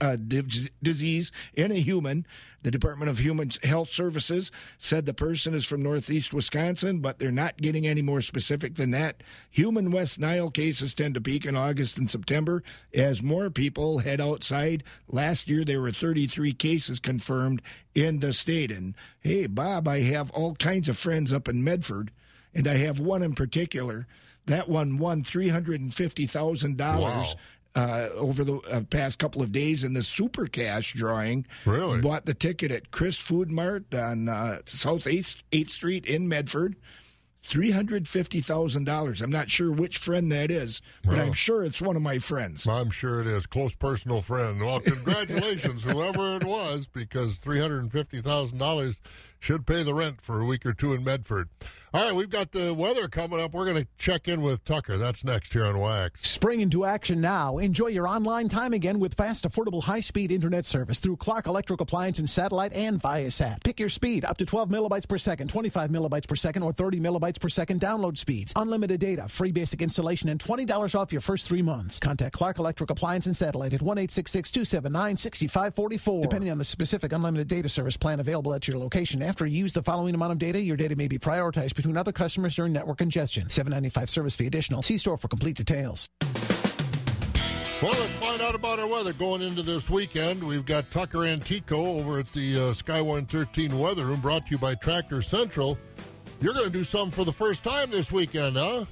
uh, 0.00 0.16
disease 0.16 1.30
in 1.54 1.70
a 1.70 1.76
human. 1.76 2.26
The 2.62 2.72
Department 2.72 3.10
of 3.10 3.18
Human 3.18 3.50
Health 3.62 3.92
Services 3.92 4.50
said 4.78 5.06
the 5.06 5.14
person 5.14 5.54
is 5.54 5.64
from 5.64 5.82
northeast 5.82 6.32
Wisconsin, 6.32 7.00
but 7.00 7.18
they're 7.18 7.30
not 7.30 7.56
getting 7.56 7.86
any 7.86 8.02
more 8.02 8.20
specific 8.20 8.74
than 8.74 8.90
that. 8.92 9.22
Human 9.50 9.90
West 9.90 10.18
Nile 10.18 10.50
cases 10.50 10.94
tend 10.94 11.14
to 11.14 11.20
peak 11.20 11.44
in 11.44 11.56
August 11.56 11.98
and 11.98 12.10
September 12.10 12.62
as 12.94 13.22
more 13.22 13.50
people 13.50 14.00
head 14.00 14.20
outside. 14.20 14.82
Last 15.08 15.48
year, 15.48 15.64
there 15.64 15.80
were 15.80 15.92
33 15.92 16.52
cases 16.52 16.98
confirmed 17.00 17.62
in 17.94 18.20
the 18.20 18.32
state. 18.32 18.70
And 18.70 18.94
hey, 19.20 19.46
Bob, 19.46 19.86
I 19.86 20.00
have 20.00 20.30
all 20.32 20.54
kinds 20.54 20.88
of 20.88 20.98
friends 20.98 21.32
up 21.32 21.48
in 21.48 21.64
Medford, 21.64 22.12
and 22.54 22.68
I 22.68 22.76
have 22.78 23.00
one 23.00 23.22
in 23.22 23.34
particular. 23.34 24.06
That 24.46 24.68
one 24.68 24.98
won 24.98 25.22
$350,000 25.22 27.34
uh, 27.74 28.08
over 28.16 28.44
the 28.44 28.56
uh, 28.70 28.82
past 28.90 29.18
couple 29.18 29.42
of 29.42 29.52
days 29.52 29.84
in 29.84 29.94
the 29.94 30.02
Super 30.02 30.46
Cash 30.46 30.94
drawing. 30.94 31.46
Really? 31.64 32.00
Bought 32.00 32.26
the 32.26 32.34
ticket 32.34 32.70
at 32.70 32.90
Chris 32.90 33.16
Food 33.16 33.50
Mart 33.50 33.94
on 33.94 34.28
uh, 34.28 34.58
South 34.66 35.04
8th, 35.04 35.36
8th 35.52 35.70
Street 35.70 36.06
in 36.06 36.28
Medford. 36.28 36.76
$350,000. 37.44 39.22
I'm 39.22 39.30
not 39.30 39.50
sure 39.50 39.72
which 39.72 39.98
friend 39.98 40.30
that 40.30 40.52
is, 40.52 40.80
but 41.02 41.16
well, 41.16 41.26
I'm 41.26 41.32
sure 41.32 41.64
it's 41.64 41.82
one 41.82 41.96
of 41.96 42.02
my 42.02 42.20
friends. 42.20 42.68
I'm 42.68 42.90
sure 42.90 43.20
it 43.20 43.26
is. 43.26 43.46
Close 43.46 43.74
personal 43.74 44.22
friend. 44.22 44.60
Well, 44.60 44.78
congratulations, 44.78 45.82
whoever 45.82 46.36
it 46.36 46.44
was, 46.44 46.86
because 46.86 47.40
$350,000 47.40 48.96
should 49.42 49.66
pay 49.66 49.82
the 49.82 49.92
rent 49.92 50.20
for 50.20 50.40
a 50.40 50.44
week 50.44 50.64
or 50.64 50.72
two 50.72 50.92
in 50.92 51.02
Medford. 51.02 51.48
All 51.92 52.02
right, 52.02 52.14
we've 52.14 52.30
got 52.30 52.52
the 52.52 52.72
weather 52.72 53.08
coming 53.08 53.40
up. 53.40 53.52
We're 53.52 53.64
going 53.64 53.76
to 53.76 53.88
check 53.98 54.28
in 54.28 54.40
with 54.40 54.64
Tucker. 54.64 54.96
That's 54.96 55.24
next 55.24 55.52
here 55.52 55.64
on 55.64 55.74
WAXX. 55.74 56.24
Spring 56.24 56.60
into 56.60 56.84
action 56.84 57.20
now. 57.20 57.58
Enjoy 57.58 57.88
your 57.88 58.06
online 58.06 58.48
time 58.48 58.72
again 58.72 59.00
with 59.00 59.14
fast, 59.14 59.46
affordable, 59.46 59.82
high 59.82 60.00
speed 60.00 60.30
internet 60.30 60.64
service 60.64 61.00
through 61.00 61.16
Clark 61.16 61.46
Electric 61.46 61.80
Appliance 61.80 62.20
and 62.20 62.30
Satellite 62.30 62.72
and 62.72 63.02
Viasat. 63.02 63.64
Pick 63.64 63.80
your 63.80 63.88
speed 63.88 64.24
up 64.24 64.38
to 64.38 64.46
12 64.46 64.68
millibytes 64.68 65.08
per 65.08 65.18
second, 65.18 65.48
25 65.48 65.90
millibytes 65.90 66.28
per 66.28 66.36
second, 66.36 66.62
or 66.62 66.72
30 66.72 67.00
millibytes 67.00 67.40
per 67.40 67.48
second 67.48 67.80
download 67.80 68.16
speeds. 68.16 68.52
Unlimited 68.54 69.00
data, 69.00 69.26
free 69.26 69.50
basic 69.50 69.82
installation, 69.82 70.28
and 70.28 70.40
$20 70.40 70.94
off 70.94 71.12
your 71.12 71.20
first 71.20 71.48
three 71.48 71.62
months. 71.62 71.98
Contact 71.98 72.32
Clark 72.32 72.58
Electric 72.58 72.90
Appliance 72.90 73.26
and 73.26 73.36
Satellite 73.36 73.74
at 73.74 73.82
1 73.82 73.96
279 73.96 75.16
6544. 75.16 76.22
Depending 76.22 76.50
on 76.50 76.58
the 76.58 76.64
specific 76.64 77.12
unlimited 77.12 77.48
data 77.48 77.68
service 77.68 77.96
plan 77.96 78.20
available 78.20 78.54
at 78.54 78.68
your 78.68 78.78
location, 78.78 79.20
after 79.32 79.46
you 79.46 79.60
use 79.60 79.72
the 79.72 79.82
following 79.82 80.14
amount 80.14 80.30
of 80.30 80.38
data, 80.38 80.60
your 80.60 80.76
data 80.76 80.94
may 80.94 81.08
be 81.08 81.18
prioritized 81.18 81.74
between 81.74 81.96
other 81.96 82.12
customers 82.12 82.54
during 82.54 82.70
network 82.70 82.98
congestion. 82.98 83.48
795 83.48 84.10
service 84.10 84.36
fee 84.36 84.46
additional. 84.46 84.82
See 84.82 84.98
store 84.98 85.16
for 85.16 85.28
complete 85.28 85.56
details. 85.56 86.10
Well, 87.80 87.92
let's 87.92 88.12
find 88.20 88.42
out 88.42 88.54
about 88.54 88.78
our 88.78 88.86
weather 88.86 89.14
going 89.14 89.40
into 89.40 89.62
this 89.62 89.88
weekend. 89.88 90.44
We've 90.44 90.66
got 90.66 90.90
Tucker 90.90 91.24
Antico 91.24 91.98
over 91.98 92.18
at 92.18 92.30
the 92.34 92.60
uh, 92.60 92.74
Sky 92.74 93.00
113 93.00 93.78
Weather 93.78 94.04
Room, 94.04 94.20
brought 94.20 94.44
to 94.48 94.50
you 94.50 94.58
by 94.58 94.74
Tractor 94.74 95.22
Central. 95.22 95.78
You're 96.42 96.52
going 96.52 96.66
to 96.66 96.70
do 96.70 96.84
something 96.84 97.10
for 97.10 97.24
the 97.24 97.32
first 97.32 97.64
time 97.64 97.90
this 97.90 98.12
weekend, 98.12 98.58
huh? 98.58 98.84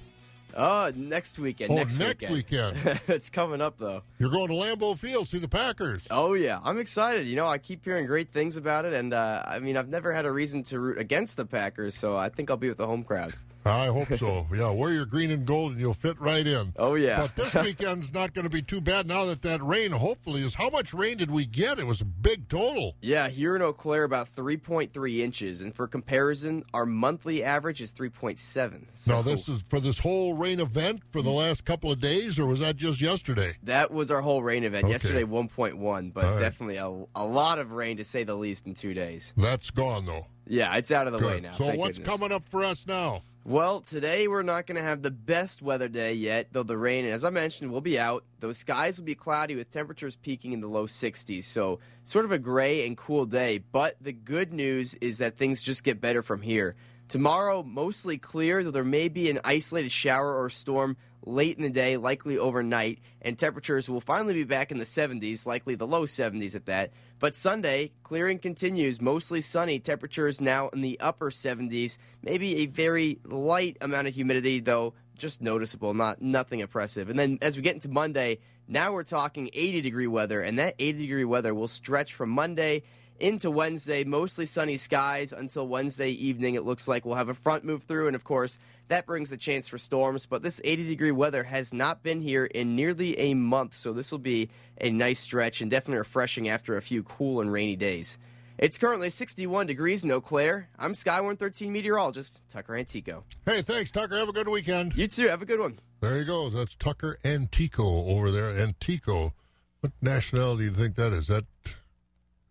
Uh, 0.54 0.92
next 0.94 1.38
weekend. 1.38 1.72
Oh, 1.72 1.76
next, 1.76 1.98
next 1.98 2.30
weekend. 2.30 2.76
weekend. 2.76 3.00
it's 3.08 3.30
coming 3.30 3.60
up 3.60 3.78
though. 3.78 4.02
You're 4.18 4.30
going 4.30 4.48
to 4.48 4.54
Lambeau 4.54 4.96
Field 4.98 5.28
see 5.28 5.38
the 5.38 5.48
Packers. 5.48 6.02
Oh 6.10 6.34
yeah, 6.34 6.60
I'm 6.64 6.78
excited. 6.78 7.26
You 7.26 7.36
know, 7.36 7.46
I 7.46 7.58
keep 7.58 7.84
hearing 7.84 8.06
great 8.06 8.32
things 8.32 8.56
about 8.56 8.84
it, 8.84 8.92
and 8.92 9.12
uh, 9.12 9.42
I 9.46 9.58
mean, 9.58 9.76
I've 9.76 9.88
never 9.88 10.12
had 10.12 10.26
a 10.26 10.32
reason 10.32 10.62
to 10.64 10.78
root 10.78 10.98
against 10.98 11.36
the 11.36 11.46
Packers, 11.46 11.94
so 11.94 12.16
I 12.16 12.28
think 12.28 12.50
I'll 12.50 12.56
be 12.56 12.68
with 12.68 12.78
the 12.78 12.86
home 12.86 13.04
crowd. 13.04 13.34
I 13.64 13.86
hope 13.86 14.08
so. 14.18 14.46
Yeah, 14.60 14.70
wear 14.70 14.92
your 14.92 15.06
green 15.06 15.30
and 15.30 15.46
gold 15.46 15.72
and 15.72 15.80
you'll 15.80 15.94
fit 15.94 16.20
right 16.20 16.46
in. 16.46 16.72
Oh, 16.76 16.94
yeah. 16.94 17.18
But 17.18 17.36
this 17.36 17.54
weekend's 17.64 18.12
not 18.12 18.34
going 18.34 18.44
to 18.44 18.50
be 18.50 18.62
too 18.62 18.80
bad 18.80 19.06
now 19.06 19.24
that 19.26 19.42
that 19.42 19.62
rain 19.62 19.92
hopefully 19.92 20.42
is. 20.42 20.54
How 20.54 20.68
much 20.70 20.92
rain 20.92 21.16
did 21.16 21.30
we 21.30 21.46
get? 21.46 21.78
It 21.78 21.86
was 21.86 22.00
a 22.00 22.04
big 22.04 22.48
total. 22.48 22.96
Yeah, 23.00 23.28
here 23.28 23.56
in 23.56 23.62
Eau 23.62 23.72
Claire, 23.72 24.04
about 24.04 24.34
3.3 24.34 25.18
inches. 25.18 25.60
And 25.60 25.74
for 25.74 25.86
comparison, 25.86 26.64
our 26.74 26.84
monthly 26.84 27.42
average 27.42 27.80
is 27.80 27.92
3.7. 27.92 28.86
So 28.94 29.12
now, 29.12 29.22
this 29.22 29.48
is 29.48 29.62
for 29.68 29.80
this 29.80 29.98
whole 29.98 30.34
rain 30.34 30.60
event 30.60 31.02
for 31.10 31.22
the 31.22 31.30
last 31.30 31.64
couple 31.64 31.90
of 31.90 32.00
days, 32.00 32.38
or 32.38 32.46
was 32.46 32.60
that 32.60 32.76
just 32.76 33.00
yesterday? 33.00 33.56
That 33.62 33.90
was 33.90 34.10
our 34.10 34.20
whole 34.20 34.42
rain 34.42 34.64
event. 34.64 34.84
Okay. 34.84 34.92
Yesterday, 34.92 35.24
1.1, 35.24 36.12
but 36.12 36.24
right. 36.24 36.40
definitely 36.40 36.76
a, 36.76 36.88
a 37.14 37.24
lot 37.24 37.58
of 37.58 37.72
rain, 37.72 37.96
to 37.98 38.04
say 38.04 38.24
the 38.24 38.34
least, 38.34 38.66
in 38.66 38.74
two 38.74 38.94
days. 38.94 39.32
That's 39.36 39.70
gone, 39.70 40.06
though. 40.06 40.26
Yeah, 40.46 40.74
it's 40.76 40.90
out 40.90 41.06
of 41.06 41.12
the 41.12 41.20
Good. 41.20 41.34
way 41.34 41.40
now. 41.40 41.52
So, 41.52 41.66
what's 41.76 41.98
goodness. 41.98 42.08
coming 42.08 42.32
up 42.32 42.48
for 42.48 42.64
us 42.64 42.84
now? 42.86 43.22
Well, 43.46 43.80
today 43.80 44.28
we're 44.28 44.42
not 44.42 44.66
going 44.66 44.76
to 44.76 44.82
have 44.82 45.00
the 45.00 45.10
best 45.10 45.62
weather 45.62 45.88
day 45.88 46.12
yet, 46.12 46.48
though 46.52 46.62
the 46.62 46.76
rain, 46.76 47.06
as 47.06 47.24
I 47.24 47.30
mentioned, 47.30 47.72
will 47.72 47.80
be 47.80 47.98
out. 47.98 48.22
Those 48.38 48.58
skies 48.58 48.98
will 48.98 49.06
be 49.06 49.14
cloudy 49.14 49.56
with 49.56 49.70
temperatures 49.70 50.14
peaking 50.14 50.52
in 50.52 50.60
the 50.60 50.68
low 50.68 50.86
60s, 50.86 51.44
so 51.44 51.78
sort 52.04 52.26
of 52.26 52.32
a 52.32 52.38
gray 52.38 52.86
and 52.86 52.98
cool 52.98 53.24
day. 53.24 53.56
But 53.72 53.96
the 53.98 54.12
good 54.12 54.52
news 54.52 54.94
is 55.00 55.18
that 55.18 55.38
things 55.38 55.62
just 55.62 55.84
get 55.84 56.02
better 56.02 56.22
from 56.22 56.42
here. 56.42 56.76
Tomorrow, 57.10 57.64
mostly 57.64 58.18
clear, 58.18 58.62
though 58.62 58.70
there 58.70 58.84
may 58.84 59.08
be 59.08 59.28
an 59.30 59.40
isolated 59.42 59.90
shower 59.90 60.40
or 60.40 60.48
storm 60.48 60.96
late 61.26 61.56
in 61.56 61.64
the 61.64 61.68
day, 61.68 61.96
likely 61.96 62.38
overnight, 62.38 63.00
and 63.20 63.36
temperatures 63.36 63.90
will 63.90 64.00
finally 64.00 64.32
be 64.32 64.44
back 64.44 64.70
in 64.70 64.78
the 64.78 64.84
70s, 64.84 65.44
likely 65.44 65.74
the 65.74 65.88
low 65.88 66.06
70s 66.06 66.54
at 66.54 66.66
that. 66.66 66.92
But 67.18 67.34
Sunday, 67.34 67.90
clearing 68.04 68.38
continues, 68.38 69.00
mostly 69.00 69.40
sunny, 69.40 69.80
temperatures 69.80 70.40
now 70.40 70.68
in 70.68 70.82
the 70.82 71.00
upper 71.00 71.32
70s, 71.32 71.98
maybe 72.22 72.58
a 72.58 72.66
very 72.66 73.18
light 73.24 73.76
amount 73.80 74.06
of 74.06 74.14
humidity, 74.14 74.60
though 74.60 74.94
just 75.18 75.42
noticeable, 75.42 75.94
not 75.94 76.22
nothing 76.22 76.60
impressive. 76.60 77.10
And 77.10 77.18
then 77.18 77.38
as 77.42 77.56
we 77.56 77.62
get 77.62 77.74
into 77.74 77.88
Monday, 77.88 78.38
now 78.68 78.92
we're 78.92 79.02
talking 79.02 79.50
80 79.52 79.80
degree 79.80 80.06
weather, 80.06 80.42
and 80.42 80.60
that 80.60 80.76
80 80.78 81.00
degree 81.00 81.24
weather 81.24 81.54
will 81.54 81.66
stretch 81.66 82.14
from 82.14 82.30
Monday 82.30 82.84
into 83.20 83.50
Wednesday, 83.50 84.04
mostly 84.04 84.46
sunny 84.46 84.76
skies 84.76 85.32
until 85.32 85.68
Wednesday 85.68 86.10
evening. 86.10 86.54
It 86.54 86.64
looks 86.64 86.88
like 86.88 87.04
we'll 87.04 87.16
have 87.16 87.28
a 87.28 87.34
front 87.34 87.64
move 87.64 87.82
through, 87.82 88.06
and 88.06 88.16
of 88.16 88.24
course, 88.24 88.58
that 88.88 89.06
brings 89.06 89.30
the 89.30 89.36
chance 89.36 89.68
for 89.68 89.78
storms. 89.78 90.26
But 90.26 90.42
this 90.42 90.60
80 90.64 90.88
degree 90.88 91.12
weather 91.12 91.44
has 91.44 91.72
not 91.72 92.02
been 92.02 92.20
here 92.20 92.46
in 92.46 92.74
nearly 92.76 93.18
a 93.18 93.34
month, 93.34 93.76
so 93.76 93.92
this 93.92 94.10
will 94.10 94.18
be 94.18 94.50
a 94.80 94.90
nice 94.90 95.20
stretch 95.20 95.60
and 95.60 95.70
definitely 95.70 95.98
refreshing 95.98 96.48
after 96.48 96.76
a 96.76 96.82
few 96.82 97.02
cool 97.02 97.40
and 97.40 97.52
rainy 97.52 97.76
days. 97.76 98.18
It's 98.58 98.76
currently 98.76 99.08
61 99.08 99.68
degrees 99.68 100.04
in 100.04 100.10
Eau 100.10 100.20
Claire. 100.20 100.68
I'm 100.78 100.94
Sky 100.94 101.14
113 101.14 101.72
meteorologist 101.72 102.42
Tucker 102.50 102.76
Antico. 102.76 103.24
Hey, 103.46 103.62
thanks, 103.62 103.90
Tucker. 103.90 104.18
Have 104.18 104.28
a 104.28 104.32
good 104.32 104.48
weekend. 104.48 104.94
You 104.94 105.08
too. 105.08 105.28
Have 105.28 105.40
a 105.40 105.46
good 105.46 105.60
one. 105.60 105.78
There 106.00 106.18
he 106.18 106.24
goes. 106.26 106.52
That's 106.52 106.74
Tucker 106.74 107.16
Antico 107.24 108.06
over 108.06 108.30
there. 108.30 108.50
Antico. 108.50 109.32
What 109.80 109.92
nationality 110.02 110.64
do 110.64 110.70
you 110.72 110.76
think 110.76 110.96
that 110.96 111.14
is? 111.14 111.28
That 111.28 111.44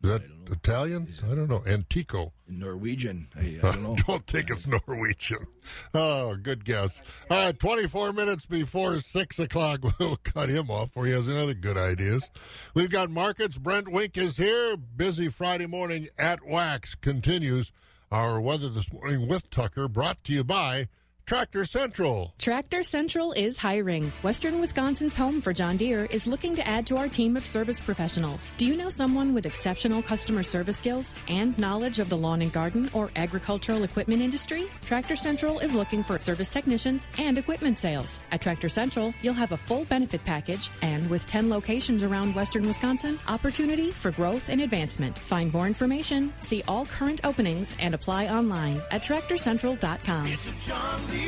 is 0.01 0.09
that 0.11 0.21
Italian? 0.49 1.07
I 1.29 1.35
don't 1.35 1.49
know. 1.49 1.61
Antico. 1.67 2.31
Norwegian. 2.47 3.27
I, 3.35 3.59
I 3.61 3.71
don't 3.73 3.83
know. 3.83 3.95
don't 4.07 4.25
think 4.25 4.49
it's 4.49 4.65
Norwegian. 4.65 5.45
Oh, 5.93 6.35
good 6.35 6.63
guess. 6.63 7.01
All 7.29 7.37
right, 7.37 7.59
24 7.59 8.13
minutes 8.13 8.45
before 8.45 8.99
6 8.99 9.39
o'clock. 9.39 9.81
We'll 9.99 10.15
cut 10.17 10.49
him 10.49 10.71
off 10.71 10.91
where 10.93 11.07
he 11.07 11.11
has 11.11 11.27
another 11.27 11.53
good 11.53 11.77
ideas. 11.77 12.29
We've 12.73 12.89
got 12.89 13.09
markets. 13.09 13.57
Brent 13.57 13.89
Wink 13.89 14.17
is 14.17 14.37
here. 14.37 14.77
Busy 14.77 15.27
Friday 15.27 15.65
morning 15.65 16.07
at 16.17 16.39
WAXX 16.41 17.01
continues. 17.01 17.71
Our 18.11 18.39
weather 18.39 18.69
this 18.69 18.91
morning 18.93 19.27
with 19.27 19.49
Tucker 19.49 19.87
brought 19.89 20.23
to 20.23 20.33
you 20.33 20.43
by 20.43 20.87
Tractor 21.29 21.63
Central. 21.63 22.33
Tractor 22.39 22.81
Central 22.81 23.33
is 23.33 23.55
hiring. 23.55 24.11
Western 24.23 24.59
Wisconsin's 24.59 25.15
home 25.15 25.41
for 25.41 25.53
John 25.53 25.77
Deere 25.77 26.05
is 26.05 26.25
looking 26.25 26.55
to 26.55 26.67
add 26.67 26.87
to 26.87 26.97
our 26.97 27.07
team 27.07 27.37
of 27.37 27.45
service 27.45 27.79
professionals. 27.79 28.51
Do 28.57 28.65
you 28.65 28.75
know 28.75 28.89
someone 28.89 29.35
with 29.35 29.45
exceptional 29.45 30.01
customer 30.01 30.41
service 30.41 30.77
skills 30.77 31.13
and 31.27 31.55
knowledge 31.59 31.99
of 31.99 32.09
the 32.09 32.17
lawn 32.17 32.41
and 32.41 32.51
garden 32.51 32.89
or 32.95 33.11
agricultural 33.15 33.83
equipment 33.83 34.23
industry? 34.23 34.71
Tractor 34.87 35.15
Central 35.15 35.59
is 35.59 35.75
looking 35.75 36.01
for 36.01 36.17
service 36.17 36.49
technicians 36.49 37.07
and 37.19 37.37
equipment 37.37 37.77
sales. 37.77 38.19
At 38.31 38.41
Tractor 38.41 38.67
Central, 38.67 39.13
you'll 39.21 39.35
have 39.35 39.51
a 39.51 39.57
full 39.57 39.85
benefit 39.85 40.25
package 40.25 40.71
and 40.81 41.07
with 41.11 41.27
10 41.27 41.47
locations 41.47 42.01
around 42.01 42.33
Western 42.33 42.65
Wisconsin, 42.65 43.19
opportunity 43.27 43.91
for 43.91 44.09
growth 44.09 44.49
and 44.49 44.61
advancement. 44.61 45.15
Find 45.15 45.53
more 45.53 45.67
information, 45.67 46.33
see 46.39 46.63
all 46.67 46.87
current 46.87 47.21
openings, 47.23 47.75
and 47.79 47.93
apply 47.93 48.29
online 48.29 48.81
at 48.89 49.03
tractorcentral.com. 49.03 51.18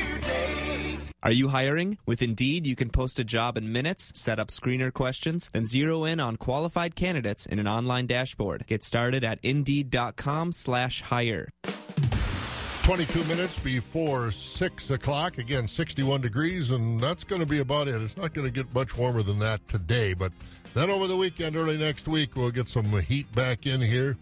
Are 1.23 1.31
you 1.31 1.49
hiring? 1.49 1.99
With 2.07 2.23
Indeed, 2.23 2.65
you 2.65 2.75
can 2.75 2.89
post 2.89 3.19
a 3.19 3.23
job 3.23 3.55
in 3.55 3.71
minutes, 3.71 4.11
set 4.15 4.39
up 4.39 4.47
screener 4.47 4.91
questions, 4.91 5.51
then 5.53 5.65
zero 5.65 6.03
in 6.03 6.19
on 6.19 6.35
qualified 6.35 6.95
candidates 6.95 7.45
in 7.45 7.59
an 7.59 7.67
online 7.67 8.07
dashboard. 8.07 8.65
Get 8.65 8.83
started 8.83 9.23
at 9.23 9.37
Indeed.com 9.43 10.51
slash 10.51 11.03
hire. 11.03 11.49
22 12.83 13.23
minutes 13.25 13.59
before 13.59 14.31
6 14.31 14.89
o'clock. 14.89 15.37
Again, 15.37 15.67
61 15.67 16.21
degrees, 16.21 16.71
and 16.71 16.99
that's 16.99 17.23
going 17.23 17.41
to 17.41 17.47
be 17.47 17.59
about 17.59 17.87
it. 17.87 18.01
It's 18.01 18.17
not 18.17 18.33
going 18.33 18.47
to 18.47 18.51
get 18.51 18.73
much 18.73 18.97
warmer 18.97 19.21
than 19.21 19.37
that 19.39 19.67
today, 19.67 20.15
but 20.15 20.31
then 20.73 20.89
over 20.89 21.05
the 21.05 21.15
weekend, 21.15 21.55
early 21.55 21.77
next 21.77 22.07
week, 22.07 22.35
we'll 22.35 22.49
get 22.49 22.67
some 22.67 22.99
heat 22.99 23.31
back 23.33 23.67
in 23.67 23.79
here. 23.79 24.17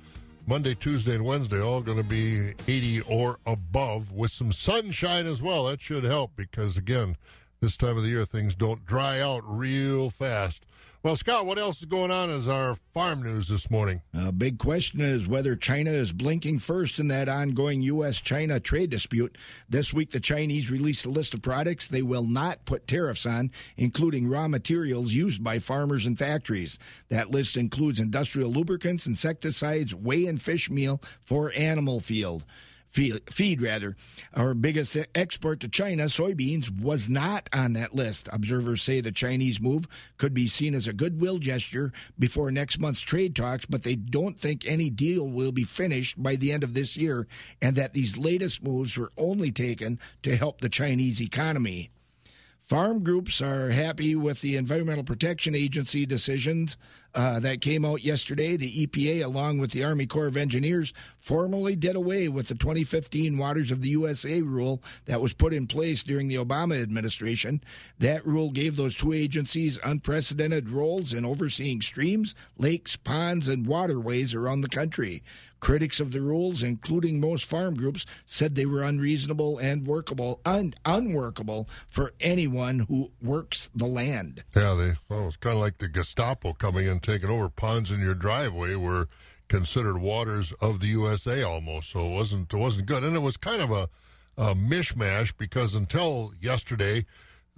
Monday, 0.50 0.74
Tuesday, 0.74 1.14
and 1.14 1.24
Wednesday 1.24 1.62
all 1.62 1.80
going 1.80 2.00
to 2.00 2.04
be 2.04 2.54
80 2.68 3.02
or 3.02 3.38
above 3.46 4.12
with 4.12 4.32
some 4.32 4.52
sunshine 4.52 5.28
as 5.28 5.44
well. 5.44 5.66
That 5.66 5.80
should 5.80 6.04
help 6.04 6.32
because, 6.36 6.76
again, 6.76 7.18
this 7.60 7.78
time 7.78 7.98
of 7.98 8.02
the 8.02 8.10
year 8.10 8.26
things 8.26 8.56
don't 8.56 8.84
dry 8.84 9.22
out 9.22 9.44
real 9.46 10.10
fast. 10.10 10.66
Well, 11.02 11.16
Scott, 11.16 11.46
what 11.46 11.58
else 11.58 11.80
is 11.80 11.86
going 11.86 12.12
on 12.12 12.30
as 12.30 12.50
our 12.50 12.76
farm 12.94 13.24
news 13.24 13.48
this 13.48 13.72
morning? 13.72 14.02
A 14.14 14.34
big 14.34 14.60
question 14.60 15.00
is 15.00 15.30
whether 15.30 15.56
China 15.56 15.92
is 15.92 16.12
blinking 16.12 16.60
first 16.60 17.00
in 17.00 17.08
that 17.08 17.30
ongoing 17.30 17.82
U.S. 17.84 18.20
China 18.20 18.60
trade 18.60 18.90
dispute. 18.90 19.38
This 19.70 19.94
week, 19.94 20.12
the 20.12 20.20
Chinese 20.20 20.70
released 20.70 21.06
a 21.06 21.10
list 21.10 21.34
of 21.34 21.42
products 21.42 21.88
they 21.88 22.02
will 22.02 22.26
not 22.26 22.66
put 22.66 22.86
tariffs 22.86 23.26
on, 23.26 23.52
including 23.78 24.30
raw 24.30 24.50
materials 24.50 25.14
used 25.14 25.42
by 25.42 25.60
farmers 25.60 26.06
and 26.06 26.20
factories. 26.20 26.78
That 27.08 27.32
list 27.32 27.56
includes 27.56 28.02
industrial 28.02 28.52
lubricants, 28.52 29.08
insecticides, 29.08 29.96
whey 29.96 30.26
and 30.26 30.42
fish 30.42 30.70
meal 30.70 31.02
for 31.22 31.54
animal 31.54 32.02
feed 32.02 32.44
feed, 32.92 33.62
rather. 33.62 33.96
Our 34.34 34.54
biggest 34.54 34.98
export 35.16 35.60
to 35.62 35.70
China, 35.70 36.06
soybeans, 36.06 36.70
was 36.82 37.10
not 37.10 37.50
on 37.54 37.74
that 37.74 37.96
list. 37.96 38.30
Observers 38.32 38.82
say 38.82 39.02
the 39.02 39.12
Chinese 39.12 39.62
move 39.62 39.88
could 40.18 40.34
be 40.34 40.48
seen 40.48 40.74
as 40.74 40.88
a 40.88 40.94
goodwill 40.94 41.38
gesture 41.38 41.92
before 42.18 42.52
next 42.52 42.80
month's 42.80 43.02
trade 43.02 43.36
talks, 43.36 43.66
but 43.66 43.84
they 43.84 43.96
don't 43.96 44.40
think 44.40 44.66
any 44.66 44.90
deal 44.90 45.28
will 45.28 45.52
be 45.52 45.64
finished 45.64 46.22
by 46.22 46.36
the 46.36 46.52
end 46.52 46.64
of 46.64 46.74
this 46.74 46.98
year, 46.98 47.28
and 47.62 47.76
that 47.76 47.94
these 47.94 48.18
latest 48.18 48.64
moves 48.64 48.98
were 48.98 49.12
only 49.18 49.52
taken 49.52 50.00
to 50.24 50.36
help 50.36 50.62
the 50.62 50.70
Chinese 50.70 51.22
economy. 51.22 51.90
Farm 52.70 53.04
groups 53.04 53.42
are 53.42 53.72
happy 53.72 54.16
with 54.16 54.42
the 54.42 54.56
Environmental 54.56 55.04
Protection 55.04 55.56
Agency 55.56 56.06
decisions 56.06 56.78
uh, 57.16 57.40
that 57.40 57.62
came 57.62 57.86
out 57.86 58.04
yesterday. 58.04 58.56
The 58.56 58.88
EPA, 58.88 59.24
along 59.24 59.60
with 59.60 59.72
the 59.72 59.84
Army 59.84 60.06
Corps 60.06 60.28
of 60.28 60.38
Engineers, 60.38 60.94
formally 61.20 61.76
did 61.76 61.96
away 61.96 62.28
with 62.30 62.48
the 62.48 62.56
2015 62.56 63.38
Waters 63.38 63.72
of 63.72 63.82
the 63.82 63.90
USA 63.90 64.42
rule 64.42 64.82
that 65.06 65.22
was 65.22 65.34
put 65.34 65.54
in 65.54 65.68
place 65.68 66.04
during 66.04 66.28
the 66.28 66.36
Obama 66.36 66.82
administration. 66.82 67.62
That 68.00 68.26
rule 68.26 68.52
gave 68.52 68.76
those 68.76 68.96
two 68.96 69.14
agencies 69.14 69.80
unprecedented 69.84 70.70
roles 70.70 71.14
in 71.14 71.26
overseeing 71.26 71.82
streams, 71.82 72.36
lakes, 72.58 72.96
ponds, 72.96 73.48
and 73.48 73.66
waterways 73.66 74.34
around 74.34 74.62
the 74.62 74.70
country. 74.70 75.24
Critics 75.60 76.00
of 76.00 76.12
the 76.12 76.22
rules, 76.22 76.64
including 76.64 77.20
most 77.20 77.46
farm 77.46 77.76
groups, 77.76 78.06
said 78.26 78.56
they 78.56 78.66
were 78.66 78.84
unreasonable 78.84 79.58
and 79.58 79.86
workable, 79.86 80.40
un- 80.46 80.74
unworkable 80.86 81.68
for 81.92 82.14
anyone 82.20 82.80
who 82.80 83.12
works 83.22 83.70
the 83.76 83.86
land. 83.86 84.44
Yeah, 84.56 84.74
they 84.74 84.94
well, 85.10 85.28
it's 85.28 85.38
kind 85.38 85.56
of 85.56 85.62
like 85.62 85.80
the 85.80 85.90
Gestapo 85.90 86.54
coming 86.54 86.88
in, 86.88 87.00
taking 87.00 87.30
over 87.30 87.50
ponds 87.50 87.92
in 87.92 88.00
your 88.00 88.16
driveway 88.16 88.76
were 88.76 89.08
considered 89.50 89.98
waters 89.98 90.54
of 90.62 90.80
the 90.80 90.88
USA 90.88 91.44
almost. 91.44 91.90
So 91.92 92.06
it 92.06 92.12
wasn't 92.12 92.54
it 92.54 92.58
wasn't 92.58 92.86
good, 92.86 93.04
and 93.04 93.16
it 93.16 93.22
was 93.22 93.36
kind 93.38 93.62
of 93.62 93.72
a, 93.72 93.90
a 94.38 94.56
mishmash 94.56 95.34
because 95.38 95.76
until 95.76 96.34
yesterday. 96.42 97.06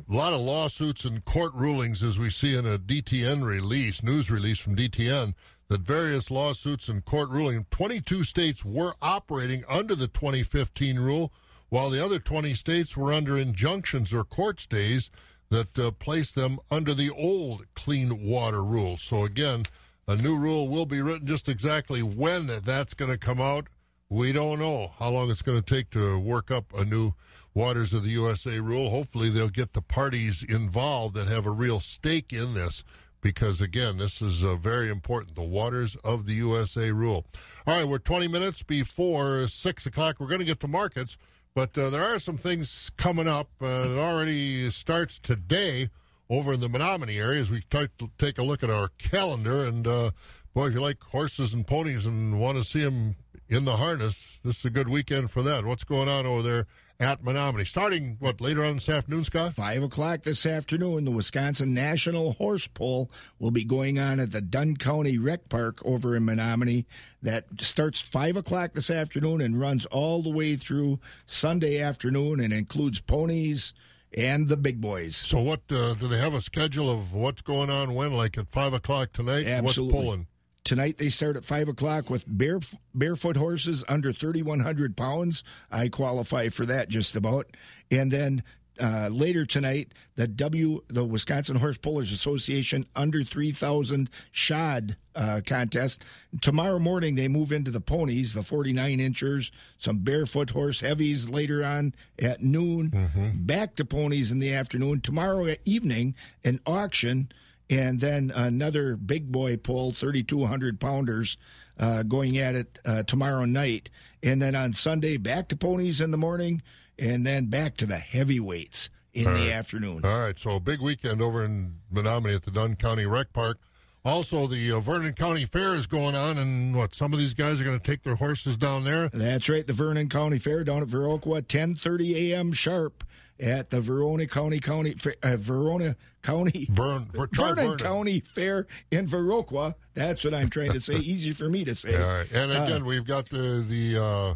A 0.09 0.15
lot 0.15 0.33
of 0.33 0.39
lawsuits 0.41 1.05
and 1.05 1.23
court 1.25 1.53
rulings, 1.53 2.01
as 2.01 2.17
we 2.17 2.31
see 2.31 2.55
in 2.55 2.65
a 2.65 2.79
DTN 2.79 3.45
release, 3.45 4.01
news 4.01 4.31
release 4.31 4.57
from 4.57 4.75
DTN, 4.75 5.35
that 5.71 5.79
various 5.79 6.29
lawsuits 6.29 6.89
and 6.89 7.05
court 7.05 7.29
ruling, 7.29 7.65
22 7.71 8.25
states 8.25 8.65
were 8.65 8.93
operating 9.01 9.63
under 9.69 9.95
the 9.95 10.09
2015 10.09 10.99
rule, 10.99 11.31
while 11.69 11.89
the 11.89 12.03
other 12.03 12.19
20 12.19 12.53
states 12.55 12.97
were 12.97 13.13
under 13.13 13.37
injunctions 13.37 14.11
or 14.11 14.25
court 14.25 14.59
stays 14.59 15.09
that 15.47 15.79
uh, 15.79 15.89
placed 15.91 16.35
them 16.35 16.59
under 16.69 16.93
the 16.93 17.09
old 17.09 17.63
clean 17.73 18.21
water 18.21 18.61
rule. 18.61 18.97
So 18.97 19.23
again, 19.23 19.63
a 20.09 20.17
new 20.17 20.37
rule 20.37 20.67
will 20.67 20.85
be 20.85 21.01
written. 21.01 21.25
Just 21.25 21.47
exactly 21.47 22.03
when 22.03 22.47
that's 22.65 22.93
going 22.93 23.11
to 23.11 23.17
come 23.17 23.39
out, 23.39 23.67
we 24.09 24.33
don't 24.33 24.59
know. 24.59 24.91
How 24.99 25.07
long 25.07 25.31
it's 25.31 25.41
going 25.41 25.61
to 25.61 25.73
take 25.75 25.89
to 25.91 26.19
work 26.19 26.51
up 26.51 26.65
a 26.73 26.83
new 26.83 27.13
Waters 27.53 27.91
of 27.91 28.03
the 28.03 28.11
USA 28.11 28.61
rule. 28.61 28.89
Hopefully, 28.89 29.29
they'll 29.29 29.49
get 29.49 29.73
the 29.73 29.81
parties 29.81 30.41
involved 30.41 31.15
that 31.15 31.27
have 31.27 31.45
a 31.45 31.51
real 31.51 31.81
stake 31.81 32.31
in 32.31 32.53
this 32.53 32.85
because, 33.21 33.61
again, 33.61 33.97
this 33.97 34.21
is 34.21 34.43
uh, 34.43 34.55
very 34.55 34.89
important. 34.89 35.35
The 35.35 35.43
Waters 35.43 35.95
of 36.03 36.25
the 36.25 36.33
USA 36.33 36.91
rule. 36.91 37.25
All 37.65 37.77
right, 37.77 37.87
we're 37.87 37.99
20 37.99 38.27
minutes 38.27 38.63
before 38.63 39.47
6 39.47 39.85
o'clock. 39.85 40.17
We're 40.19 40.27
going 40.27 40.39
to 40.39 40.45
get 40.45 40.59
to 40.61 40.67
markets, 40.67 41.17
but 41.53 41.77
uh, 41.77 41.89
there 41.89 42.03
are 42.03 42.19
some 42.19 42.37
things 42.37 42.91
coming 42.97 43.27
up. 43.27 43.49
Uh, 43.61 43.65
it 43.65 43.97
already 43.97 44.69
starts 44.71 45.19
today 45.19 45.89
over 46.29 46.53
in 46.53 46.59
the 46.59 46.69
Menomonie 46.69 47.19
area 47.19 47.41
as 47.41 47.51
we 47.51 47.61
start 47.61 47.91
to 47.99 48.09
take 48.17 48.37
a 48.37 48.43
look 48.43 48.63
at 48.63 48.69
our 48.69 48.89
calendar. 48.97 49.65
And, 49.65 49.85
uh, 49.85 50.11
boy, 50.53 50.67
if 50.67 50.73
you 50.73 50.81
like 50.81 51.01
horses 51.01 51.53
and 51.53 51.67
ponies 51.67 52.05
and 52.05 52.39
want 52.39 52.57
to 52.57 52.63
see 52.63 52.83
them 52.83 53.15
in 53.49 53.65
the 53.65 53.77
harness, 53.77 54.39
this 54.43 54.59
is 54.59 54.65
a 54.65 54.69
good 54.69 54.89
weekend 54.89 55.29
for 55.29 55.41
that. 55.43 55.65
What's 55.65 55.83
going 55.83 56.09
on 56.09 56.25
over 56.25 56.41
there 56.41 56.67
at 57.01 57.23
Menomonie? 57.23 57.67
Starting, 57.67 58.17
what, 58.19 58.39
later 58.39 58.63
on 58.63 58.75
this 58.75 58.87
afternoon, 58.87 59.23
Scott? 59.23 59.55
Five 59.55 59.83
o'clock 59.83 60.21
this 60.21 60.45
afternoon, 60.45 61.05
the 61.05 61.11
Wisconsin 61.11 61.73
National 61.73 62.33
Horse 62.33 62.67
Pull 62.67 63.09
will 63.39 63.51
be 63.51 63.63
going 63.63 63.99
on 63.99 64.19
at 64.19 64.31
the 64.31 64.41
Dunn 64.41 64.77
County 64.77 65.17
Rec 65.17 65.49
Park 65.49 65.83
over 65.83 66.15
in 66.15 66.25
Menomonie. 66.25 66.85
That 67.23 67.45
starts 67.59 68.01
five 68.01 68.37
o'clock 68.37 68.73
this 68.73 68.89
afternoon 68.89 69.41
and 69.41 69.59
runs 69.59 69.85
all 69.87 70.21
the 70.21 70.29
way 70.29 70.55
through 70.55 70.99
Sunday 71.25 71.81
afternoon 71.81 72.39
and 72.39 72.53
includes 72.53 72.99
ponies 72.99 73.73
and 74.15 74.47
the 74.47 74.57
big 74.57 74.81
boys. 74.81 75.15
So, 75.15 75.39
what 75.39 75.61
uh, 75.71 75.93
do 75.95 76.07
they 76.07 76.17
have 76.17 76.33
a 76.33 76.41
schedule 76.41 76.89
of 76.89 77.13
what's 77.13 77.41
going 77.41 77.69
on 77.69 77.93
when? 77.93 78.13
Like 78.13 78.37
at 78.37 78.49
five 78.49 78.73
o'clock 78.73 79.13
tonight? 79.13 79.47
Absolutely. 79.47 79.93
What's 79.93 80.05
pulling? 80.05 80.27
Tonight 80.63 80.97
they 80.99 81.09
start 81.09 81.37
at 81.37 81.45
five 81.45 81.67
o'clock 81.67 82.09
with 82.09 82.23
bare, 82.27 82.59
barefoot 82.93 83.35
horses 83.35 83.83
under 83.89 84.13
thirty 84.13 84.43
one 84.43 84.59
hundred 84.59 84.95
pounds. 84.95 85.43
I 85.71 85.89
qualify 85.89 86.49
for 86.49 86.65
that 86.67 86.87
just 86.87 87.15
about. 87.15 87.47
And 87.89 88.11
then 88.11 88.43
uh, 88.79 89.09
later 89.11 89.45
tonight, 89.45 89.93
the 90.15 90.27
W, 90.27 90.81
the 90.87 91.03
Wisconsin 91.03 91.57
Horse 91.57 91.77
Pullers 91.77 92.11
Association 92.11 92.85
under 92.95 93.23
three 93.23 93.51
thousand 93.51 94.09
shod 94.31 94.95
uh, 95.15 95.41
contest. 95.45 96.03
Tomorrow 96.41 96.79
morning 96.79 97.15
they 97.15 97.27
move 97.27 97.51
into 97.51 97.69
the 97.71 97.81
ponies, 97.81 98.33
the 98.33 98.43
forty 98.43 98.71
nine 98.71 98.99
inchers, 98.99 99.51
some 99.77 99.99
barefoot 99.99 100.51
horse 100.51 100.81
heavies 100.81 101.27
later 101.27 101.65
on 101.65 101.93
at 102.19 102.43
noon. 102.43 102.91
Mm-hmm. 102.91 103.45
Back 103.45 103.75
to 103.75 103.85
ponies 103.85 104.31
in 104.31 104.39
the 104.39 104.53
afternoon. 104.53 105.01
Tomorrow 105.01 105.55
evening, 105.65 106.15
an 106.43 106.59
auction 106.65 107.31
and 107.71 107.99
then 107.99 108.31
another 108.35 108.95
big 108.97 109.31
boy 109.31 109.57
pull, 109.57 109.93
3,200 109.93 110.79
pounders, 110.79 111.37
uh, 111.79 112.03
going 112.03 112.37
at 112.37 112.53
it 112.53 112.77
uh, 112.85 113.01
tomorrow 113.03 113.45
night. 113.45 113.89
And 114.21 114.41
then 114.41 114.53
on 114.55 114.73
Sunday, 114.73 115.17
back 115.17 115.47
to 115.47 115.55
ponies 115.55 116.01
in 116.01 116.11
the 116.11 116.17
morning, 116.17 116.61
and 116.99 117.25
then 117.25 117.45
back 117.45 117.77
to 117.77 117.85
the 117.85 117.97
heavyweights 117.97 118.89
in 119.13 119.27
All 119.27 119.33
the 119.33 119.39
right. 119.47 119.51
afternoon. 119.51 120.01
All 120.05 120.19
right, 120.19 120.37
so 120.37 120.55
a 120.57 120.59
big 120.59 120.81
weekend 120.81 121.21
over 121.21 121.43
in 121.43 121.75
Menomonie 121.91 122.35
at 122.35 122.43
the 122.43 122.51
Dunn 122.51 122.75
County 122.75 123.05
Rec 123.05 123.33
Park. 123.33 123.57
Also, 124.03 124.47
the 124.47 124.71
uh, 124.71 124.79
Vernon 124.79 125.13
County 125.13 125.45
Fair 125.45 125.75
is 125.75 125.85
going 125.85 126.15
on, 126.15 126.37
and 126.39 126.75
what 126.75 126.93
some 126.95 127.13
of 127.13 127.19
these 127.19 127.35
guys 127.35 127.61
are 127.61 127.63
going 127.63 127.79
to 127.79 127.85
take 127.85 128.01
their 128.03 128.15
horses 128.15 128.57
down 128.57 128.83
there. 128.83 129.09
That's 129.09 129.47
right, 129.47 129.65
the 129.65 129.73
Vernon 129.73 130.09
County 130.09 130.39
Fair 130.39 130.63
down 130.63 130.81
at 130.81 130.87
Viroqua, 130.87 131.43
10:30 131.43 132.15
a.m. 132.15 132.51
sharp 132.51 133.03
at 133.41 133.69
the 133.69 133.81
Verona 133.81 134.27
County 134.27 134.59
County 134.59 134.95
uh, 135.23 135.35
Verona 135.37 135.95
County 136.21 136.67
Vern, 136.71 137.09
try 137.33 137.49
Vernon 137.49 137.55
Vernon. 137.55 137.77
County 137.77 138.19
Fair 138.33 138.67
in 138.91 139.07
Viroqua. 139.07 139.75
That's 139.95 140.23
what 140.23 140.33
I'm 140.33 140.49
trying 140.49 140.71
to 140.73 140.79
say. 140.79 140.95
Easy 140.97 141.31
for 141.31 141.49
me 141.49 141.63
to 141.65 141.73
say. 141.75 141.95
All 141.95 142.07
right, 142.19 142.31
and 142.31 142.51
Uh, 142.51 142.63
again, 142.63 142.85
we've 142.85 143.05
got 143.05 143.29
the 143.29 143.65
the 143.67 144.01
uh, 144.01 144.35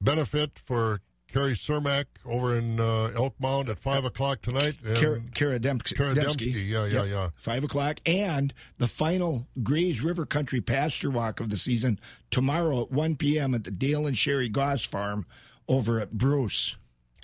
benefit 0.00 0.58
for 0.58 1.00
Kerry 1.32 1.52
Cermak 1.52 2.06
over 2.24 2.56
in 2.56 2.80
uh, 2.80 3.12
Elk 3.14 3.34
Mound 3.38 3.68
at 3.68 3.78
five 3.78 4.04
o'clock 4.04 4.42
tonight. 4.42 4.74
Kara, 4.96 5.20
Kara 5.32 5.60
Dempsky. 5.60 5.94
Kara. 5.94 6.12
Dempsky, 6.14 6.46
yeah, 6.50 6.86
yeah, 6.86 7.02
Yep. 7.02 7.06
yeah. 7.06 7.28
Five 7.36 7.62
o'clock, 7.62 8.00
and 8.04 8.52
the 8.78 8.88
final 8.88 9.46
Grays 9.62 10.02
River 10.02 10.26
Country 10.26 10.60
Pasture 10.60 11.10
Walk 11.10 11.38
of 11.38 11.48
the 11.50 11.56
season 11.56 12.00
tomorrow 12.32 12.82
at 12.82 12.90
1 12.90 13.14
p.m. 13.14 13.54
at 13.54 13.62
the 13.62 13.70
Dale 13.70 14.08
and 14.08 14.18
Sherry 14.18 14.48
Goss 14.48 14.84
Farm 14.84 15.24
over 15.68 16.00
at 16.00 16.10
Bruce. 16.10 16.76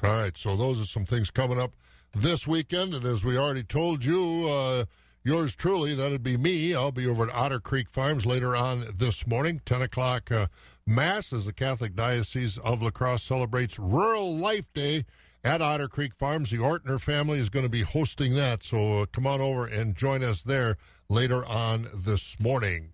All 0.02 0.12
right, 0.12 0.36
so 0.36 0.56
those 0.56 0.80
are 0.80 0.84
some 0.84 1.06
things 1.06 1.30
coming 1.30 1.58
up 1.58 1.72
this 2.14 2.46
weekend, 2.46 2.94
and 2.94 3.04
as 3.04 3.24
we 3.24 3.38
already 3.38 3.62
told 3.62 4.04
you, 4.04 4.46
uh, 4.46 4.84
yours 5.24 5.54
truly, 5.54 5.94
that'd 5.94 6.22
be 6.22 6.36
me. 6.36 6.74
I'll 6.74 6.92
be 6.92 7.06
over 7.06 7.28
at 7.28 7.34
Otter 7.34 7.60
Creek 7.60 7.88
Farms 7.90 8.26
later 8.26 8.54
on 8.54 8.94
this 8.96 9.26
morning, 9.26 9.62
ten 9.64 9.80
o'clock 9.80 10.30
uh, 10.30 10.48
mass 10.86 11.32
as 11.32 11.46
the 11.46 11.52
Catholic 11.52 11.96
Diocese 11.96 12.58
of 12.58 12.82
La 12.82 12.90
Crosse 12.90 13.22
celebrates 13.22 13.78
Rural 13.78 14.36
Life 14.36 14.72
Day 14.74 15.06
at 15.42 15.62
Otter 15.62 15.88
Creek 15.88 16.12
Farms. 16.14 16.50
The 16.50 16.58
Ortner 16.58 17.00
family 17.00 17.38
is 17.38 17.48
going 17.48 17.64
to 17.64 17.70
be 17.70 17.82
hosting 17.82 18.34
that, 18.34 18.62
so 18.62 19.00
uh, 19.00 19.06
come 19.06 19.26
on 19.26 19.40
over 19.40 19.66
and 19.66 19.96
join 19.96 20.22
us 20.22 20.42
there 20.42 20.76
later 21.08 21.44
on 21.46 21.88
this 21.94 22.38
morning. 22.38 22.90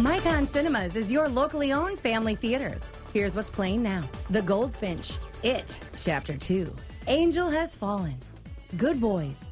Micon 0.00 0.46
Cinemas 0.46 0.96
is 0.96 1.10
your 1.10 1.28
locally 1.28 1.72
owned 1.72 1.98
family 1.98 2.34
theaters. 2.34 2.90
Here's 3.12 3.34
what's 3.34 3.50
playing 3.50 3.82
now 3.82 4.04
The 4.30 4.42
Goldfinch, 4.42 5.12
It, 5.42 5.80
Chapter 5.96 6.36
2, 6.36 6.74
Angel 7.06 7.48
Has 7.48 7.74
Fallen, 7.74 8.16
Good 8.76 9.00
Boys, 9.00 9.46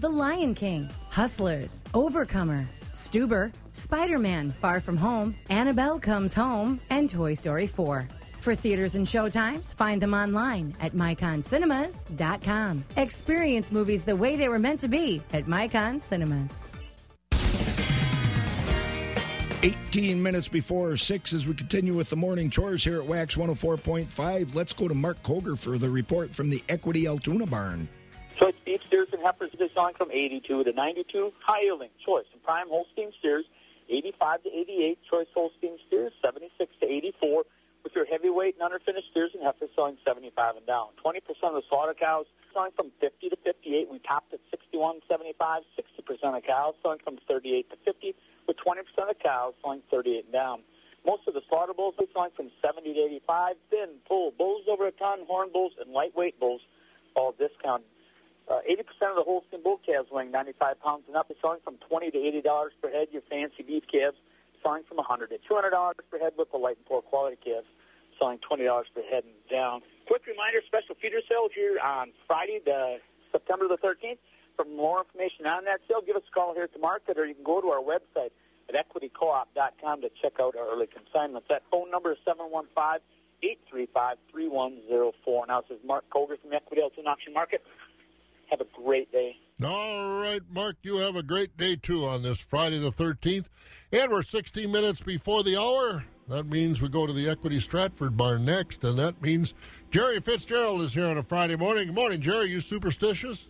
The 0.00 0.08
Lion 0.08 0.54
King, 0.54 0.88
Hustlers, 1.10 1.84
Overcomer, 1.92 2.66
Stuber, 2.90 3.52
Spider 3.72 4.18
Man 4.18 4.50
Far 4.52 4.80
From 4.80 4.96
Home, 4.96 5.36
Annabelle 5.50 5.98
Comes 5.98 6.32
Home, 6.34 6.80
and 6.88 7.10
Toy 7.10 7.34
Story 7.34 7.66
4. 7.66 8.08
For 8.40 8.54
theaters 8.54 8.94
and 8.94 9.06
showtimes, 9.06 9.74
find 9.74 10.00
them 10.00 10.14
online 10.14 10.74
at 10.80 10.94
myconcinemas.com. 10.94 12.84
Experience 12.96 13.72
movies 13.72 14.04
the 14.04 14.16
way 14.16 14.36
they 14.36 14.48
were 14.48 14.58
meant 14.58 14.80
to 14.80 14.88
be 14.88 15.22
at 15.32 15.46
Micon 15.46 16.00
Cinemas. 16.00 16.58
18 19.96 20.20
minutes 20.20 20.48
before 20.48 20.96
6 20.96 21.32
as 21.32 21.46
we 21.46 21.54
continue 21.54 21.94
with 21.94 22.08
the 22.08 22.16
morning 22.16 22.50
chores 22.50 22.82
here 22.82 23.00
at 23.00 23.06
WAXX 23.06 23.36
104.5. 23.56 24.52
Let's 24.52 24.72
go 24.72 24.88
to 24.88 24.94
Mark 24.94 25.22
Koger 25.22 25.56
for 25.56 25.78
the 25.78 25.88
report 25.88 26.34
from 26.34 26.50
the 26.50 26.60
Equity 26.68 27.06
Altoona 27.06 27.46
Barn. 27.46 27.86
Choice 28.36 28.56
beef 28.64 28.80
steers 28.88 29.06
and 29.12 29.22
heifers 29.22 29.52
are 29.60 29.68
selling 29.72 29.94
from 29.94 30.10
82 30.10 30.64
to 30.64 30.72
92. 30.72 31.32
High 31.38 31.62
yielding 31.62 31.90
choice 32.04 32.24
and 32.32 32.42
prime 32.42 32.68
Holstein 32.68 33.12
steers 33.20 33.44
85 33.88 34.42
to 34.42 34.48
88. 34.48 34.98
Choice 35.08 35.26
Holstein 35.32 35.78
steers 35.86 36.12
76 36.24 36.72
to 36.80 36.86
84. 36.86 37.44
Your 37.94 38.06
heavyweight 38.06 38.56
and 38.58 38.66
underfinished 38.66 39.06
steers 39.14 39.30
and 39.34 39.44
heifers 39.46 39.70
selling 39.76 39.96
75 40.04 40.56
and 40.56 40.66
down. 40.66 40.88
20% 40.98 41.22
of 41.46 41.54
the 41.54 41.62
slaughter 41.70 41.94
cows 41.94 42.26
selling 42.52 42.72
from 42.74 42.90
50 43.00 43.30
to 43.30 43.36
58. 43.36 43.86
We 43.88 44.00
topped 44.00 44.34
at 44.34 44.40
61, 44.50 45.06
75. 45.06 45.62
60% 45.78 46.36
of 46.36 46.42
cows 46.42 46.74
selling 46.82 46.98
from 47.04 47.18
38 47.28 47.70
to 47.70 47.76
50 47.84 48.14
with 48.48 48.56
20% 48.58 48.82
of 49.10 49.18
cows 49.22 49.54
selling 49.62 49.82
38 49.92 50.24
and 50.24 50.32
down. 50.32 50.60
Most 51.06 51.28
of 51.28 51.34
the 51.34 51.42
slaughter 51.48 51.72
bulls 51.72 51.94
are 52.00 52.10
selling 52.12 52.32
from 52.34 52.50
70 52.66 52.94
to 52.94 53.00
85. 53.30 53.54
Thin, 53.70 53.88
full, 54.08 54.32
bulls 54.32 54.66
over 54.66 54.88
a 54.88 54.92
ton, 54.92 55.20
horn 55.28 55.50
bulls, 55.52 55.72
and 55.78 55.92
lightweight 55.92 56.40
bulls, 56.40 56.62
all 57.14 57.30
discounted. 57.38 57.86
Uh, 58.50 58.58
80% 58.68 59.14
of 59.14 59.16
the 59.16 59.22
Holstein 59.22 59.62
bull 59.62 59.78
calves 59.86 60.10
weighing 60.10 60.32
95 60.32 60.80
pounds 60.82 61.04
and 61.06 61.16
up 61.16 61.30
is 61.30 61.36
selling 61.40 61.60
from 61.62 61.76
20 61.88 62.10
to 62.10 62.18
$80 62.18 62.68
per 62.82 62.90
head. 62.90 63.08
Your 63.12 63.22
fancy 63.30 63.62
beef 63.62 63.84
calves 63.86 64.18
selling 64.64 64.82
from 64.88 64.96
100 64.96 65.30
to 65.30 65.38
$200 65.48 65.70
per 66.10 66.18
head 66.18 66.32
with 66.36 66.50
the 66.50 66.58
light 66.58 66.76
and 66.76 66.86
poor 66.86 67.00
quality 67.00 67.38
calves 67.44 67.68
selling 68.18 68.38
$20 68.38 68.66
per 68.94 69.02
head 69.02 69.24
and 69.24 69.34
down. 69.50 69.82
Quick 70.06 70.26
reminder, 70.26 70.60
special 70.66 70.94
feeder 71.00 71.20
sale 71.28 71.48
here 71.54 71.78
on 71.82 72.12
Friday, 72.26 72.60
the 72.64 72.98
September 73.32 73.68
the 73.68 73.78
13th. 73.78 74.18
For 74.56 74.64
more 74.64 75.02
information 75.02 75.46
on 75.46 75.64
that 75.64 75.80
sale, 75.88 76.00
give 76.04 76.16
us 76.16 76.22
a 76.30 76.32
call 76.32 76.54
here 76.54 76.62
at 76.62 76.72
the 76.72 76.78
market, 76.78 77.18
or 77.18 77.26
you 77.26 77.34
can 77.34 77.42
go 77.42 77.60
to 77.60 77.66
our 77.68 77.82
website 77.82 78.30
at 78.68 78.74
equitycoop.com 78.74 80.00
to 80.02 80.10
check 80.22 80.34
out 80.40 80.54
our 80.56 80.72
early 80.72 80.86
consignments. 80.86 81.48
That 81.48 81.62
phone 81.70 81.90
number 81.90 82.12
is 82.12 82.18
715-835-3104. 83.42 85.48
Now, 85.48 85.60
this 85.62 85.78
is 85.78 85.84
Mark 85.84 86.04
Koger 86.14 86.38
from 86.40 86.52
Equity 86.52 86.82
Altoona 86.82 87.10
Auction 87.10 87.32
Market. 87.32 87.62
Have 88.50 88.60
a 88.60 88.66
great 88.84 89.10
day. 89.10 89.36
All 89.64 90.20
right, 90.20 90.42
Mark, 90.48 90.76
you 90.82 90.98
have 90.98 91.16
a 91.16 91.22
great 91.22 91.56
day 91.56 91.76
too 91.76 92.04
on 92.04 92.22
this 92.22 92.38
Friday 92.38 92.78
the 92.78 92.92
13th. 92.92 93.46
And 93.92 94.10
we're 94.10 94.22
16 94.22 94.70
minutes 94.70 95.00
before 95.00 95.42
the 95.42 95.60
hour. 95.60 96.04
That 96.28 96.46
means 96.46 96.80
we 96.80 96.88
go 96.88 97.06
to 97.06 97.12
the 97.12 97.28
Equity 97.28 97.60
Stratford 97.60 98.16
Barn 98.16 98.44
next, 98.44 98.82
and 98.82 98.98
that 98.98 99.20
means 99.20 99.52
Jerry 99.90 100.20
Fitzgerald 100.20 100.80
is 100.80 100.94
here 100.94 101.06
on 101.06 101.18
a 101.18 101.22
Friday 101.22 101.56
morning. 101.56 101.86
Good 101.86 101.94
morning, 101.94 102.20
Jerry. 102.20 102.46
You 102.46 102.60
superstitious? 102.62 103.46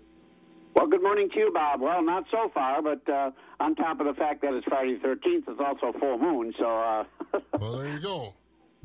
Well, 0.75 0.89
good 0.89 1.03
morning 1.03 1.31
to 1.31 1.39
you, 1.39 1.53
Bob. 1.55 1.81
Well, 1.81 2.03
not 2.03 2.25
so 2.33 2.51
far, 2.53 2.83
but 2.83 3.09
uh, 3.09 3.31
on 3.61 3.77
top 3.77 4.01
of 4.01 4.07
the 4.07 4.14
fact 4.14 4.43
that 4.43 4.53
it's 4.55 4.66
Friday 4.66 4.99
the 5.01 5.09
13th, 5.09 5.49
it's 5.49 5.61
also 5.61 5.97
full 5.99 6.18
moon, 6.18 6.53
so. 6.59 6.66
Uh, 6.66 7.05
well, 7.61 7.79
there 7.79 7.93
you 7.93 8.01
go. 8.01 8.35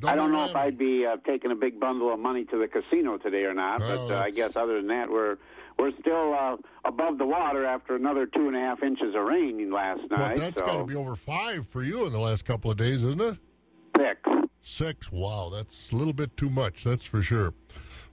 I 0.03 0.15
don't 0.15 0.31
know 0.31 0.45
if 0.45 0.55
I'd 0.55 0.77
be 0.77 1.05
uh, 1.05 1.17
taking 1.25 1.51
a 1.51 1.55
big 1.55 1.79
bundle 1.79 2.13
of 2.13 2.19
money 2.19 2.45
to 2.45 2.57
the 2.57 2.67
casino 2.67 3.17
today 3.17 3.43
or 3.43 3.53
not, 3.53 3.81
Well, 3.81 4.07
but 4.07 4.15
uh, 4.15 4.21
I 4.21 4.29
guess 4.29 4.55
other 4.55 4.77
than 4.77 4.87
that, 4.87 5.09
we're 5.09 5.37
we're 5.77 5.91
still 5.99 6.33
uh, 6.33 6.55
above 6.85 7.17
the 7.17 7.25
water 7.25 7.65
after 7.65 7.95
another 7.95 8.25
two 8.25 8.47
and 8.47 8.55
a 8.55 8.59
half 8.59 8.81
inches 8.83 9.15
of 9.15 9.23
rain 9.23 9.71
last 9.71 10.01
night. 10.09 10.37
that's 10.37 10.59
so 10.59 10.65
got 10.65 10.77
to 10.77 10.85
be 10.85 10.95
over 10.95 11.15
five 11.15 11.67
for 11.67 11.81
you 11.81 12.05
in 12.05 12.13
the 12.13 12.19
last 12.19 12.45
couple 12.45 12.71
of 12.71 12.77
days, 12.77 13.03
isn't 13.03 13.19
it? 13.19 13.37
Six. 13.99 14.19
Six. 14.61 15.11
Wow, 15.11 15.49
that's 15.53 15.91
a 15.91 15.95
little 15.95 16.13
bit 16.13 16.35
too 16.37 16.49
much, 16.49 16.83
that's 16.83 17.05
for 17.05 17.21
sure. 17.21 17.53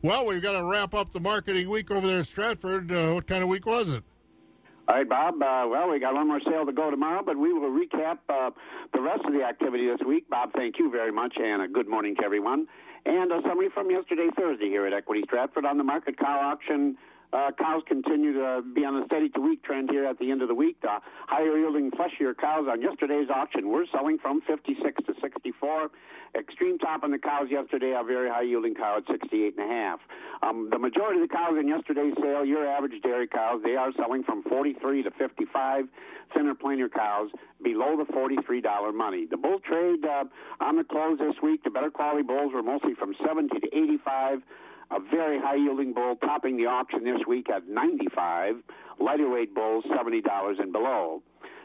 Well, 0.03 0.27
we've 0.27 0.43
got 0.43 0.53
to 0.53 0.65
wrap 0.65 0.95
up 0.95 1.13
the 1.13 1.21
marketing 1.21 1.69
week 1.69 1.91
over 1.91 2.07
there 2.07 2.21
at 2.21 2.27
Stratford. 2.27 2.91
Uh, 2.91 3.13
what 3.15 3.27
kind 3.27 3.43
of 3.43 3.49
week 3.49 3.67
was 3.67 3.91
it? 3.91 4.05
All 4.89 4.97
right, 4.97 5.09
Bob. 5.09 5.35
Uh, 5.43 5.67
well, 5.69 5.91
we 5.91 5.99
got 5.99 6.15
one 6.15 6.29
more 6.29 6.41
sale 6.49 6.65
to 6.65 6.73
go 6.73 6.91
tomorrow, 6.91 7.23
but 7.25 7.37
we 7.37 7.53
will 7.53 7.71
recap 7.71 8.19
uh, 8.29 8.51
the 8.95 9.01
rest 9.01 9.25
of 9.25 9.33
the 9.33 9.43
activity 9.43 9.87
this 9.89 10.07
week. 10.07 10.29
Bob, 10.31 10.51
thank 10.55 10.79
you 10.79 10.91
very 10.91 11.11
much, 11.11 11.35
and 11.39 11.63
a 11.63 11.69
good 11.69 11.89
morning 11.89 12.15
to 12.17 12.25
everyone. 12.25 12.67
And 13.05 13.33
a 13.33 13.41
summary 13.43 13.69
from 13.73 13.91
yesterday, 13.91 14.29
Thursday, 14.37 14.69
here 14.69 14.87
at 14.87 14.93
Equity 14.93 15.23
Stratford 15.27 15.65
on 15.65 15.79
the 15.79 15.85
market 15.85 16.19
cow 16.19 16.41
auction. 16.41 16.97
Uh, 17.33 17.51
cows 17.59 17.83
continue 17.87 18.33
to 18.33 18.63
be 18.75 18.85
on 18.85 19.03
a 19.03 19.07
steady 19.07 19.29
to 19.31 19.41
weak 19.41 19.63
trend 19.63 19.91
here 19.91 20.05
at 20.05 20.19
the 20.19 20.31
end 20.31 20.43
of 20.43 20.49
the 20.49 20.55
week. 20.55 20.81
The 20.83 20.99
higher 21.27 21.59
yielding, 21.59 21.91
fleshier 21.91 22.35
cows 22.35 22.67
on 22.71 22.81
yesterday's 22.81 23.29
auction 23.31 23.69
were 23.69 23.85
selling 23.93 24.19
from 24.19 24.41
56 24.47 25.05
to 25.07 25.15
64. 25.21 25.91
Extreme 26.39 26.79
top 26.79 27.03
on 27.03 27.11
the 27.11 27.19
cows 27.19 27.49
yesterday, 27.51 27.95
a 27.99 28.05
very 28.05 28.29
high 28.29 28.43
yielding 28.43 28.75
cow 28.75 28.99
at 28.99 29.05
68 29.11 29.57
and 29.59 29.71
a 29.71 29.73
half. 29.73 30.01
Um, 30.43 30.69
the 30.71 30.79
majority 30.79 31.21
of 31.21 31.29
the 31.29 31.35
cows 31.35 31.57
in 31.59 31.69
yesterday's 31.69 32.15
sale, 32.21 32.45
your 32.45 32.67
average 32.67 33.01
dairy 33.03 33.27
cows, 33.27 33.61
they 33.65 33.75
are 33.75 33.91
selling 33.97 34.23
from 34.23 34.43
43 34.45 35.03
to 35.05 35.11
55. 35.11 35.87
Thinner, 36.35 36.55
plainer 36.55 36.89
cows 36.89 37.31
below 37.63 37.97
the 37.97 38.11
$43 38.13 38.95
money. 38.95 39.27
The 39.31 39.37
bull 39.37 39.61
trade 39.61 40.05
uh, 40.05 40.25
on 40.61 40.77
the 40.77 40.85
close 40.85 41.19
this 41.19 41.37
week, 41.43 41.65
the 41.65 41.71
better 41.71 41.91
quality 41.91 42.23
bulls 42.23 42.53
were 42.53 42.63
mostly 42.63 42.95
from 42.95 43.15
70 43.25 43.61
to 43.61 43.67
85 43.67 44.43
a 44.91 45.01
very 45.11 45.41
high 45.41 45.57
yielding 45.57 45.93
bull 45.93 46.17
topping 46.17 46.57
the 46.57 46.67
auction 46.67 47.05
this 47.05 47.27
week 47.27 47.49
at 47.51 47.69
95 47.69 48.57
lighter 49.01 49.29
weight 49.29 49.55
bulls 49.55 49.85
$70 49.85 50.23
and 50.61 50.73
below. 50.73 51.23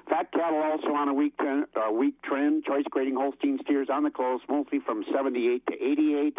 Fat 0.09 0.31
cattle 0.33 0.61
also 0.61 0.93
on 0.93 1.07
a 1.07 1.13
weak 1.13 1.37
trend, 1.37 1.65
uh, 1.75 1.91
weak 1.91 2.21
trend. 2.23 2.65
Choice 2.65 2.83
grading 2.89 3.15
holstein 3.15 3.59
steers 3.63 3.87
on 3.91 4.03
the 4.03 4.09
close 4.09 4.41
mostly 4.49 4.79
from 4.79 5.03
78 5.13 5.63
to 5.67 5.73
88 5.73 6.37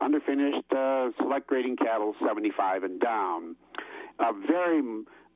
underfinished 0.00 0.70
uh, 0.70 1.10
select 1.20 1.46
grading 1.46 1.76
cattle 1.76 2.14
75 2.24 2.84
and 2.84 3.00
down. 3.00 3.56
A 4.20 4.32
very 4.46 4.82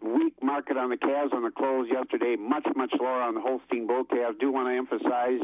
weak 0.00 0.34
market 0.42 0.76
on 0.76 0.90
the 0.90 0.96
calves 0.96 1.32
on 1.32 1.42
the 1.42 1.50
close 1.50 1.88
yesterday 1.90 2.36
much 2.36 2.66
much 2.76 2.92
lower 3.00 3.22
on 3.22 3.34
the 3.34 3.40
holstein 3.40 3.86
bull 3.86 4.04
calves. 4.04 4.36
Do 4.38 4.52
want 4.52 4.68
to 4.68 4.76
emphasize 4.76 5.40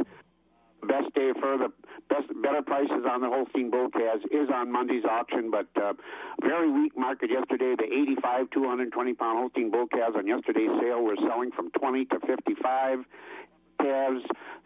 best 0.87 1.13
day 1.15 1.33
for 1.41 1.59
the 1.59 1.73
best 2.09 2.29
better 2.43 2.63
prices 2.63 3.05
on 3.09 3.21
the 3.21 3.29
Holstein 3.29 3.71
bull 3.71 3.89
calves 3.91 4.25
is 4.31 4.49
on 4.53 4.73
Monday's 4.73 5.05
auction, 5.05 5.51
but 5.51 5.69
uh, 5.77 5.93
very 6.41 6.71
weak 6.71 6.97
market 6.97 7.31
yesterday. 7.31 7.75
The 7.77 7.85
85 7.85 8.51
220 8.51 9.15
pound 9.15 9.39
Holstein 9.39 9.71
bull 9.71 9.87
calves 9.89 10.17
on 10.17 10.27
yesterday's 10.27 10.71
sale 10.81 11.03
were 11.03 11.17
selling 11.29 11.51
from 11.51 11.71
20 11.73 12.05
to 12.07 12.21
55. 12.21 13.05
Calves, 13.81 14.23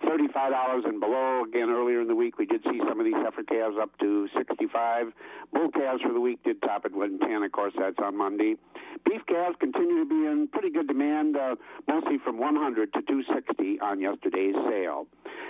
thirty-five 0.06 0.50
dollars 0.52 0.84
and 0.86 1.00
below. 1.00 1.44
Again, 1.48 1.70
earlier 1.70 2.00
in 2.00 2.08
the 2.08 2.14
week, 2.14 2.38
we 2.38 2.46
did 2.46 2.62
see 2.64 2.80
some 2.88 2.98
of 2.98 3.04
these 3.04 3.14
heifer 3.14 3.42
calves 3.42 3.76
up 3.80 3.96
to 3.98 4.28
sixty-five. 4.36 5.12
Bull 5.52 5.70
calves 5.70 6.02
for 6.02 6.12
the 6.12 6.20
week 6.20 6.42
did 6.44 6.60
top 6.62 6.84
at 6.84 6.92
one 6.92 7.18
ten. 7.18 7.42
Of 7.42 7.52
course, 7.52 7.74
that's 7.78 7.98
on 8.02 8.16
Monday. 8.16 8.56
Beef 9.04 9.22
calves 9.26 9.56
continue 9.60 9.98
to 10.04 10.08
be 10.08 10.26
in 10.26 10.48
pretty 10.52 10.70
good 10.70 10.86
demand, 10.86 11.36
uh, 11.36 11.56
mostly 11.88 12.18
from 12.22 12.38
100 12.38 12.92
to 12.92 13.02
260 13.02 13.80
on 13.80 14.00
yesterday's 14.00 14.54
sale. 14.68 15.06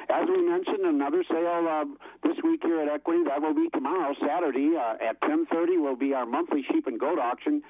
As 0.09 0.27
we 0.29 0.43
mentioned, 0.49 0.85
another 0.85 1.25
sale 1.29 1.67
uh, 1.69 1.85
this 2.23 2.37
week 2.43 2.61
here 2.63 2.81
at 2.81 2.89
Equity. 2.89 3.25
That 3.27 3.41
will 3.43 3.55
be 3.55 3.69
tomorrow, 3.73 4.15
Saturday 4.21 4.73
uh, 4.77 4.95
at 5.03 5.21
10:30. 5.23 5.81
Will 5.83 5.97
be 5.97 6.15
our 6.15 6.27
monthly 6.27 6.65
sheep 6.71 6.87
and 6.87 6.99
goat 6.99 7.19
auction. 7.19 7.63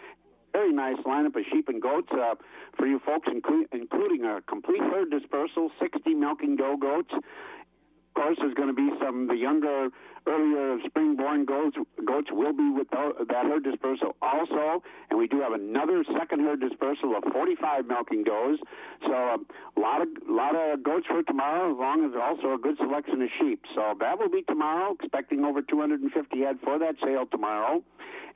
Very 0.53 0.73
nice 0.73 0.97
lineup 1.07 1.37
of 1.37 1.45
sheep 1.51 1.69
and 1.69 1.81
goats 1.81 2.09
uh, 2.13 2.35
for 2.77 2.87
you 2.87 3.01
folks, 3.05 3.29
inclu- 3.29 3.67
including 3.73 4.25
a 4.25 4.43
complete 4.43 4.83
herd 4.83 5.11
dispersal, 5.11 5.71
60 5.81 6.15
milking 6.15 6.57
doe 6.57 6.77
goats. 6.77 7.13
Of 7.13 8.15
course, 8.15 8.37
there's 8.41 8.55
going 8.55 8.69
to 8.69 8.75
be 8.75 8.91
some 9.03 9.27
the 9.29 9.37
younger, 9.37 9.89
earlier 10.27 10.75
uh, 10.75 10.87
spring-born 10.87 11.45
goats. 11.45 11.77
Goats 12.05 12.29
will 12.31 12.53
be 12.53 12.71
with 12.71 12.89
tho- 12.91 13.15
that 13.29 13.47
herd 13.47 13.65
dispersal 13.65 14.17
also, 14.23 14.83
and 15.11 15.19
we 15.19 15.27
do 15.27 15.41
have 15.41 15.53
another 15.53 16.05
second 16.19 16.41
herd 16.41 16.61
dispersal 16.61 17.17
of 17.17 17.25
45 17.33 17.87
milking 17.87 18.25
does. 18.25 18.59
So 19.07 19.13
a 19.13 19.81
lot 19.81 20.03
of 20.03 20.09
lot 20.29 20.55
of 20.55 20.83
goats 20.83 21.07
for 21.07 21.23
tomorrow, 21.23 21.73
as 21.73 21.79
long 21.79 22.05
as 22.05 22.13
also 22.21 22.55
a 22.55 22.59
good 22.59 22.77
selection 22.79 23.23
of 23.23 23.29
sheep. 23.41 23.63
So 23.75 23.95
that 24.01 24.19
will 24.19 24.31
be 24.31 24.43
tomorrow. 24.43 24.95
Expecting 24.99 25.45
over 25.45 25.63
250 25.63 26.41
head 26.41 26.59
for 26.63 26.79
that 26.79 26.97
sale 27.05 27.27
tomorrow. 27.31 27.83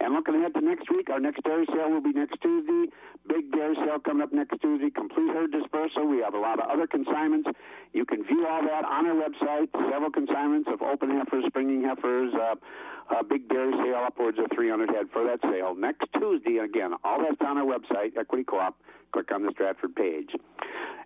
And 0.00 0.12
looking 0.12 0.34
ahead 0.36 0.52
to 0.54 0.60
next 0.60 0.90
week, 0.90 1.08
our 1.08 1.20
next 1.20 1.42
dairy 1.42 1.64
sale 1.72 1.90
will 1.90 2.02
be 2.02 2.12
next 2.12 2.36
Tuesday. 2.42 2.92
Big 3.26 3.50
dairy 3.50 3.74
sale 3.76 3.98
coming 3.98 4.22
up 4.22 4.32
next 4.32 4.60
Tuesday. 4.60 4.90
Complete 4.90 5.32
herd 5.32 5.52
dispersal. 5.52 6.06
We 6.06 6.20
have 6.20 6.34
a 6.34 6.38
lot 6.38 6.60
of 6.60 6.68
other 6.68 6.86
consignments. 6.86 7.48
You 7.92 8.04
can 8.04 8.22
view 8.24 8.46
all 8.46 8.62
that 8.62 8.84
on 8.84 9.06
our 9.06 9.16
website. 9.16 9.68
Several 9.90 10.10
consignments 10.10 10.68
of 10.70 10.82
open 10.82 11.10
heifers, 11.10 11.44
springing 11.76 11.88
heifers, 11.88 12.32
uh, 12.34 13.14
uh, 13.14 13.22
big 13.22 13.48
dairy 13.48 13.72
sale 13.72 14.02
upwards 14.06 14.38
of 14.38 14.46
300 14.54 14.90
head 14.90 15.06
for 15.12 15.24
that 15.24 15.40
sale 15.42 15.74
next 15.74 16.04
Tuesday. 16.18 16.58
Again, 16.58 16.92
all 17.04 17.18
that's 17.18 17.40
on 17.40 17.58
our 17.58 17.64
website, 17.64 18.16
Equity 18.18 18.44
Co-op. 18.44 18.76
Click 19.12 19.30
on 19.32 19.42
the 19.42 19.52
Stratford 19.52 19.94
page. 19.94 20.30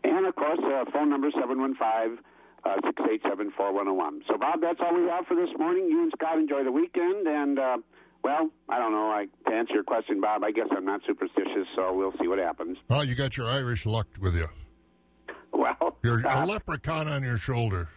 And 0.04 0.26
of 0.26 0.34
course, 0.34 0.60
uh, 0.64 0.84
phone 0.92 1.10
number 1.10 1.30
715- 1.30 2.18
uh, 2.62 2.76
687-4101. 2.84 4.20
So, 4.28 4.36
Bob, 4.36 4.60
that's 4.60 4.80
all 4.82 4.94
we 4.94 5.08
have 5.08 5.26
for 5.26 5.34
this 5.34 5.48
morning. 5.58 5.88
You 5.88 6.02
and 6.02 6.12
Scott 6.14 6.36
enjoy 6.36 6.62
the 6.62 6.70
weekend, 6.70 7.26
and, 7.26 7.58
uh, 7.58 7.78
well, 8.22 8.50
I 8.68 8.78
don't 8.78 8.92
know. 8.92 9.10
I, 9.10 9.28
to 9.48 9.56
answer 9.56 9.72
your 9.72 9.82
question, 9.82 10.20
Bob, 10.20 10.44
I 10.44 10.50
guess 10.50 10.66
I'm 10.70 10.84
not 10.84 11.00
superstitious, 11.06 11.66
so 11.74 11.94
we'll 11.94 12.12
see 12.20 12.28
what 12.28 12.38
happens. 12.38 12.76
Oh, 12.90 13.00
you 13.00 13.14
got 13.14 13.38
your 13.38 13.48
Irish 13.48 13.86
luck 13.86 14.08
with 14.20 14.34
you. 14.34 14.46
Well, 15.54 15.96
You're 16.02 16.20
a 16.26 16.44
leprechaun 16.44 17.08
on 17.08 17.22
your 17.22 17.38
shoulder. 17.38 17.88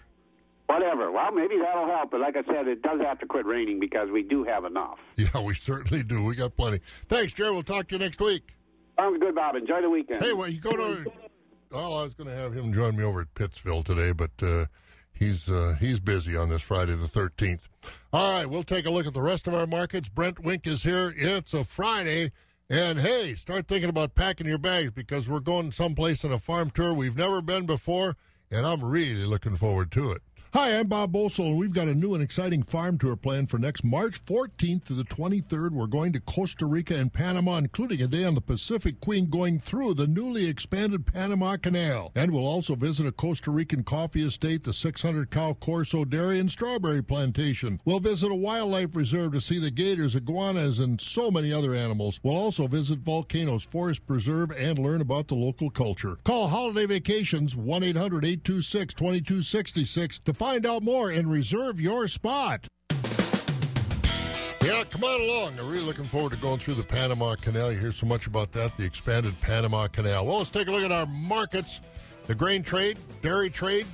Whatever. 0.74 1.11
Well, 1.11 1.32
maybe 1.32 1.57
that'll 1.59 1.86
help. 1.88 2.11
But 2.11 2.21
like 2.21 2.36
I 2.36 2.43
said, 2.45 2.67
it 2.67 2.82
does 2.82 2.99
have 3.01 3.19
to 3.19 3.26
quit 3.28 3.45
raining 3.45 3.80
because 3.80 4.09
we 4.09 4.24
do 4.24 4.43
have 4.43 4.65
enough. 4.65 4.99
Yeah, 5.15 5.41
we 5.41 5.53
certainly 5.53 6.03
do. 6.03 6.24
We 6.24 6.36
got 6.36 6.57
plenty. 6.57 6.80
Thanks, 7.07 7.34
Jerry. 7.34 7.51
We'll 7.51 7.63
talk 7.63 7.88
to 7.89 7.95
you 7.95 7.99
next 7.99 8.19
week. 8.19 8.43
Sounds 8.99 9.19
good, 9.19 9.36
Bob. 9.36 9.55
Enjoy 9.55 9.82
the 9.82 9.89
weekend. 9.89 10.24
Hey, 10.24 10.34
well, 10.34 10.47
you 10.49 10.59
go 10.59 10.76
to. 10.76 11.11
Oh, 11.71 11.99
I 11.99 12.03
was 12.03 12.13
going 12.13 12.30
to 12.30 12.36
have 12.36 12.53
him 12.53 12.74
join 12.74 12.95
me 12.95 13.03
over 13.03 13.21
at 13.21 13.34
Pittsville 13.36 13.84
today, 13.84 14.11
but 14.11 14.32
uh, 14.41 14.65
he's 15.13 15.47
uh, 15.47 15.76
he's 15.80 15.99
busy 15.99 16.36
on 16.36 16.49
this 16.49 16.61
Friday 16.61 16.95
the 16.95 17.07
thirteenth. 17.07 17.67
All 18.11 18.32
right, 18.32 18.47
we'll 18.47 18.63
take 18.63 18.86
a 18.86 18.89
look 18.89 19.05
at 19.07 19.13
the 19.13 19.21
rest 19.21 19.47
of 19.47 19.53
our 19.53 19.67
markets. 19.67 20.09
Brent 20.09 20.39
Wink 20.39 20.67
is 20.67 20.84
here. 20.84 21.13
It's 21.15 21.53
a 21.53 21.63
Friday, 21.63 22.32
and 22.69 22.99
hey, 22.99 23.36
start 23.36 23.67
thinking 23.67 23.89
about 23.89 24.15
packing 24.15 24.47
your 24.47 24.57
bags 24.59 24.91
because 24.91 25.30
we're 25.30 25.39
going 25.39 25.71
someplace 25.71 26.26
on 26.26 26.32
a 26.32 26.39
farm 26.39 26.69
tour 26.69 26.93
we've 26.93 27.17
never 27.17 27.41
been 27.41 27.65
before, 27.65 28.15
and 28.51 28.65
I'm 28.65 28.84
really 28.84 29.26
looking 29.26 29.57
forward 29.57 29.91
to 29.93 30.11
it. 30.11 30.21
Hi, 30.54 30.78
I'm 30.78 30.86
Bob 30.86 31.12
Bosold, 31.12 31.47
and 31.47 31.58
we've 31.58 31.74
got 31.74 31.88
a 31.88 31.95
new 31.95 32.14
and 32.14 32.22
exciting 32.22 32.62
farm 32.62 32.99
tour 32.99 33.16
planned 33.16 33.49
for 33.49 33.58
next 33.58 33.84
March 33.84 34.24
14th 34.24 34.86
to 34.86 34.93
the 34.93 35.04
23rd. 35.04 35.72
We're 35.72 35.88
going 35.88 36.14
to 36.14 36.20
Costa 36.20 36.68
Rica 36.68 36.95
and 36.95 37.12
Panama, 37.12 37.58
including 37.58 38.04
a 38.04 38.08
day 38.08 38.24
on 38.24 38.36
the 38.36 38.39
Pacific 38.39 39.01
Queen 39.01 39.32
going 39.32 39.60
through 39.60 39.95
the 39.95 40.06
newly 40.06 40.45
expanded 40.45 41.08
Panama 41.08 41.58
Canal. 41.58 42.12
And 42.14 42.32
we'll 42.32 42.45
also 42.45 42.76
visit 42.76 43.08
a 43.08 43.12
Costa 43.12 43.49
Rican 43.49 43.84
coffee 43.84 44.22
estate, 44.22 44.64
the 44.64 44.76
600 44.76 45.32
cow 45.32 45.54
Corso 45.56 46.06
Dairy 46.06 46.39
and 46.39 46.51
Strawberry 46.51 47.01
Plantation. 47.01 47.82
We'll 47.84 47.99
visit 47.99 48.32
a 48.32 48.36
wildlife 48.36 48.95
reserve 48.95 49.32
to 49.32 49.41
see 49.41 49.58
the 49.58 49.72
gators, 49.72 50.14
iguanas, 50.14 50.78
and 50.78 51.01
so 51.01 51.32
many 51.32 51.51
other 51.51 51.74
animals. 51.74 52.20
We'll 52.22 52.36
also 52.36 52.68
visit 52.68 52.99
Volcanoes 52.99 53.64
Forest 53.64 54.06
Preserve 54.06 54.51
and 54.51 54.78
learn 54.78 55.01
about 55.01 55.30
the 55.30 55.36
local 55.36 55.72
culture. 55.72 56.20
Call 56.24 56.47
Holiday 56.47 56.86
Vacations 56.86 57.56
1 57.56 57.82
800 57.82 58.24
826 58.24 58.93
2266 58.93 60.20
to 60.20 60.43
find 60.44 60.66
out 60.66 60.84
more 60.84 61.10
and 61.10 61.32
reserve 61.32 61.80
your 61.80 62.06
spot. 62.06 62.68
Yeah, 64.62 64.84
come 64.89 65.06
on 65.06 65.22
along. 65.22 65.58
I'm 65.58 65.70
really 65.70 65.86
looking 65.86 66.04
forward 66.04 66.34
to 66.34 66.38
going 66.38 66.60
through 66.60 66.74
the 66.74 66.84
Panama 66.84 67.36
Canal. 67.36 67.72
You 67.72 67.80
hear 67.80 67.94
so 67.94 68.06
much 68.08 68.28
about 68.28 68.52
that, 68.52 68.76
the 68.76 68.84
expanded 68.84 69.39
Panama 69.39 69.88
Canal. 69.88 70.26
Well, 70.26 70.39
let's 70.39 70.50
take 70.50 70.68
a 70.68 70.72
look 70.72 70.84
at 70.84 70.91
our 70.91 71.06
markets. 71.06 71.80
The 72.26 72.36
grain 72.36 72.62
trade, 72.62 72.98
dairy 73.22 73.50
trade, 73.50 73.86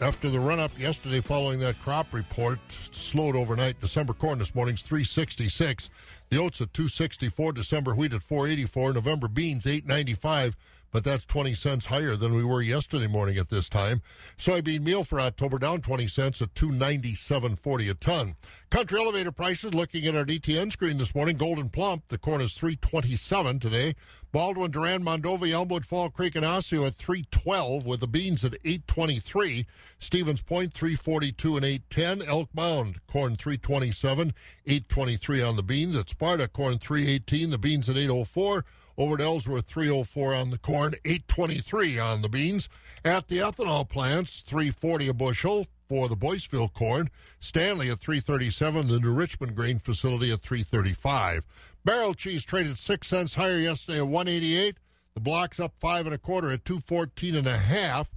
after 0.00 0.30
the 0.30 0.38
run 0.38 0.60
up 0.60 0.70
yesterday 0.78 1.20
following 1.20 1.58
that 1.58 1.76
crop 1.82 2.14
report, 2.14 2.60
slowed 2.92 3.34
overnight. 3.34 3.80
December 3.80 4.12
corn 4.12 4.38
this 4.38 4.54
morning's 4.54 4.82
366. 4.82 5.90
The 6.30 6.38
oats 6.38 6.60
at 6.60 6.72
264. 6.72 7.54
December 7.54 7.96
wheat 7.96 8.12
at 8.12 8.22
484. 8.22 8.92
November 8.92 9.26
beans 9.26 9.66
895 9.66 10.56
but 10.90 11.04
that's 11.04 11.24
20 11.24 11.54
cents 11.54 11.86
higher 11.86 12.16
than 12.16 12.34
we 12.34 12.44
were 12.44 12.62
yesterday 12.62 13.06
morning 13.06 13.36
at 13.38 13.48
this 13.48 13.68
time. 13.68 14.02
Soybean 14.38 14.82
meal 14.82 15.04
for 15.04 15.20
October 15.20 15.58
down 15.58 15.80
20 15.80 16.08
cents 16.08 16.40
at 16.42 16.54
297.40 16.54 17.90
a 17.90 17.94
ton. 17.94 18.36
Country 18.70 19.00
elevator 19.00 19.32
prices 19.32 19.74
looking 19.74 20.06
at 20.06 20.14
our 20.14 20.24
DTN 20.24 20.72
screen 20.72 20.98
this 20.98 21.14
morning. 21.14 21.38
Gold'n 21.38 21.72
Plump, 21.72 22.04
the 22.08 22.18
corn 22.18 22.40
is 22.40 22.52
327 22.52 23.60
today. 23.60 23.94
Baldwin, 24.30 24.70
Durand, 24.70 25.04
Mondovi, 25.04 25.52
Elmwood, 25.52 25.86
Fall 25.86 26.10
Creek, 26.10 26.36
and 26.36 26.44
Osseo 26.44 26.84
at 26.84 26.96
312 26.96 27.86
with 27.86 28.00
the 28.00 28.06
beans 28.06 28.44
at 28.44 28.54
823. 28.64 29.66
Stevens 29.98 30.42
Point 30.42 30.74
342 30.74 31.56
and 31.56 31.64
810. 31.64 32.28
Elk 32.28 32.50
Mound, 32.54 33.00
corn 33.06 33.36
327, 33.36 34.34
823 34.66 35.42
on 35.42 35.56
the 35.56 35.62
beans. 35.62 35.96
At 35.96 36.10
Sparta, 36.10 36.46
corn 36.46 36.78
318, 36.78 37.50
the 37.50 37.58
beans 37.58 37.88
at 37.88 37.96
804. 37.96 38.64
Over 38.98 39.14
at 39.14 39.20
Ellsworth, 39.20 39.66
304 39.66 40.34
on 40.34 40.50
the 40.50 40.58
corn, 40.58 40.94
823 41.04 42.00
on 42.00 42.20
the 42.20 42.28
beans. 42.28 42.68
At 43.04 43.28
the 43.28 43.38
ethanol 43.38 43.88
plants, 43.88 44.40
340 44.40 45.08
a 45.08 45.14
bushel 45.14 45.68
for 45.88 46.08
the 46.08 46.16
Boyceville 46.16 46.72
corn. 46.72 47.08
Stanley 47.38 47.90
at 47.90 48.00
337, 48.00 48.88
the 48.88 48.98
New 48.98 49.12
Richmond 49.12 49.54
grain 49.54 49.78
facility 49.78 50.32
at 50.32 50.40
335. 50.40 51.44
Barrel 51.84 52.12
cheese 52.12 52.44
traded 52.44 52.76
six 52.76 53.06
cents 53.06 53.36
higher 53.36 53.56
yesterday 53.56 53.98
at 53.98 54.08
188. 54.08 54.78
The 55.14 55.20
block's 55.20 55.60
up 55.60 55.74
five 55.78 56.06
and 56.06 56.14
a 56.14 56.18
quarter 56.18 56.50
at 56.50 56.64
214 56.64 57.36
and 57.36 57.46
a 57.46 57.56
half. 57.56 58.10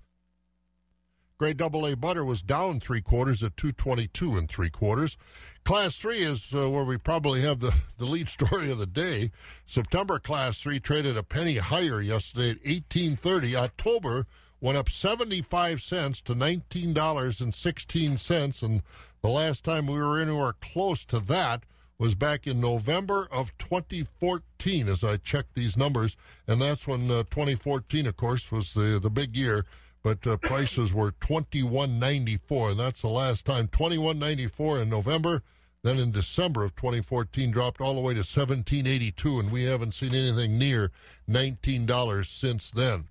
Grade 1.38 1.58
double 1.58 1.88
A 1.88 1.96
butter 1.96 2.26
was 2.26 2.42
down 2.42 2.80
three 2.80 3.02
quarters 3.02 3.42
at 3.42 3.58
222 3.58 4.38
and 4.38 4.50
three 4.50 4.70
quarters. 4.70 5.18
Class 5.64 5.96
three 5.96 6.24
is 6.24 6.56
uh, 6.56 6.68
where 6.70 6.84
we 6.84 6.98
probably 6.98 7.42
have 7.42 7.60
the, 7.60 7.74
the 7.98 8.06
lead 8.06 8.30
story 8.30 8.72
of 8.72 8.78
the 8.78 8.86
day. 8.86 9.32
September 9.66 10.20
class 10.20 10.60
three 10.60 10.80
traded 10.80 11.18
a 11.18 11.24
penny 11.24 11.58
higher 11.58 12.00
yesterday 12.02 12.52
at 12.52 12.64
1830. 12.66 13.56
October 13.56 14.28
went 14.60 14.78
up 14.78 14.90
75 14.90 15.82
cents 15.82 16.22
to 16.22 16.36
$19.16. 16.36 18.64
And 18.64 18.84
the 19.22 19.30
last 19.30 19.64
time 19.64 19.88
we 19.88 20.00
were 20.00 20.20
anywhere 20.20 20.54
close 20.54 21.06
to 21.06 21.20
that 21.20 21.64
was 21.98 22.16
back 22.16 22.48
in 22.48 22.60
November 22.60 23.28
of 23.32 23.58
2014 23.60 24.88
as 24.88 25.04
I 25.04 25.18
checked 25.18 25.54
these 25.54 25.78
numbers. 25.78 26.18
And 26.48 26.60
that's 26.62 26.88
when 26.88 27.12
uh, 27.12 27.24
2014, 27.30 28.08
of 28.08 28.18
course, 28.18 28.52
was 28.52 28.74
the, 28.74 29.00
the 29.02 29.12
big 29.12 29.36
year 29.36 29.66
but 30.04 30.26
uh, 30.26 30.38
prices 30.38 30.94
were 30.94 31.12
twenty 31.20 31.64
one 31.64 32.00
ninety 32.00 32.38
four, 32.38 32.72
and 32.72 32.80
that's 32.80 33.02
the 33.02 33.08
last 33.08 33.46
time 33.46 33.68
twenty 33.68 33.98
one 33.98 34.20
ninety 34.20 34.48
four 34.48 34.80
in 34.80 34.90
November. 34.90 35.44
Then 35.84 35.98
in 35.98 36.12
December 36.12 36.64
of 36.64 36.76
2014, 36.76 37.50
dropped 37.50 37.82
all 37.82 37.96
the 37.96 38.02
way 38.02 38.14
to 38.14 38.20
1782, 38.20 39.40
and 39.40 39.52
we 39.52 39.64
haven't 39.64 39.96
seen 39.96 40.14
anything 40.14 40.60
near 40.60 40.92
$19 41.28 42.26
since 42.28 42.70
then. 42.70 43.06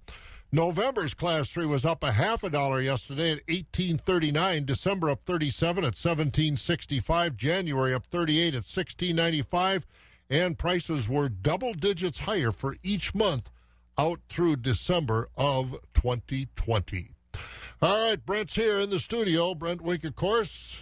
November's 0.53 1.15
class 1.15 1.49
three 1.49 1.67
was 1.67 1.85
up 1.85 2.03
a 2.03 2.13
half 2.13 2.43
a 2.43 2.51
dollar 2.51 2.81
yesterday 2.81 3.33
at 3.33 3.49
1839. 3.49 4.65
December 4.65 5.11
up 5.11 5.21
37 5.25 5.85
at 5.85 5.97
1765. 5.97 7.37
January 7.37 7.95
up 7.95 8.07
38 8.07 8.49
at 8.49 8.55
1695, 8.55 9.87
and 10.29 10.59
prices 10.59 11.09
were 11.09 11.29
double 11.29 11.73
digits 11.73 12.21
higher 12.21 12.53
for 12.53 12.77
each 12.83 13.15
month 13.15 13.49
out 14.01 14.21
through 14.31 14.57
December 14.57 15.29
of 15.37 15.73
2020. 15.93 17.11
All 17.83 18.09
right, 18.09 18.25
Brent's 18.25 18.55
here 18.55 18.79
in 18.79 18.89
the 18.89 18.99
studio. 18.99 19.55
Brent 19.55 19.83
Wink, 19.83 20.05
of 20.05 20.17
course. 20.17 20.77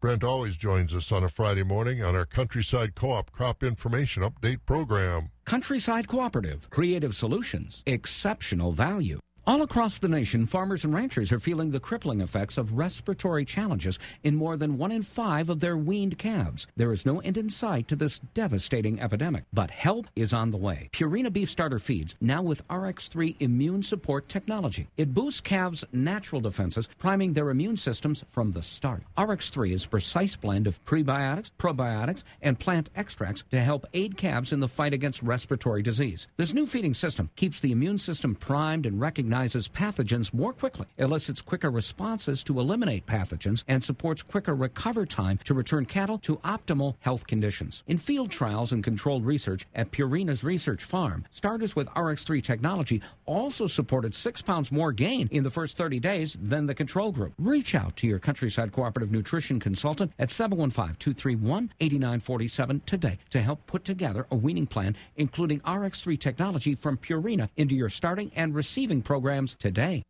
Brent 0.00 0.24
always 0.24 0.56
joins 0.56 0.92
us 0.92 1.12
on 1.12 1.22
a 1.22 1.28
Friday 1.28 1.62
morning 1.62 2.02
on 2.02 2.16
our 2.16 2.26
Countryside 2.26 2.96
Co 2.96 3.10
op 3.12 3.30
Crop 3.30 3.62
Information 3.62 4.24
Update 4.24 4.60
program. 4.66 5.30
Countryside 5.44 6.08
Cooperative, 6.08 6.68
creative 6.68 7.14
solutions, 7.14 7.84
exceptional 7.86 8.72
value. 8.72 9.20
All 9.46 9.62
across 9.62 9.98
the 9.98 10.06
nation, 10.06 10.44
farmers 10.44 10.84
and 10.84 10.92
ranchers 10.92 11.32
are 11.32 11.40
feeling 11.40 11.70
the 11.70 11.80
crippling 11.80 12.20
effects 12.20 12.58
of 12.58 12.74
respiratory 12.74 13.46
challenges 13.46 13.98
in 14.22 14.36
more 14.36 14.58
than 14.58 14.76
one 14.76 14.92
in 14.92 15.02
five 15.02 15.48
of 15.48 15.60
their 15.60 15.78
weaned 15.78 16.18
calves. 16.18 16.66
There 16.76 16.92
is 16.92 17.06
no 17.06 17.20
end 17.20 17.38
in 17.38 17.48
sight 17.48 17.88
to 17.88 17.96
this 17.96 18.20
devastating 18.34 19.00
epidemic, 19.00 19.44
but 19.50 19.70
help 19.70 20.08
is 20.14 20.34
on 20.34 20.50
the 20.50 20.58
way. 20.58 20.90
Purina 20.92 21.32
Beef 21.32 21.50
Starter 21.50 21.78
Feeds, 21.78 22.16
now 22.20 22.42
with 22.42 22.66
RX3 22.68 23.36
immune 23.40 23.82
support 23.82 24.28
technology. 24.28 24.88
It 24.98 25.14
boosts 25.14 25.40
calves' 25.40 25.86
natural 25.90 26.42
defenses, 26.42 26.90
priming 26.98 27.32
their 27.32 27.48
immune 27.48 27.78
systems 27.78 28.22
from 28.30 28.52
the 28.52 28.62
start. 28.62 29.04
RX3 29.16 29.72
is 29.72 29.84
a 29.86 29.88
precise 29.88 30.36
blend 30.36 30.66
of 30.66 30.84
prebiotics, 30.84 31.50
probiotics, 31.58 32.24
and 32.42 32.58
plant 32.58 32.90
extracts 32.94 33.42
to 33.50 33.60
help 33.60 33.86
aid 33.94 34.18
calves 34.18 34.52
in 34.52 34.60
the 34.60 34.68
fight 34.68 34.92
against 34.92 35.22
respiratory 35.22 35.82
disease. 35.82 36.28
This 36.36 36.52
new 36.52 36.66
feeding 36.66 36.94
system 36.94 37.30
keeps 37.36 37.60
the 37.60 37.72
immune 37.72 37.98
system 37.98 38.34
primed 38.34 38.84
and 38.84 39.00
recognized 39.00 39.29
recognizes 39.30 39.68
pathogens 39.68 40.34
more 40.34 40.52
quickly, 40.52 40.86
elicits 40.98 41.40
quicker 41.40 41.70
responses 41.70 42.42
to 42.42 42.58
eliminate 42.58 43.06
pathogens, 43.06 43.62
and 43.68 43.80
supports 43.80 44.22
quicker 44.22 44.56
recover 44.56 45.06
time 45.06 45.38
to 45.44 45.54
return 45.54 45.86
cattle 45.86 46.18
to 46.18 46.38
optimal 46.38 46.96
health 46.98 47.24
conditions. 47.28 47.84
In 47.86 47.96
field 47.96 48.32
trials 48.32 48.72
and 48.72 48.82
controlled 48.82 49.24
research 49.24 49.68
at 49.72 49.92
Purina's 49.92 50.42
research 50.42 50.82
farm, 50.82 51.24
starters 51.30 51.76
with 51.76 51.86
RX3 51.90 52.42
technology 52.42 53.02
also 53.24 53.68
supported 53.68 54.16
six 54.16 54.42
pounds 54.42 54.72
more 54.72 54.90
gain 54.90 55.28
in 55.30 55.44
the 55.44 55.50
first 55.50 55.76
30 55.76 56.00
days 56.00 56.36
than 56.42 56.66
the 56.66 56.74
control 56.74 57.12
group. 57.12 57.32
Reach 57.38 57.76
out 57.76 57.96
to 57.98 58.08
your 58.08 58.18
Countryside 58.18 58.72
Cooperative 58.72 59.12
Nutrition 59.12 59.60
consultant 59.60 60.12
at 60.18 60.30
715 60.30 60.96
231 60.98 61.72
8947 61.78 62.82
today 62.84 63.18
to 63.30 63.40
help 63.40 63.64
put 63.68 63.84
together 63.84 64.26
a 64.32 64.36
weaning 64.36 64.66
plan, 64.66 64.96
including 65.16 65.60
RX3 65.60 66.18
technology 66.18 66.74
from 66.74 66.96
Purina 66.96 67.48
into 67.56 67.76
your 67.76 67.88
starting 67.88 68.32
and 68.34 68.56
receiving 68.56 69.00
programs 69.20 69.54
today. 69.56 70.02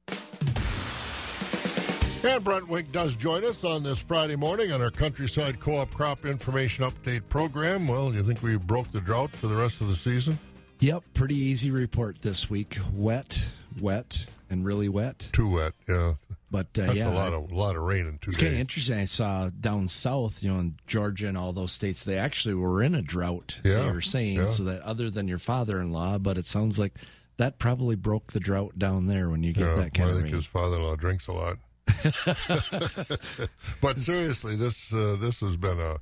And 2.23 2.45
Brent 2.45 2.69
Wink 2.69 2.93
does 2.93 3.17
join 3.17 3.45
us 3.45 3.65
on 3.65 3.83
this 3.83 3.99
Friday 3.99 4.37
morning 4.37 4.71
on 4.71 4.81
our 4.81 4.93
Countryside 4.93 5.59
Co 5.59 5.79
op 5.79 5.93
Crop 5.93 6.25
Information 6.25 6.85
Update 6.85 7.29
program. 7.29 7.89
Well, 7.89 8.15
you 8.15 8.23
think 8.23 8.41
we 8.41 8.57
broke 8.57 8.93
the 8.93 9.01
drought 9.01 9.33
for 9.33 9.49
the 9.49 9.57
rest 9.57 9.81
of 9.81 9.89
the 9.89 9.97
season? 9.97 10.39
Yep, 10.79 11.03
pretty 11.13 11.35
easy 11.35 11.73
report 11.73 12.23
this 12.23 12.49
week. 12.49 12.79
Wet, 12.95 13.43
wet, 13.81 14.27
and 14.49 14.65
really 14.65 14.89
wet. 14.89 15.29
Too 15.33 15.51
wet, 15.51 15.73
yeah. 15.89 16.15
But 16.53 16.67
uh, 16.79 16.87
That's 16.87 16.95
yeah, 16.95 17.13
a 17.13 17.15
lot 17.15 17.33
of 17.33 17.51
a 17.51 17.55
lot 17.55 17.75
of 17.75 17.83
rain 17.83 18.07
in 18.07 18.19
two 18.19 18.29
it's 18.29 18.37
kind 18.37 18.53
of 18.53 18.61
interesting. 18.61 18.99
I 18.99 19.07
saw 19.07 19.51
down 19.51 19.89
south, 19.89 20.43
you 20.45 20.53
know, 20.53 20.61
in 20.61 20.77
Georgia 20.87 21.27
and 21.27 21.37
all 21.37 21.53
those 21.53 21.73
states, 21.73 22.05
they 22.05 22.19
actually 22.19 22.55
were 22.55 22.81
in 22.81 22.95
a 22.95 23.03
drought. 23.03 23.59
Yeah, 23.65 23.87
they 23.87 23.93
were 23.93 24.01
saying 24.01 24.37
yeah. 24.37 24.47
so 24.47 24.65
that 24.65 24.83
other 24.83 25.11
than 25.11 25.27
your 25.27 25.39
father-in-law, 25.39 26.19
but 26.19 26.39
it 26.39 26.47
sounds 26.47 26.79
like 26.79 26.95
that 27.41 27.59
probably 27.59 27.97
broke 27.97 28.33
the 28.33 28.41
drought 28.41 28.79
down 28.79 29.07
there 29.07 29.31
when 29.31 29.43
you 29.43 29.53
get 29.53 29.67
Yeah, 29.67 29.75
that 29.77 29.95
kind 29.95 30.09
I 30.11 30.13
of 30.13 30.17
think 30.19 30.25
rain. 30.27 30.35
his 30.35 30.45
father-in-law 30.47 30.97
drinks 30.97 31.27
a 31.27 31.33
lot. 31.33 31.57
but 33.83 33.99
seriously, 33.99 34.57
this 34.57 34.93
uh, 34.93 35.17
this 35.19 35.41
has 35.41 35.57
been 35.57 35.81
a, 35.81 35.97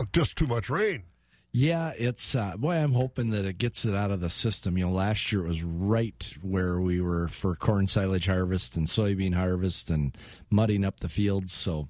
a 0.00 0.06
just 0.12 0.36
too 0.36 0.46
much 0.46 0.68
rain. 0.70 1.04
Yeah, 1.52 1.92
it's 1.98 2.34
uh, 2.34 2.56
boy. 2.56 2.76
I'm 2.76 2.94
hoping 2.94 3.30
that 3.30 3.44
it 3.44 3.58
gets 3.58 3.84
it 3.84 3.94
out 3.94 4.10
of 4.10 4.20
the 4.20 4.30
system. 4.30 4.78
You 4.78 4.86
know, 4.86 4.92
last 4.92 5.30
year 5.32 5.44
it 5.44 5.48
was 5.48 5.62
right 5.62 6.32
where 6.40 6.80
we 6.80 7.00
were 7.00 7.28
for 7.28 7.54
corn 7.54 7.86
silage 7.86 8.26
harvest 8.26 8.76
and 8.76 8.86
soybean 8.86 9.34
harvest 9.34 9.90
and 9.90 10.16
mudding 10.50 10.84
up 10.84 11.00
the 11.00 11.10
fields. 11.10 11.52
So 11.52 11.88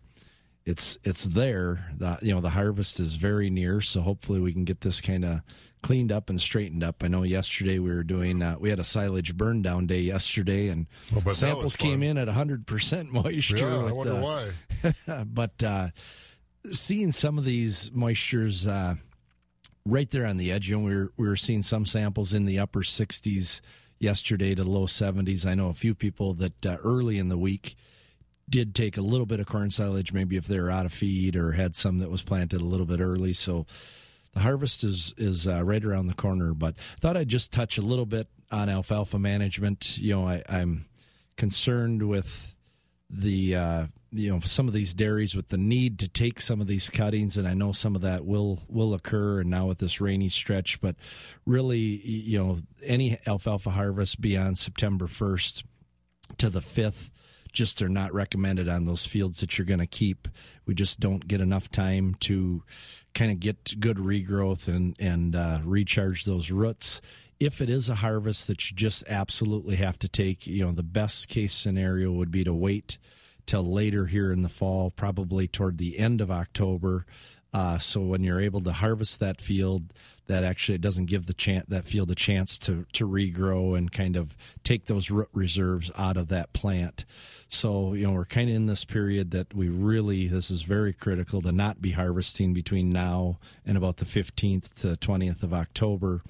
it's 0.67 0.99
it's 1.05 1.25
there. 1.27 1.87
The, 1.97 2.19
you 2.23 2.35
know, 2.35 2.41
the 2.41 2.51
harvest 2.51 2.99
is 2.99 3.15
very 3.15 3.51
near. 3.51 3.81
So 3.81 4.01
hopefully 4.01 4.41
we 4.41 4.53
can 4.53 4.65
get 4.65 4.81
this 4.81 5.01
kind 5.01 5.25
of 5.25 5.41
cleaned 5.83 6.13
up 6.13 6.31
and 6.31 6.41
straightened 6.41 6.85
up. 6.85 7.03
I 7.03 7.09
know 7.09 7.23
yesterday 7.23 7.79
we 7.79 7.93
were 7.93 8.05
doing 8.05 8.43
uh, 8.43 8.57
we 8.59 8.71
had 8.71 8.79
a 8.79 8.85
silage 8.85 9.37
burn 9.37 9.63
down 9.63 9.87
day 9.87 10.01
yesterday 10.01 10.69
and 10.69 10.87
Oh, 11.11 11.17
but 11.17 11.25
that 11.25 11.35
samples 11.35 11.77
came 11.77 12.03
in 12.03 12.17
at 12.17 12.29
100 12.29 12.67
percent 12.67 13.13
moisture. 13.13 13.57
Yeah, 13.57 13.87
I 13.87 13.93
wonder 13.93 14.15
uh, 14.15 14.21
why. 14.21 15.25
but 15.27 15.63
uh, 15.63 15.89
seeing 16.71 17.13
some 17.13 17.39
of 17.39 17.45
these 17.45 17.91
moistures 17.91 18.67
uh, 18.67 18.95
right 19.85 20.11
there 20.11 20.27
on 20.27 20.37
the 20.37 20.53
edge, 20.53 20.71
know, 20.71 20.81
we 20.81 20.95
were, 20.95 21.13
we 21.17 21.29
were 21.29 21.37
seeing 21.37 21.63
some 21.63 21.85
samples 21.85 22.33
in 22.33 22.45
the 22.45 22.59
upper 22.59 22.81
60s 22.81 23.61
yesterday 23.99 24.55
to 24.55 24.65
low 24.65 24.87
70s. 24.87 25.47
I 25.47 25.55
know 25.55 25.69
a 25.69 25.75
few 25.75 25.95
people 25.95 26.35
that 26.35 26.67
uh, 26.67 26.77
early 26.83 27.19
in 27.19 27.29
the 27.29 27.39
week 27.39 27.77
did 28.49 28.75
take 28.75 28.97
a 28.97 29.03
little 29.03 29.27
bit 29.27 29.41
of 29.41 29.47
corn 29.47 29.71
silage, 29.71 30.13
maybe 30.13 30.37
if 30.37 30.47
they 30.47 30.61
were 30.61 30.71
out 30.71 30.87
of 30.87 30.93
feed 30.93 31.37
or 31.37 31.53
had 31.53 31.75
some 31.75 31.99
that 31.99 32.11
was 32.11 32.23
planted 32.23 32.61
a 32.61 32.65
little 32.65 32.87
bit 32.87 33.01
early. 33.01 33.33
So 33.33 33.67
the 34.33 34.41
harvest 34.41 34.85
is 34.85 35.15
is 35.17 35.47
uh, 35.47 35.65
right 35.65 35.85
around 35.85 36.07
the 36.07 36.15
corner. 36.15 36.55
But 36.55 36.75
I 36.97 37.01
thought 37.01 37.17
I'd 37.17 37.29
just 37.29 37.53
touch 37.53 37.79
a 37.79 37.83
little 37.83 38.07
bit 38.07 38.29
on 38.51 38.69
alfalfa 38.69 39.19
management. 39.19 39.99
You 39.99 40.15
know, 40.15 40.29
I, 40.29 40.43
I'm 40.49 40.87
concerned 41.37 42.09
with 42.09 42.57
the 43.11 43.55
uh, 43.55 43.87
you 44.11 44.33
know 44.33 44.41
some 44.41 44.69
of 44.69 44.75
these 44.75 44.95
dairies 44.95 45.37
with 45.37 45.49
the 45.49 45.59
need 45.59 45.99
to 45.99 46.09
take 46.09 46.41
some 46.41 46.61
of 46.61 46.67
these 46.67 46.89
cuttings, 46.89 47.37
and 47.37 47.47
I 47.47 47.55
know 47.55 47.73
some 47.73 47.95
of 47.95 48.03
that 48.03 48.25
will 48.25 48.61
will 48.69 48.95
occur. 48.95 49.41
And 49.41 49.51
now 49.51 49.67
with 49.67 49.79
this 49.79 50.01
rainy 50.01 50.31
stretch, 50.31 50.81
but 50.81 50.97
really, 51.45 51.79
you 51.79 52.39
know, 52.39 52.59
any 52.83 53.19
alfalfa 53.27 53.71
harvest 53.71 54.21
beyond 54.21 54.57
September 54.59 55.07
first 55.07 55.65
to 56.39 56.49
the 56.49 56.63
fifth 56.63 57.11
just 57.53 57.83
are 57.83 57.89
not 57.89 58.15
recommended 58.15 58.69
on 58.69 58.87
those 58.87 59.05
fields 59.05 59.41
that 59.41 59.59
you're 59.59 59.67
going 59.67 59.79
to 59.79 59.87
keep. 59.87 60.27
We 60.65 60.75
just 60.75 61.01
don't 61.01 61.29
get 61.29 61.41
enough 61.41 61.71
time 61.71 62.15
to 62.21 62.63
kind 63.15 63.31
of 63.31 63.41
get 63.41 63.79
good 63.81 63.97
regrowth 63.97 64.69
and 64.69 64.97
and 64.99 65.37
uh, 65.37 65.61
recharge 65.65 66.25
those 66.25 66.51
roots. 66.51 67.01
If 67.41 67.61
it 67.61 67.69
is 67.69 67.89
a 67.89 67.97
harvest 67.97 68.47
that 68.47 68.71
you 68.71 68.77
just 68.77 69.05
absolutely 69.09 69.77
have 69.77 69.99
to 70.01 70.09
take, 70.09 70.47
you 70.47 70.65
know, 70.65 70.73
the 70.73 70.83
best 70.83 71.29
case 71.29 71.53
scenario 71.53 72.13
would 72.13 72.31
be 72.31 72.45
to 72.45 72.55
wait 72.55 72.99
till 73.47 73.65
later 73.65 74.07
here 74.07 74.31
in 74.31 74.43
the 74.43 74.49
fall, 74.49 74.91
probably 74.91 75.49
toward 75.49 75.79
the 75.79 75.99
end 75.99 76.21
of 76.21 76.31
October. 76.31 77.05
Uh, 77.53 77.79
so 77.79 78.01
when 78.01 78.23
you're 78.23 78.41
able 78.41 78.61
to 78.63 78.73
harvest 78.73 79.21
that 79.21 79.41
field, 79.41 79.93
that 80.33 80.45
actually 80.45 80.77
it 80.77 80.81
doesn't 80.81 81.07
give 81.07 81.27
the 81.27 81.35
chan- 81.35 81.65
that 81.69 81.85
field 81.85 82.11
a 82.11 82.15
chance 82.15 82.59
to 82.59 82.87
to 82.95 83.07
regrow 83.07 83.77
and 83.77 83.93
kind 83.93 84.17
of 84.17 84.35
take 84.65 84.87
those 84.87 85.11
root 85.11 85.29
reserves 85.35 85.91
out 85.97 86.17
of 86.17 86.29
that 86.29 86.53
plant. 86.55 87.05
So 87.49 87.93
you 87.93 88.07
know 88.07 88.13
we're 88.13 88.25
kind 88.25 88.49
of 88.49 88.57
in 88.57 88.67
this 88.67 88.87
period 88.87 89.31
that 89.33 89.53
we 89.53 89.69
really 89.69 90.29
this 90.29 90.51
is 90.51 90.63
very 90.63 90.95
critical 90.95 91.43
to 91.43 91.53
not 91.53 91.83
be 91.83 91.91
harvesting 91.91 92.55
between 92.55 92.89
now 92.89 93.39
and 93.67 93.77
about 93.77 93.99
the 93.99 94.07
15th 94.07 94.81
to 94.81 94.97
20th 94.97 95.43
of 95.43 95.53
October 95.53 96.23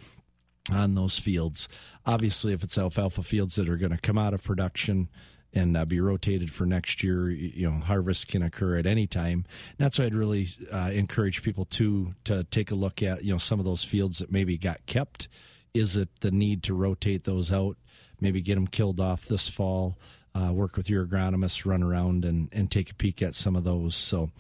on 0.70 0.94
those 0.94 1.18
fields. 1.18 1.68
Obviously, 2.05 2.53
if 2.53 2.64
it's 2.64 2.78
alfalfa 2.78 3.22
fields 3.22 3.55
that 3.55 3.68
are 3.68 3.76
going 3.76 3.92
to 3.92 3.98
come 3.98 4.18
out 4.18 4.34
of 4.34 4.42
production 4.42 5.09
and 5.55 5.76
uh, 5.76 5.84
be 5.84 6.00
rotated 6.00 6.53
for 6.53 6.64
next 6.64 7.03
year, 7.03 7.30
you 7.30 7.70
know, 7.70 7.78
harvest 7.78 8.28
can 8.28 8.42
occur 8.42 8.76
at 8.76 8.86
any 8.86 9.07
time. 9.07 9.44
And 9.70 9.78
that's 9.78 9.98
why 9.98 10.07
I'd 10.07 10.14
really 10.14 10.48
uh, 10.72 10.90
encourage 10.92 11.42
people 11.42 11.64
to 11.66 12.14
to 12.24 12.44
take 12.44 12.70
a 12.70 12.74
look 12.74 13.03
at 13.03 13.24
you 13.24 13.32
know 13.32 13.38
some 13.38 13.59
of 13.59 13.64
those 13.64 13.84
fields 13.84 14.18
that 14.18 14.32
maybe 14.32 14.57
got 14.57 14.84
kept. 14.86 15.28
Is 15.74 15.96
it 15.96 16.09
the 16.20 16.30
need 16.30 16.62
to 16.64 16.74
rotate 16.74 17.24
those 17.24 17.53
out? 17.53 17.76
Maybe 18.20 18.40
get 18.40 18.55
them 18.55 18.66
killed 18.66 19.00
off 19.00 19.26
this 19.26 19.48
fall. 19.48 19.98
Uh, 20.34 20.53
work 20.53 20.76
with 20.76 20.88
your 20.88 21.07
agronomist, 21.07 21.66
run 21.66 21.82
around 21.82 22.24
and, 22.24 22.48
and 22.53 22.70
take 22.70 22.90
a 22.90 22.94
peek 22.94 23.20
at 23.20 23.34
some 23.34 23.55
of 23.55 23.64
those. 23.64 23.94
So, 23.94 24.30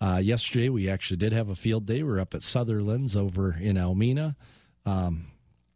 uh, 0.00 0.16
yesterday 0.22 0.70
we 0.70 0.88
actually 0.88 1.18
did 1.18 1.32
have 1.34 1.50
a 1.50 1.54
field 1.54 1.84
day. 1.84 2.02
We're 2.02 2.20
up 2.20 2.34
at 2.34 2.42
Sutherland's 2.42 3.14
over 3.14 3.54
in 3.54 3.76
Almena. 3.76 4.36
Um, 4.86 5.26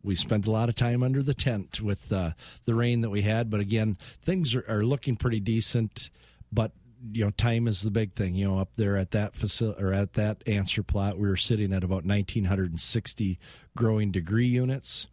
we 0.02 0.14
spent 0.14 0.46
a 0.46 0.50
lot 0.50 0.68
of 0.68 0.74
time 0.74 1.02
under 1.02 1.22
the 1.22 1.34
tent 1.34 1.80
with 1.80 2.12
uh, 2.12 2.30
the 2.64 2.74
rain 2.74 3.00
that 3.00 3.10
we 3.10 3.22
had, 3.22 3.50
but 3.50 3.60
again, 3.60 3.96
things 4.22 4.54
are, 4.54 4.64
are 4.68 4.84
looking 4.84 5.16
pretty 5.16 5.40
decent. 5.40 6.10
But 6.52 6.72
you 7.12 7.24
know, 7.24 7.30
time 7.30 7.68
is 7.68 7.82
the 7.82 7.90
big 7.90 8.14
thing. 8.14 8.34
You 8.34 8.48
know, 8.48 8.58
up 8.58 8.70
there 8.76 8.96
at 8.96 9.10
that 9.12 9.34
facility 9.34 9.82
or 9.82 9.92
at 9.92 10.14
that 10.14 10.42
answer 10.46 10.82
plot, 10.82 11.18
we 11.18 11.28
were 11.28 11.36
sitting 11.36 11.72
at 11.72 11.84
about 11.84 12.04
1,960 12.04 13.38
growing 13.76 14.10
degree 14.10 14.46
units. 14.46 15.06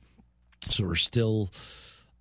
So 0.70 0.86
we're 0.86 0.96
still 0.96 1.52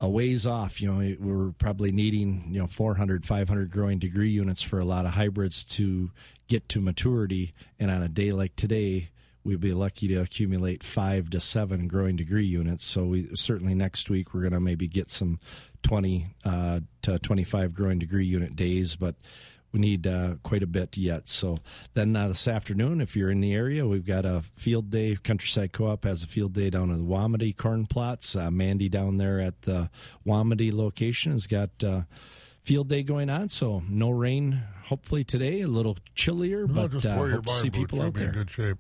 a 0.01 0.09
ways 0.09 0.47
off. 0.47 0.81
You 0.81 0.93
know, 0.93 1.17
we're 1.19 1.53
probably 1.53 1.93
needing 1.93 2.47
you 2.49 2.61
know 2.61 2.67
400, 2.67 3.25
500 3.27 3.71
growing 3.71 3.99
degree 3.99 4.31
units 4.31 4.63
for 4.63 4.79
a 4.79 4.85
lot 4.85 5.07
of 5.07 5.13
hybrids 5.13 5.65
to 5.77 6.11
get 6.49 6.69
to 6.71 6.81
maturity. 6.81 7.55
And 7.79 7.91
on 7.91 8.03
a 8.03 8.09
day 8.09 8.33
like 8.33 8.57
today, 8.57 9.11
we'd 9.45 9.61
be 9.61 9.75
lucky 9.75 10.09
to 10.09 10.17
accumulate 10.17 10.83
five 10.83 11.31
to 11.31 11.41
seven 11.41 11.87
growing 11.87 12.17
degree 12.17 12.47
units. 12.47 12.85
So 12.85 13.05
we 13.05 13.29
certainly 13.35 13.75
next 13.75 14.09
week 14.11 14.33
we're 14.35 14.41
going 14.41 14.53
to 14.55 14.61
maybe 14.61 14.89
get 14.89 15.11
some 15.11 15.39
20 15.83 16.27
uh, 16.45 16.81
to 17.03 17.19
25 17.19 17.75
growing 17.75 17.99
degree 17.99 18.25
unit 18.27 18.57
days, 18.57 18.97
but 18.97 19.17
we 19.71 19.81
need 19.81 20.07
uh, 20.07 20.37
quite 20.45 20.63
a 20.63 20.67
bit 20.69 20.97
yet. 20.97 21.29
So 21.29 21.59
then 21.95 22.15
uh, 22.15 22.29
this 22.29 22.47
afternoon, 22.47 23.01
if 23.01 23.17
you're 23.17 23.31
in 23.31 23.41
the 23.41 23.53
area, 23.53 23.87
we've 23.87 24.07
got 24.07 24.25
a 24.25 24.43
field 24.55 24.89
day. 24.89 25.17
Countryside 25.23 25.73
Co-op 25.73 26.05
has 26.05 26.23
a 26.23 26.29
field 26.29 26.53
day 26.53 26.71
down 26.71 26.91
in 26.91 26.99
the 27.07 27.13
Wamedy 27.15 27.55
corn 27.57 27.85
plots. 27.85 28.37
Uh, 28.37 28.51
Mandy 28.53 28.89
down 28.89 29.17
there 29.19 29.41
at 29.41 29.63
the 29.63 29.91
Wamedy 30.25 30.73
location 30.73 31.33
has 31.33 31.47
got 31.49 31.71
uh, 31.83 32.03
field 32.63 32.89
day 32.89 33.03
going 33.03 33.29
on. 33.29 33.49
So 33.49 33.83
no 33.89 34.11
rain, 34.11 34.63
hopefully 34.85 35.25
today. 35.25 35.63
A 35.63 35.69
little 35.69 35.99
chillier, 36.15 36.67
No, 36.69 36.89
but 36.89 37.05
uh, 37.05 37.17
hope 37.17 37.47
to 37.47 37.55
see 37.55 37.71
people 37.71 38.01
out 38.01 38.15
be 38.15 38.21
in 38.21 38.27
there. 38.27 38.33
good 38.33 38.51
shape. 38.51 38.79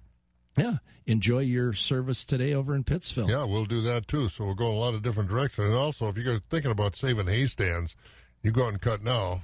Yeah, 0.56 0.76
enjoy 1.06 1.40
your 1.40 1.72
service 1.72 2.24
today 2.24 2.54
over 2.54 2.74
in 2.74 2.84
Pittsville. 2.84 3.28
Yeah, 3.28 3.44
we'll 3.44 3.64
do 3.64 3.80
that 3.82 4.08
too. 4.08 4.28
So 4.28 4.44
we'll 4.44 4.54
go 4.54 4.68
a 4.68 4.72
lot 4.72 4.94
of 4.94 5.02
different 5.02 5.28
directions. 5.28 5.68
And 5.68 5.76
also, 5.76 6.08
if 6.08 6.16
you're 6.16 6.40
thinking 6.50 6.70
about 6.70 6.96
saving 6.96 7.26
hay 7.26 7.46
stands, 7.46 7.96
you 8.42 8.52
go 8.52 8.66
out 8.66 8.72
and 8.72 8.80
cut 8.80 9.02
now. 9.02 9.42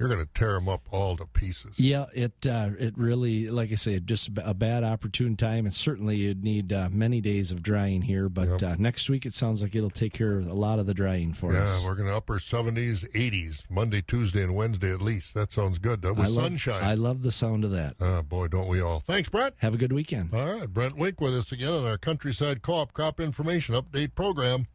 You're 0.00 0.08
going 0.08 0.24
to 0.24 0.32
tear 0.32 0.54
them 0.54 0.66
up 0.66 0.88
all 0.90 1.18
to 1.18 1.26
pieces. 1.26 1.78
Yeah, 1.78 2.06
it 2.14 2.46
uh, 2.46 2.70
it 2.78 2.96
really, 2.96 3.50
like 3.50 3.70
I 3.70 3.74
say, 3.74 4.00
just 4.00 4.30
a 4.42 4.54
bad 4.54 4.82
opportune 4.82 5.36
time, 5.36 5.66
and 5.66 5.74
certainly 5.74 6.16
you'd 6.16 6.42
need 6.42 6.72
uh, 6.72 6.88
many 6.90 7.20
days 7.20 7.52
of 7.52 7.62
drying 7.62 8.00
here. 8.00 8.30
But 8.30 8.62
uh, 8.62 8.76
next 8.78 9.10
week, 9.10 9.26
it 9.26 9.34
sounds 9.34 9.62
like 9.62 9.74
it'll 9.74 9.90
take 9.90 10.14
care 10.14 10.38
of 10.38 10.48
a 10.48 10.54
lot 10.54 10.78
of 10.78 10.86
the 10.86 10.94
drying 10.94 11.34
for 11.34 11.52
yeah, 11.52 11.64
us. 11.64 11.82
Yeah, 11.82 11.88
we're 11.88 11.96
going 11.96 12.08
to 12.08 12.16
upper 12.16 12.38
70s, 12.38 13.10
80s, 13.12 13.68
Monday, 13.68 14.00
Tuesday, 14.00 14.42
and 14.42 14.54
Wednesday 14.54 14.90
at 14.90 15.02
least. 15.02 15.34
That 15.34 15.52
sounds 15.52 15.78
good. 15.78 16.00
That 16.00 16.16
I 16.16 16.28
love- 16.28 16.44
sunshine. 16.44 16.82
I 16.82 16.94
love 16.94 17.20
the 17.20 17.32
sound 17.32 17.64
of 17.66 17.72
that. 17.72 17.96
Ah, 18.00 18.22
boy, 18.22 18.48
don't 18.48 18.68
we 18.68 18.80
all. 18.80 19.00
Thanks, 19.00 19.28
Brett. 19.28 19.52
Have 19.58 19.74
a 19.74 19.78
good 19.78 19.92
weekend. 19.92 20.32
All 20.32 20.60
right, 20.60 20.72
Brent 20.72 20.96
Wink 20.96 21.20
with 21.20 21.36
us 21.36 21.52
again 21.52 21.74
on 21.74 21.84
our 21.84 21.98
Countryside 21.98 22.62
Co-op 22.62 22.94
Crop 22.94 23.20
Information 23.20 23.74
Update 23.74 24.14
program. 24.14 24.66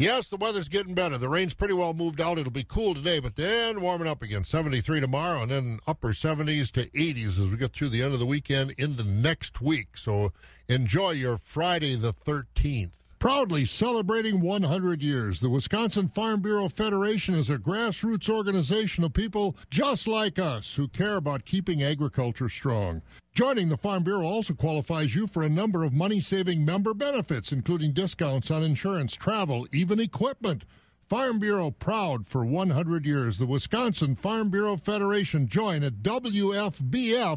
Yes, 0.00 0.28
the 0.28 0.38
weather's 0.38 0.70
getting 0.70 0.94
better. 0.94 1.18
The 1.18 1.28
rain's 1.28 1.52
pretty 1.52 1.74
well 1.74 1.92
moved 1.92 2.22
out. 2.22 2.38
It'll 2.38 2.50
be 2.50 2.64
cool 2.64 2.94
today, 2.94 3.20
but 3.20 3.36
then 3.36 3.82
warming 3.82 4.08
up 4.08 4.22
again. 4.22 4.44
73 4.44 4.98
tomorrow, 4.98 5.42
and 5.42 5.50
then 5.50 5.78
upper 5.86 6.14
70s 6.14 6.70
to 6.70 6.86
80s 6.86 7.38
as 7.38 7.50
we 7.50 7.58
get 7.58 7.74
through 7.74 7.90
the 7.90 8.02
end 8.02 8.14
of 8.14 8.18
the 8.18 8.24
weekend 8.24 8.70
into 8.78 9.04
next 9.04 9.60
week. 9.60 9.98
So 9.98 10.32
enjoy 10.70 11.10
your 11.10 11.36
Friday 11.36 11.96
the 11.96 12.14
13th. 12.14 12.92
Proudly 13.20 13.64
celebrating 13.66 14.40
100 14.40 15.02
years, 15.02 15.40
the 15.40 15.50
Wisconsin 15.50 16.08
Farm 16.08 16.40
Bureau 16.40 16.70
Federation 16.70 17.34
is 17.34 17.50
a 17.50 17.58
grassroots 17.58 18.30
organization 18.30 19.04
of 19.04 19.12
people 19.12 19.58
just 19.68 20.08
like 20.08 20.38
us 20.38 20.74
who 20.74 20.88
care 20.88 21.16
about 21.16 21.44
keeping 21.44 21.82
agriculture 21.82 22.48
strong. 22.48 23.02
Joining 23.34 23.68
the 23.68 23.76
Farm 23.76 24.04
Bureau 24.04 24.24
also 24.24 24.54
qualifies 24.54 25.14
you 25.14 25.26
for 25.26 25.42
a 25.42 25.50
number 25.50 25.84
of 25.84 25.92
money 25.92 26.22
saving 26.22 26.64
member 26.64 26.94
benefits, 26.94 27.52
including 27.52 27.92
discounts 27.92 28.50
on 28.50 28.62
insurance, 28.62 29.14
travel, 29.14 29.68
even 29.70 30.00
equipment. 30.00 30.64
Farm 31.06 31.38
Bureau 31.38 31.70
proud 31.70 32.26
for 32.26 32.46
100 32.46 33.04
years. 33.04 33.36
The 33.36 33.44
Wisconsin 33.44 34.16
Farm 34.16 34.48
Bureau 34.48 34.78
Federation. 34.78 35.46
Join 35.46 35.82
at 35.82 35.96
WFBF.com. 35.96 37.36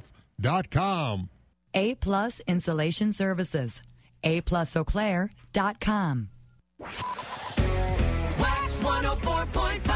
A 1.73 1.95
Plus 1.95 2.39
Insulation 2.47 3.11
Services 3.11 3.81
a 4.23 4.41
plus 4.41 4.75
WAXX 4.75 6.29
104.5. 8.81 9.92